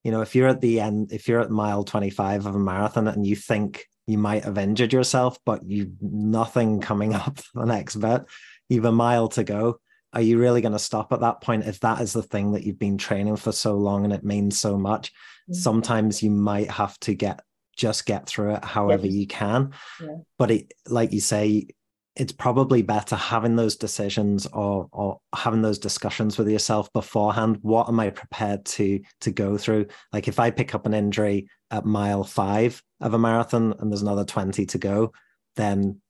you 0.04 0.10
know, 0.10 0.22
if 0.22 0.34
you're 0.34 0.48
at 0.48 0.60
the 0.60 0.80
end, 0.80 1.12
if 1.12 1.28
you're 1.28 1.40
at 1.40 1.50
mile 1.50 1.84
25 1.84 2.46
of 2.46 2.54
a 2.54 2.58
marathon 2.58 3.08
and 3.08 3.26
you 3.26 3.36
think 3.36 3.84
you 4.06 4.16
might 4.16 4.44
have 4.44 4.56
injured 4.56 4.92
yourself, 4.92 5.38
but 5.44 5.62
you've 5.64 6.00
nothing 6.00 6.80
coming 6.80 7.14
up 7.14 7.38
the 7.54 7.66
next 7.66 7.96
bit, 7.96 8.22
you've 8.68 8.86
a 8.86 8.92
mile 8.92 9.28
to 9.28 9.44
go 9.44 9.78
are 10.12 10.20
you 10.20 10.38
really 10.38 10.60
going 10.60 10.72
to 10.72 10.78
stop 10.78 11.12
at 11.12 11.20
that 11.20 11.40
point 11.40 11.66
if 11.66 11.80
that 11.80 12.00
is 12.00 12.12
the 12.12 12.22
thing 12.22 12.52
that 12.52 12.64
you've 12.64 12.78
been 12.78 12.98
training 12.98 13.36
for 13.36 13.52
so 13.52 13.76
long 13.76 14.04
and 14.04 14.12
it 14.12 14.24
means 14.24 14.58
so 14.58 14.76
much? 14.76 15.12
Mm-hmm. 15.50 15.54
sometimes 15.54 16.22
you 16.22 16.30
might 16.30 16.70
have 16.70 16.98
to 17.00 17.14
get 17.14 17.40
just 17.76 18.06
get 18.06 18.26
through 18.26 18.54
it 18.54 18.64
however 18.64 19.06
you 19.06 19.26
can. 19.26 19.72
Yeah. 20.00 20.16
but 20.38 20.50
it 20.50 20.72
like 20.86 21.12
you 21.12 21.20
say 21.20 21.68
it's 22.14 22.32
probably 22.32 22.82
better 22.82 23.16
having 23.16 23.56
those 23.56 23.76
decisions 23.76 24.46
or 24.46 24.88
or 24.92 25.18
having 25.34 25.62
those 25.62 25.78
discussions 25.78 26.38
with 26.38 26.48
yourself 26.48 26.92
beforehand. 26.92 27.58
What 27.62 27.88
am 27.88 27.98
i 27.98 28.10
prepared 28.10 28.64
to 28.66 29.00
to 29.22 29.30
go 29.30 29.56
through? 29.56 29.86
Like 30.12 30.28
if 30.28 30.38
i 30.38 30.50
pick 30.50 30.74
up 30.74 30.86
an 30.86 30.94
injury 30.94 31.48
at 31.70 31.84
mile 31.84 32.22
5 32.22 32.82
of 33.00 33.14
a 33.14 33.18
marathon 33.18 33.74
and 33.78 33.90
there's 33.90 34.02
another 34.02 34.24
20 34.24 34.66
to 34.66 34.78
go 34.78 35.12
then 35.56 36.00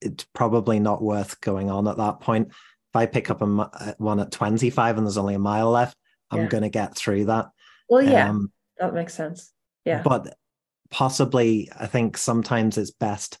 it's 0.00 0.26
probably 0.34 0.78
not 0.78 1.02
worth 1.02 1.40
going 1.40 1.70
on 1.70 1.88
at 1.88 1.96
that 1.96 2.20
point 2.20 2.52
I 2.96 3.06
pick 3.06 3.30
up 3.30 3.42
a 3.42 3.44
uh, 3.44 3.92
one 3.98 4.20
at 4.20 4.32
25 4.32 4.98
and 4.98 5.06
there's 5.06 5.18
only 5.18 5.34
a 5.34 5.38
mile 5.38 5.70
left, 5.70 5.96
I'm 6.30 6.42
yeah. 6.42 6.48
going 6.48 6.62
to 6.62 6.68
get 6.68 6.96
through 6.96 7.26
that. 7.26 7.46
Well, 7.88 8.02
yeah, 8.02 8.30
um, 8.30 8.52
that 8.78 8.94
makes 8.94 9.14
sense. 9.14 9.52
Yeah. 9.84 10.02
But 10.02 10.36
possibly, 10.90 11.70
I 11.78 11.86
think 11.86 12.16
sometimes 12.16 12.78
it's 12.78 12.90
best. 12.90 13.38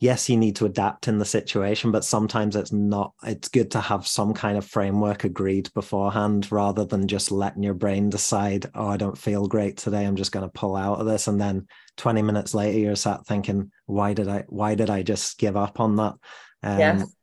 Yes, 0.00 0.30
you 0.30 0.38
need 0.38 0.56
to 0.56 0.64
adapt 0.64 1.08
in 1.08 1.18
the 1.18 1.26
situation, 1.26 1.92
but 1.92 2.06
sometimes 2.06 2.56
it's 2.56 2.72
not. 2.72 3.12
It's 3.22 3.48
good 3.48 3.70
to 3.72 3.80
have 3.80 4.06
some 4.06 4.32
kind 4.32 4.56
of 4.56 4.64
framework 4.64 5.24
agreed 5.24 5.70
beforehand 5.74 6.50
rather 6.50 6.86
than 6.86 7.06
just 7.06 7.30
letting 7.30 7.62
your 7.62 7.74
brain 7.74 8.08
decide, 8.08 8.70
oh, 8.74 8.88
I 8.88 8.96
don't 8.96 9.18
feel 9.18 9.46
great 9.46 9.76
today. 9.76 10.06
I'm 10.06 10.16
just 10.16 10.32
going 10.32 10.46
to 10.46 10.58
pull 10.58 10.74
out 10.74 11.00
of 11.00 11.06
this. 11.06 11.28
And 11.28 11.38
then 11.38 11.66
20 11.98 12.22
minutes 12.22 12.54
later, 12.54 12.78
you're 12.78 12.96
sat 12.96 13.26
thinking, 13.26 13.70
why 13.84 14.14
did 14.14 14.26
I, 14.26 14.44
why 14.48 14.74
did 14.74 14.88
I 14.88 15.02
just 15.02 15.38
give 15.38 15.56
up 15.56 15.80
on 15.80 15.96
that? 15.96 16.14
Um, 16.62 16.78
yes 16.78 17.14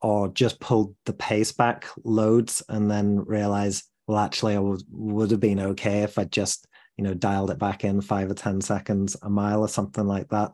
or 0.00 0.28
just 0.28 0.60
pulled 0.60 0.94
the 1.06 1.12
pace 1.12 1.52
back 1.52 1.86
loads 2.04 2.62
and 2.68 2.90
then 2.90 3.24
realize, 3.24 3.84
well, 4.06 4.18
actually, 4.18 4.54
I 4.54 4.60
would, 4.60 4.82
would 4.90 5.30
have 5.30 5.40
been 5.40 5.60
okay 5.60 6.02
if 6.02 6.18
I 6.18 6.24
just, 6.24 6.66
you 6.96 7.04
know, 7.04 7.14
dialed 7.14 7.50
it 7.50 7.58
back 7.58 7.84
in 7.84 8.00
five 8.00 8.30
or 8.30 8.34
10 8.34 8.60
seconds 8.60 9.16
a 9.22 9.30
mile 9.30 9.60
or 9.60 9.68
something 9.68 10.06
like 10.06 10.28
that. 10.28 10.52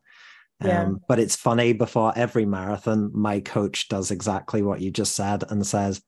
Yeah. 0.65 0.83
Um, 0.85 1.01
but 1.09 1.19
it's 1.19 1.37
funny, 1.37 1.73
before 1.73 2.13
every 2.17 2.47
marathon, 2.47 3.11
my 3.13 3.41
coach 3.41 3.89
does 3.89 4.11
exactly 4.11 4.63
what 4.63 4.81
you 4.81 4.91
just 4.91 5.15
said 5.15 5.45
and 5.51 5.67
says, 5.67 6.01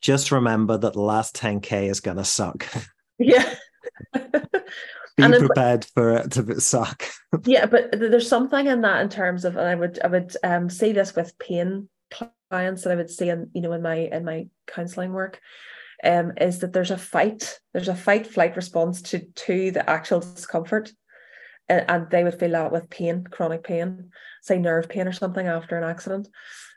just 0.00 0.32
remember 0.32 0.78
that 0.78 0.94
the 0.94 1.00
last 1.00 1.36
10K 1.36 1.90
is 1.90 2.00
going 2.00 2.16
to 2.16 2.24
suck. 2.24 2.66
Yeah. 3.22 3.54
Be 4.14 5.24
and 5.24 5.34
prepared 5.34 5.84
for 5.84 6.14
it 6.14 6.30
to 6.32 6.60
suck. 6.60 7.04
yeah, 7.44 7.66
but 7.66 7.90
there's 7.92 8.28
something 8.28 8.66
in 8.66 8.80
that 8.80 9.02
in 9.02 9.08
terms 9.10 9.44
of, 9.44 9.56
and 9.56 9.68
I 9.68 9.74
would 9.74 10.00
I 10.02 10.06
would 10.06 10.34
um, 10.42 10.70
see 10.70 10.92
this 10.92 11.14
with 11.14 11.38
pain 11.38 11.88
clients 12.50 12.82
that 12.82 12.92
I 12.92 12.96
would 12.96 13.10
see 13.10 13.28
in 13.28 13.50
you 13.54 13.62
know 13.62 13.72
in 13.72 13.82
my 13.82 13.96
in 13.96 14.24
my 14.24 14.48
counselling 14.66 15.12
work 15.12 15.40
um, 16.04 16.32
is 16.40 16.58
that 16.58 16.72
there's 16.72 16.90
a 16.90 16.98
fight 16.98 17.60
there's 17.72 17.88
a 17.88 17.94
fight 17.94 18.26
flight 18.26 18.56
response 18.56 19.02
to 19.02 19.20
to 19.20 19.70
the 19.70 19.88
actual 19.88 20.20
discomfort. 20.20 20.92
And, 21.68 21.84
and 21.88 22.10
they 22.10 22.24
would 22.24 22.38
feel 22.38 22.50
that 22.50 22.72
with 22.72 22.90
pain 22.90 23.24
chronic 23.30 23.62
pain 23.62 24.10
say 24.42 24.58
nerve 24.58 24.88
pain 24.88 25.06
or 25.06 25.12
something 25.12 25.46
after 25.46 25.78
an 25.78 25.84
accident. 25.84 26.28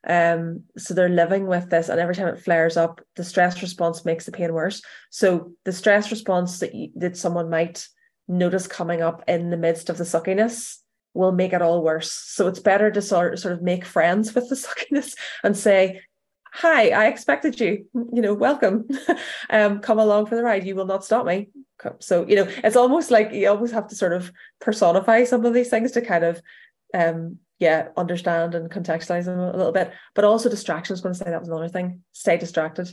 Um 0.08 0.64
so 0.78 0.94
they're 0.94 1.10
living 1.10 1.48
with 1.48 1.70
this 1.70 1.90
and 1.90 2.00
every 2.00 2.16
time 2.16 2.28
it 2.28 2.40
flares 2.40 2.78
up 2.78 3.02
the 3.16 3.24
stress 3.24 3.62
response 3.62 4.06
makes 4.06 4.26
the 4.26 4.32
pain 4.32 4.54
worse. 4.54 4.82
So 5.10 5.54
the 5.66 5.74
stress 5.74 6.12
response 6.12 6.60
that 6.60 6.76
you, 6.76 6.90
that 6.96 7.18
someone 7.18 7.50
might 7.50 7.88
notice 8.28 8.68
coming 8.68 9.02
up 9.02 9.24
in 9.28 9.50
the 9.50 9.58
midst 9.58 9.90
of 9.90 9.98
the 9.98 10.06
suckiness 10.06 10.83
will 11.14 11.32
make 11.32 11.54
it 11.54 11.62
all 11.62 11.84
worse. 11.84 12.12
So 12.12 12.48
it's 12.48 12.60
better 12.60 12.92
to 12.92 13.02
sort, 13.02 13.38
sort 13.40 13.54
of 13.54 13.62
make 13.62 13.86
friends 13.86 14.34
with 14.34 14.50
the 14.50 14.56
suckiness 14.56 15.16
and 15.44 15.56
say, 15.56 16.02
hi, 16.54 16.90
I 16.90 17.08
expected 17.08 17.60
you, 17.60 17.86
you 17.94 18.22
know, 18.22 18.34
welcome. 18.34 18.88
um, 19.50 19.80
come 19.80 20.00
along 20.00 20.28
for 20.28 20.36
the 20.36 20.44
ride. 20.44 20.66
You 20.66 20.76
will 20.76 20.86
not 20.86 21.04
stop 21.04 21.26
me. 21.26 21.50
So, 22.00 22.26
you 22.28 22.36
know, 22.36 22.48
it's 22.64 22.76
almost 22.76 23.12
like 23.12 23.34
you 23.34 23.50
always 23.50 23.72
have 23.72 23.88
to 23.88 23.96
sort 23.96 24.14
of 24.14 24.32
personify 24.62 25.24
some 25.26 25.46
of 25.46 25.54
these 25.54 25.70
things 25.70 25.92
to 25.92 26.02
kind 26.02 26.24
of 26.24 26.42
um 26.94 27.40
yeah, 27.60 27.88
understand 27.96 28.56
and 28.56 28.70
contextualize 28.70 29.26
them 29.26 29.40
a 29.40 29.56
little 29.56 29.72
bit. 29.72 29.94
But 30.16 30.26
also 30.26 30.50
distraction, 30.50 30.96
I 30.96 31.02
going 31.02 31.14
to 31.14 31.18
say 31.18 31.30
that 31.30 31.40
was 31.40 31.48
another 31.48 31.70
thing. 31.70 32.02
Stay 32.12 32.38
distracted. 32.38 32.90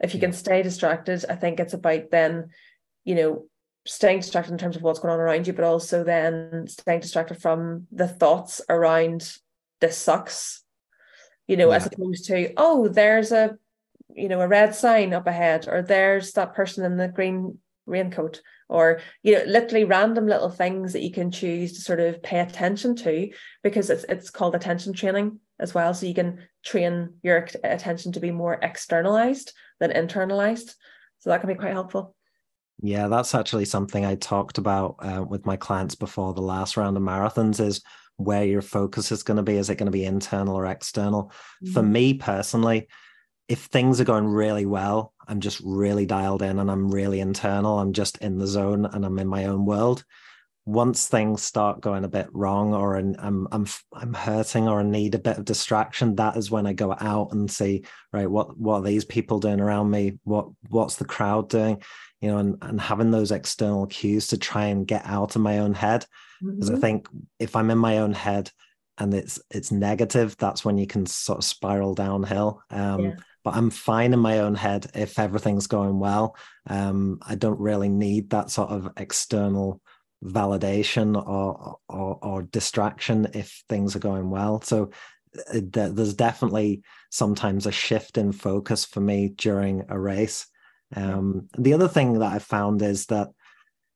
If 0.00 0.12
you 0.12 0.20
can 0.20 0.32
stay 0.32 0.62
distracted, 0.62 1.24
I 1.28 1.34
think 1.36 1.58
it's 1.58 1.72
about 1.72 2.10
then, 2.10 2.50
you 3.04 3.14
know, 3.14 3.46
staying 3.86 4.20
distracted 4.20 4.52
in 4.52 4.58
terms 4.58 4.76
of 4.76 4.82
what's 4.82 4.98
going 4.98 5.14
on 5.14 5.20
around 5.20 5.46
you, 5.46 5.52
but 5.52 5.64
also 5.64 6.04
then 6.04 6.66
staying 6.68 7.00
distracted 7.00 7.40
from 7.40 7.86
the 7.92 8.08
thoughts 8.08 8.60
around 8.68 9.32
this 9.80 9.96
sucks, 9.96 10.62
you 11.46 11.56
know, 11.56 11.70
yeah. 11.70 11.76
as 11.76 11.86
opposed 11.86 12.26
to, 12.26 12.52
oh, 12.56 12.88
there's 12.88 13.32
a, 13.32 13.56
you 14.14 14.28
know, 14.28 14.40
a 14.40 14.48
red 14.48 14.74
sign 14.74 15.12
up 15.12 15.26
ahead, 15.26 15.66
or 15.68 15.82
there's 15.82 16.32
that 16.32 16.54
person 16.54 16.84
in 16.84 16.96
the 16.96 17.08
green 17.08 17.58
raincoat, 17.86 18.42
or, 18.68 19.00
you 19.22 19.34
know, 19.34 19.44
literally 19.44 19.84
random 19.84 20.26
little 20.26 20.50
things 20.50 20.92
that 20.92 21.02
you 21.02 21.12
can 21.12 21.30
choose 21.30 21.74
to 21.74 21.80
sort 21.80 22.00
of 22.00 22.22
pay 22.22 22.40
attention 22.40 22.96
to 22.96 23.30
because 23.62 23.90
it's 23.90 24.04
it's 24.08 24.30
called 24.30 24.54
attention 24.54 24.92
training 24.92 25.38
as 25.60 25.74
well. 25.74 25.94
So 25.94 26.06
you 26.06 26.14
can 26.14 26.40
train 26.64 27.14
your 27.22 27.46
attention 27.62 28.12
to 28.12 28.20
be 28.20 28.30
more 28.30 28.58
externalized 28.60 29.52
than 29.78 29.92
internalized. 29.92 30.74
So 31.18 31.30
that 31.30 31.40
can 31.40 31.48
be 31.48 31.54
quite 31.54 31.72
helpful. 31.72 32.14
Yeah, 32.82 33.08
that's 33.08 33.34
actually 33.34 33.64
something 33.64 34.04
I 34.04 34.16
talked 34.16 34.58
about 34.58 34.96
uh, 34.98 35.24
with 35.26 35.46
my 35.46 35.56
clients 35.56 35.94
before 35.94 36.34
the 36.34 36.42
last 36.42 36.76
round 36.76 36.96
of 36.96 37.02
marathons 37.02 37.58
is 37.58 37.82
where 38.16 38.44
your 38.44 38.62
focus 38.62 39.12
is 39.12 39.22
going 39.22 39.38
to 39.38 39.42
be. 39.42 39.56
Is 39.56 39.70
it 39.70 39.76
going 39.76 39.86
to 39.86 39.92
be 39.92 40.04
internal 40.04 40.56
or 40.56 40.66
external? 40.66 41.32
Mm-hmm. 41.62 41.72
For 41.72 41.82
me 41.82 42.14
personally, 42.14 42.88
if 43.48 43.60
things 43.64 44.00
are 44.00 44.04
going 44.04 44.26
really 44.26 44.66
well, 44.66 45.14
I'm 45.28 45.40
just 45.40 45.60
really 45.64 46.06
dialed 46.06 46.42
in 46.42 46.58
and 46.58 46.70
I'm 46.70 46.90
really 46.90 47.20
internal. 47.20 47.78
I'm 47.78 47.92
just 47.92 48.18
in 48.18 48.38
the 48.38 48.46
zone 48.46 48.86
and 48.86 49.04
I'm 49.04 49.18
in 49.18 49.28
my 49.28 49.46
own 49.46 49.64
world. 49.64 50.04
Once 50.64 51.06
things 51.06 51.42
start 51.42 51.80
going 51.80 52.04
a 52.04 52.08
bit 52.08 52.26
wrong 52.32 52.74
or 52.74 52.96
I'm 52.96 53.46
I'm 53.52 53.66
I'm 53.92 54.12
hurting 54.12 54.66
or 54.68 54.80
I 54.80 54.82
need 54.82 55.14
a 55.14 55.20
bit 55.20 55.38
of 55.38 55.44
distraction, 55.44 56.16
that 56.16 56.36
is 56.36 56.50
when 56.50 56.66
I 56.66 56.72
go 56.72 56.92
out 56.92 57.30
and 57.30 57.48
see 57.48 57.84
right 58.12 58.28
what 58.28 58.58
what 58.58 58.78
are 58.78 58.82
these 58.82 59.04
people 59.04 59.38
doing 59.38 59.60
around 59.60 59.92
me? 59.92 60.18
What 60.24 60.48
what's 60.68 60.96
the 60.96 61.04
crowd 61.04 61.48
doing? 61.48 61.82
You 62.20 62.30
know, 62.30 62.38
and, 62.38 62.56
and 62.62 62.80
having 62.80 63.10
those 63.10 63.30
external 63.30 63.86
cues 63.86 64.28
to 64.28 64.38
try 64.38 64.66
and 64.66 64.86
get 64.86 65.02
out 65.04 65.36
of 65.36 65.42
my 65.42 65.58
own 65.58 65.74
head. 65.74 66.06
Because 66.40 66.68
mm-hmm. 66.70 66.76
I 66.76 66.80
think 66.80 67.08
if 67.38 67.56
I'm 67.56 67.70
in 67.70 67.78
my 67.78 67.98
own 67.98 68.12
head 68.12 68.50
and 68.98 69.12
it's 69.14 69.40
it's 69.50 69.72
negative, 69.72 70.36
that's 70.38 70.64
when 70.64 70.78
you 70.78 70.86
can 70.86 71.06
sort 71.06 71.38
of 71.38 71.44
spiral 71.44 71.94
downhill. 71.94 72.62
Um, 72.70 73.04
yeah. 73.04 73.14
But 73.44 73.54
I'm 73.54 73.70
fine 73.70 74.12
in 74.12 74.18
my 74.18 74.40
own 74.40 74.54
head 74.54 74.90
if 74.94 75.18
everything's 75.18 75.68
going 75.68 76.00
well. 76.00 76.36
Um, 76.66 77.20
I 77.22 77.36
don't 77.36 77.60
really 77.60 77.88
need 77.88 78.30
that 78.30 78.50
sort 78.50 78.70
of 78.70 78.88
external 78.96 79.80
validation 80.24 81.14
or, 81.14 81.78
or, 81.88 82.18
or 82.22 82.42
distraction 82.42 83.28
if 83.34 83.62
things 83.68 83.94
are 83.94 84.00
going 84.00 84.30
well. 84.30 84.60
So 84.62 84.90
uh, 85.54 85.60
there's 85.62 86.14
definitely 86.14 86.82
sometimes 87.10 87.66
a 87.66 87.72
shift 87.72 88.18
in 88.18 88.32
focus 88.32 88.84
for 88.84 89.00
me 89.00 89.28
during 89.28 89.84
a 89.88 89.98
race 89.98 90.46
um, 90.94 91.48
the 91.58 91.72
other 91.72 91.88
thing 91.88 92.14
that 92.14 92.32
I 92.32 92.38
found 92.38 92.82
is 92.82 93.06
that 93.06 93.28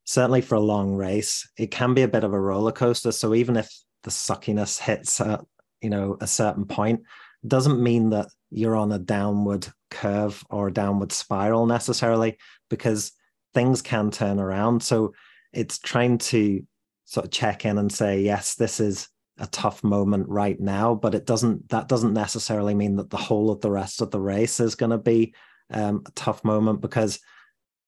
certainly 0.04 0.40
for 0.40 0.56
a 0.56 0.60
long 0.60 0.94
race, 0.94 1.48
it 1.56 1.70
can 1.70 1.94
be 1.94 2.02
a 2.02 2.08
bit 2.08 2.24
of 2.24 2.32
a 2.32 2.40
roller 2.40 2.72
coaster. 2.72 3.12
So 3.12 3.34
even 3.34 3.56
if 3.56 3.72
the 4.02 4.10
suckiness 4.10 4.78
hits 4.78 5.20
at 5.20 5.40
you 5.80 5.90
know 5.90 6.16
a 6.20 6.26
certain 6.26 6.64
point, 6.64 7.02
doesn't 7.46 7.82
mean 7.82 8.10
that 8.10 8.28
you're 8.50 8.76
on 8.76 8.92
a 8.92 8.98
downward 8.98 9.68
curve 9.90 10.44
or 10.50 10.68
a 10.68 10.72
downward 10.72 11.12
spiral 11.12 11.66
necessarily, 11.66 12.38
because 12.68 13.12
things 13.54 13.82
can 13.82 14.10
turn 14.10 14.40
around. 14.40 14.82
So 14.82 15.14
it's 15.52 15.78
trying 15.78 16.18
to 16.18 16.64
sort 17.04 17.26
of 17.26 17.32
check 17.32 17.64
in 17.64 17.78
and 17.78 17.92
say, 17.92 18.20
yes, 18.20 18.54
this 18.54 18.80
is 18.80 19.08
a 19.38 19.46
tough 19.46 19.82
moment 19.82 20.28
right 20.28 20.60
now, 20.60 20.94
but 20.94 21.14
it 21.14 21.24
doesn't 21.24 21.68
that 21.70 21.88
doesn't 21.88 22.12
necessarily 22.12 22.74
mean 22.74 22.96
that 22.96 23.10
the 23.10 23.16
whole 23.16 23.50
of 23.50 23.60
the 23.60 23.70
rest 23.70 24.00
of 24.00 24.10
the 24.10 24.20
race 24.20 24.60
is 24.60 24.74
going 24.74 24.90
to 24.90 24.98
be 24.98 25.34
um, 25.70 26.02
a 26.06 26.10
tough 26.12 26.44
moment 26.44 26.80
because 26.80 27.20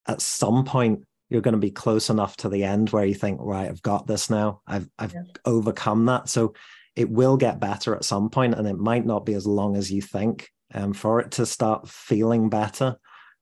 at 0.06 0.20
some 0.20 0.64
point 0.64 1.04
you're 1.28 1.40
going 1.40 1.52
to 1.52 1.58
be 1.58 1.70
close 1.70 2.10
enough 2.10 2.36
to 2.38 2.48
the 2.48 2.64
end 2.64 2.90
where 2.90 3.04
you 3.04 3.14
think, 3.14 3.40
right, 3.42 3.68
I've 3.68 3.82
got 3.82 4.06
this 4.06 4.28
now. 4.28 4.60
I've 4.66 4.88
I've 4.98 5.14
yeah. 5.14 5.22
overcome 5.44 6.06
that. 6.06 6.28
So 6.28 6.54
it 6.94 7.08
will 7.08 7.36
get 7.36 7.60
better 7.60 7.94
at 7.94 8.04
some 8.04 8.28
point, 8.28 8.54
and 8.54 8.68
it 8.68 8.76
might 8.76 9.06
not 9.06 9.24
be 9.24 9.34
as 9.34 9.46
long 9.46 9.76
as 9.76 9.90
you 9.90 10.02
think 10.02 10.50
um, 10.74 10.92
for 10.92 11.20
it 11.20 11.32
to 11.32 11.46
start 11.46 11.88
feeling 11.88 12.50
better. 12.50 12.96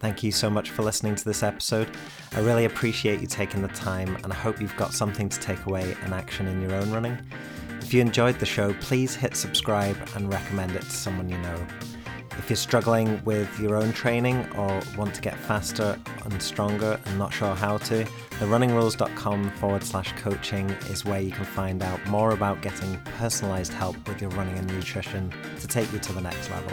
Thank 0.00 0.22
you 0.22 0.32
so 0.32 0.48
much 0.48 0.70
for 0.70 0.82
listening 0.82 1.14
to 1.14 1.24
this 1.24 1.42
episode. 1.42 1.90
I 2.32 2.40
really 2.40 2.64
appreciate 2.64 3.20
you 3.20 3.26
taking 3.26 3.60
the 3.60 3.68
time 3.68 4.16
and 4.24 4.32
I 4.32 4.36
hope 4.36 4.60
you've 4.60 4.76
got 4.76 4.94
something 4.94 5.28
to 5.28 5.38
take 5.40 5.66
away 5.66 5.94
and 6.02 6.14
action 6.14 6.46
in 6.46 6.62
your 6.62 6.72
own 6.74 6.90
running. 6.90 7.18
If 7.82 7.92
you 7.92 8.00
enjoyed 8.00 8.38
the 8.38 8.46
show, 8.46 8.72
please 8.74 9.14
hit 9.14 9.36
subscribe 9.36 9.96
and 10.14 10.32
recommend 10.32 10.72
it 10.72 10.82
to 10.82 10.90
someone 10.90 11.28
you 11.28 11.36
know. 11.38 11.66
If 12.38 12.48
you're 12.48 12.56
struggling 12.56 13.22
with 13.24 13.58
your 13.58 13.76
own 13.76 13.92
training 13.92 14.46
or 14.56 14.80
want 14.96 15.14
to 15.14 15.20
get 15.20 15.36
faster 15.36 15.98
and 16.24 16.42
stronger 16.42 16.98
and 17.04 17.18
not 17.18 17.32
sure 17.32 17.54
how 17.54 17.78
to, 17.78 18.04
therunningrules.com 18.38 19.50
forward 19.52 19.82
slash 19.82 20.12
coaching 20.12 20.70
is 20.90 21.04
where 21.04 21.20
you 21.20 21.32
can 21.32 21.44
find 21.44 21.82
out 21.82 22.04
more 22.06 22.32
about 22.32 22.62
getting 22.62 22.96
personalized 23.18 23.72
help 23.72 23.96
with 24.08 24.20
your 24.20 24.30
running 24.30 24.56
and 24.58 24.66
nutrition 24.72 25.32
to 25.60 25.66
take 25.66 25.92
you 25.92 25.98
to 25.98 26.12
the 26.12 26.20
next 26.20 26.50
level. 26.50 26.72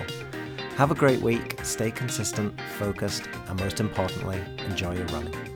Have 0.77 0.91
a 0.91 0.95
great 0.95 1.21
week, 1.21 1.59
stay 1.63 1.89
consistent, 1.89 2.59
focused, 2.77 3.27
and 3.47 3.59
most 3.59 3.79
importantly, 3.79 4.39
enjoy 4.69 4.95
your 4.95 5.07
running. 5.07 5.46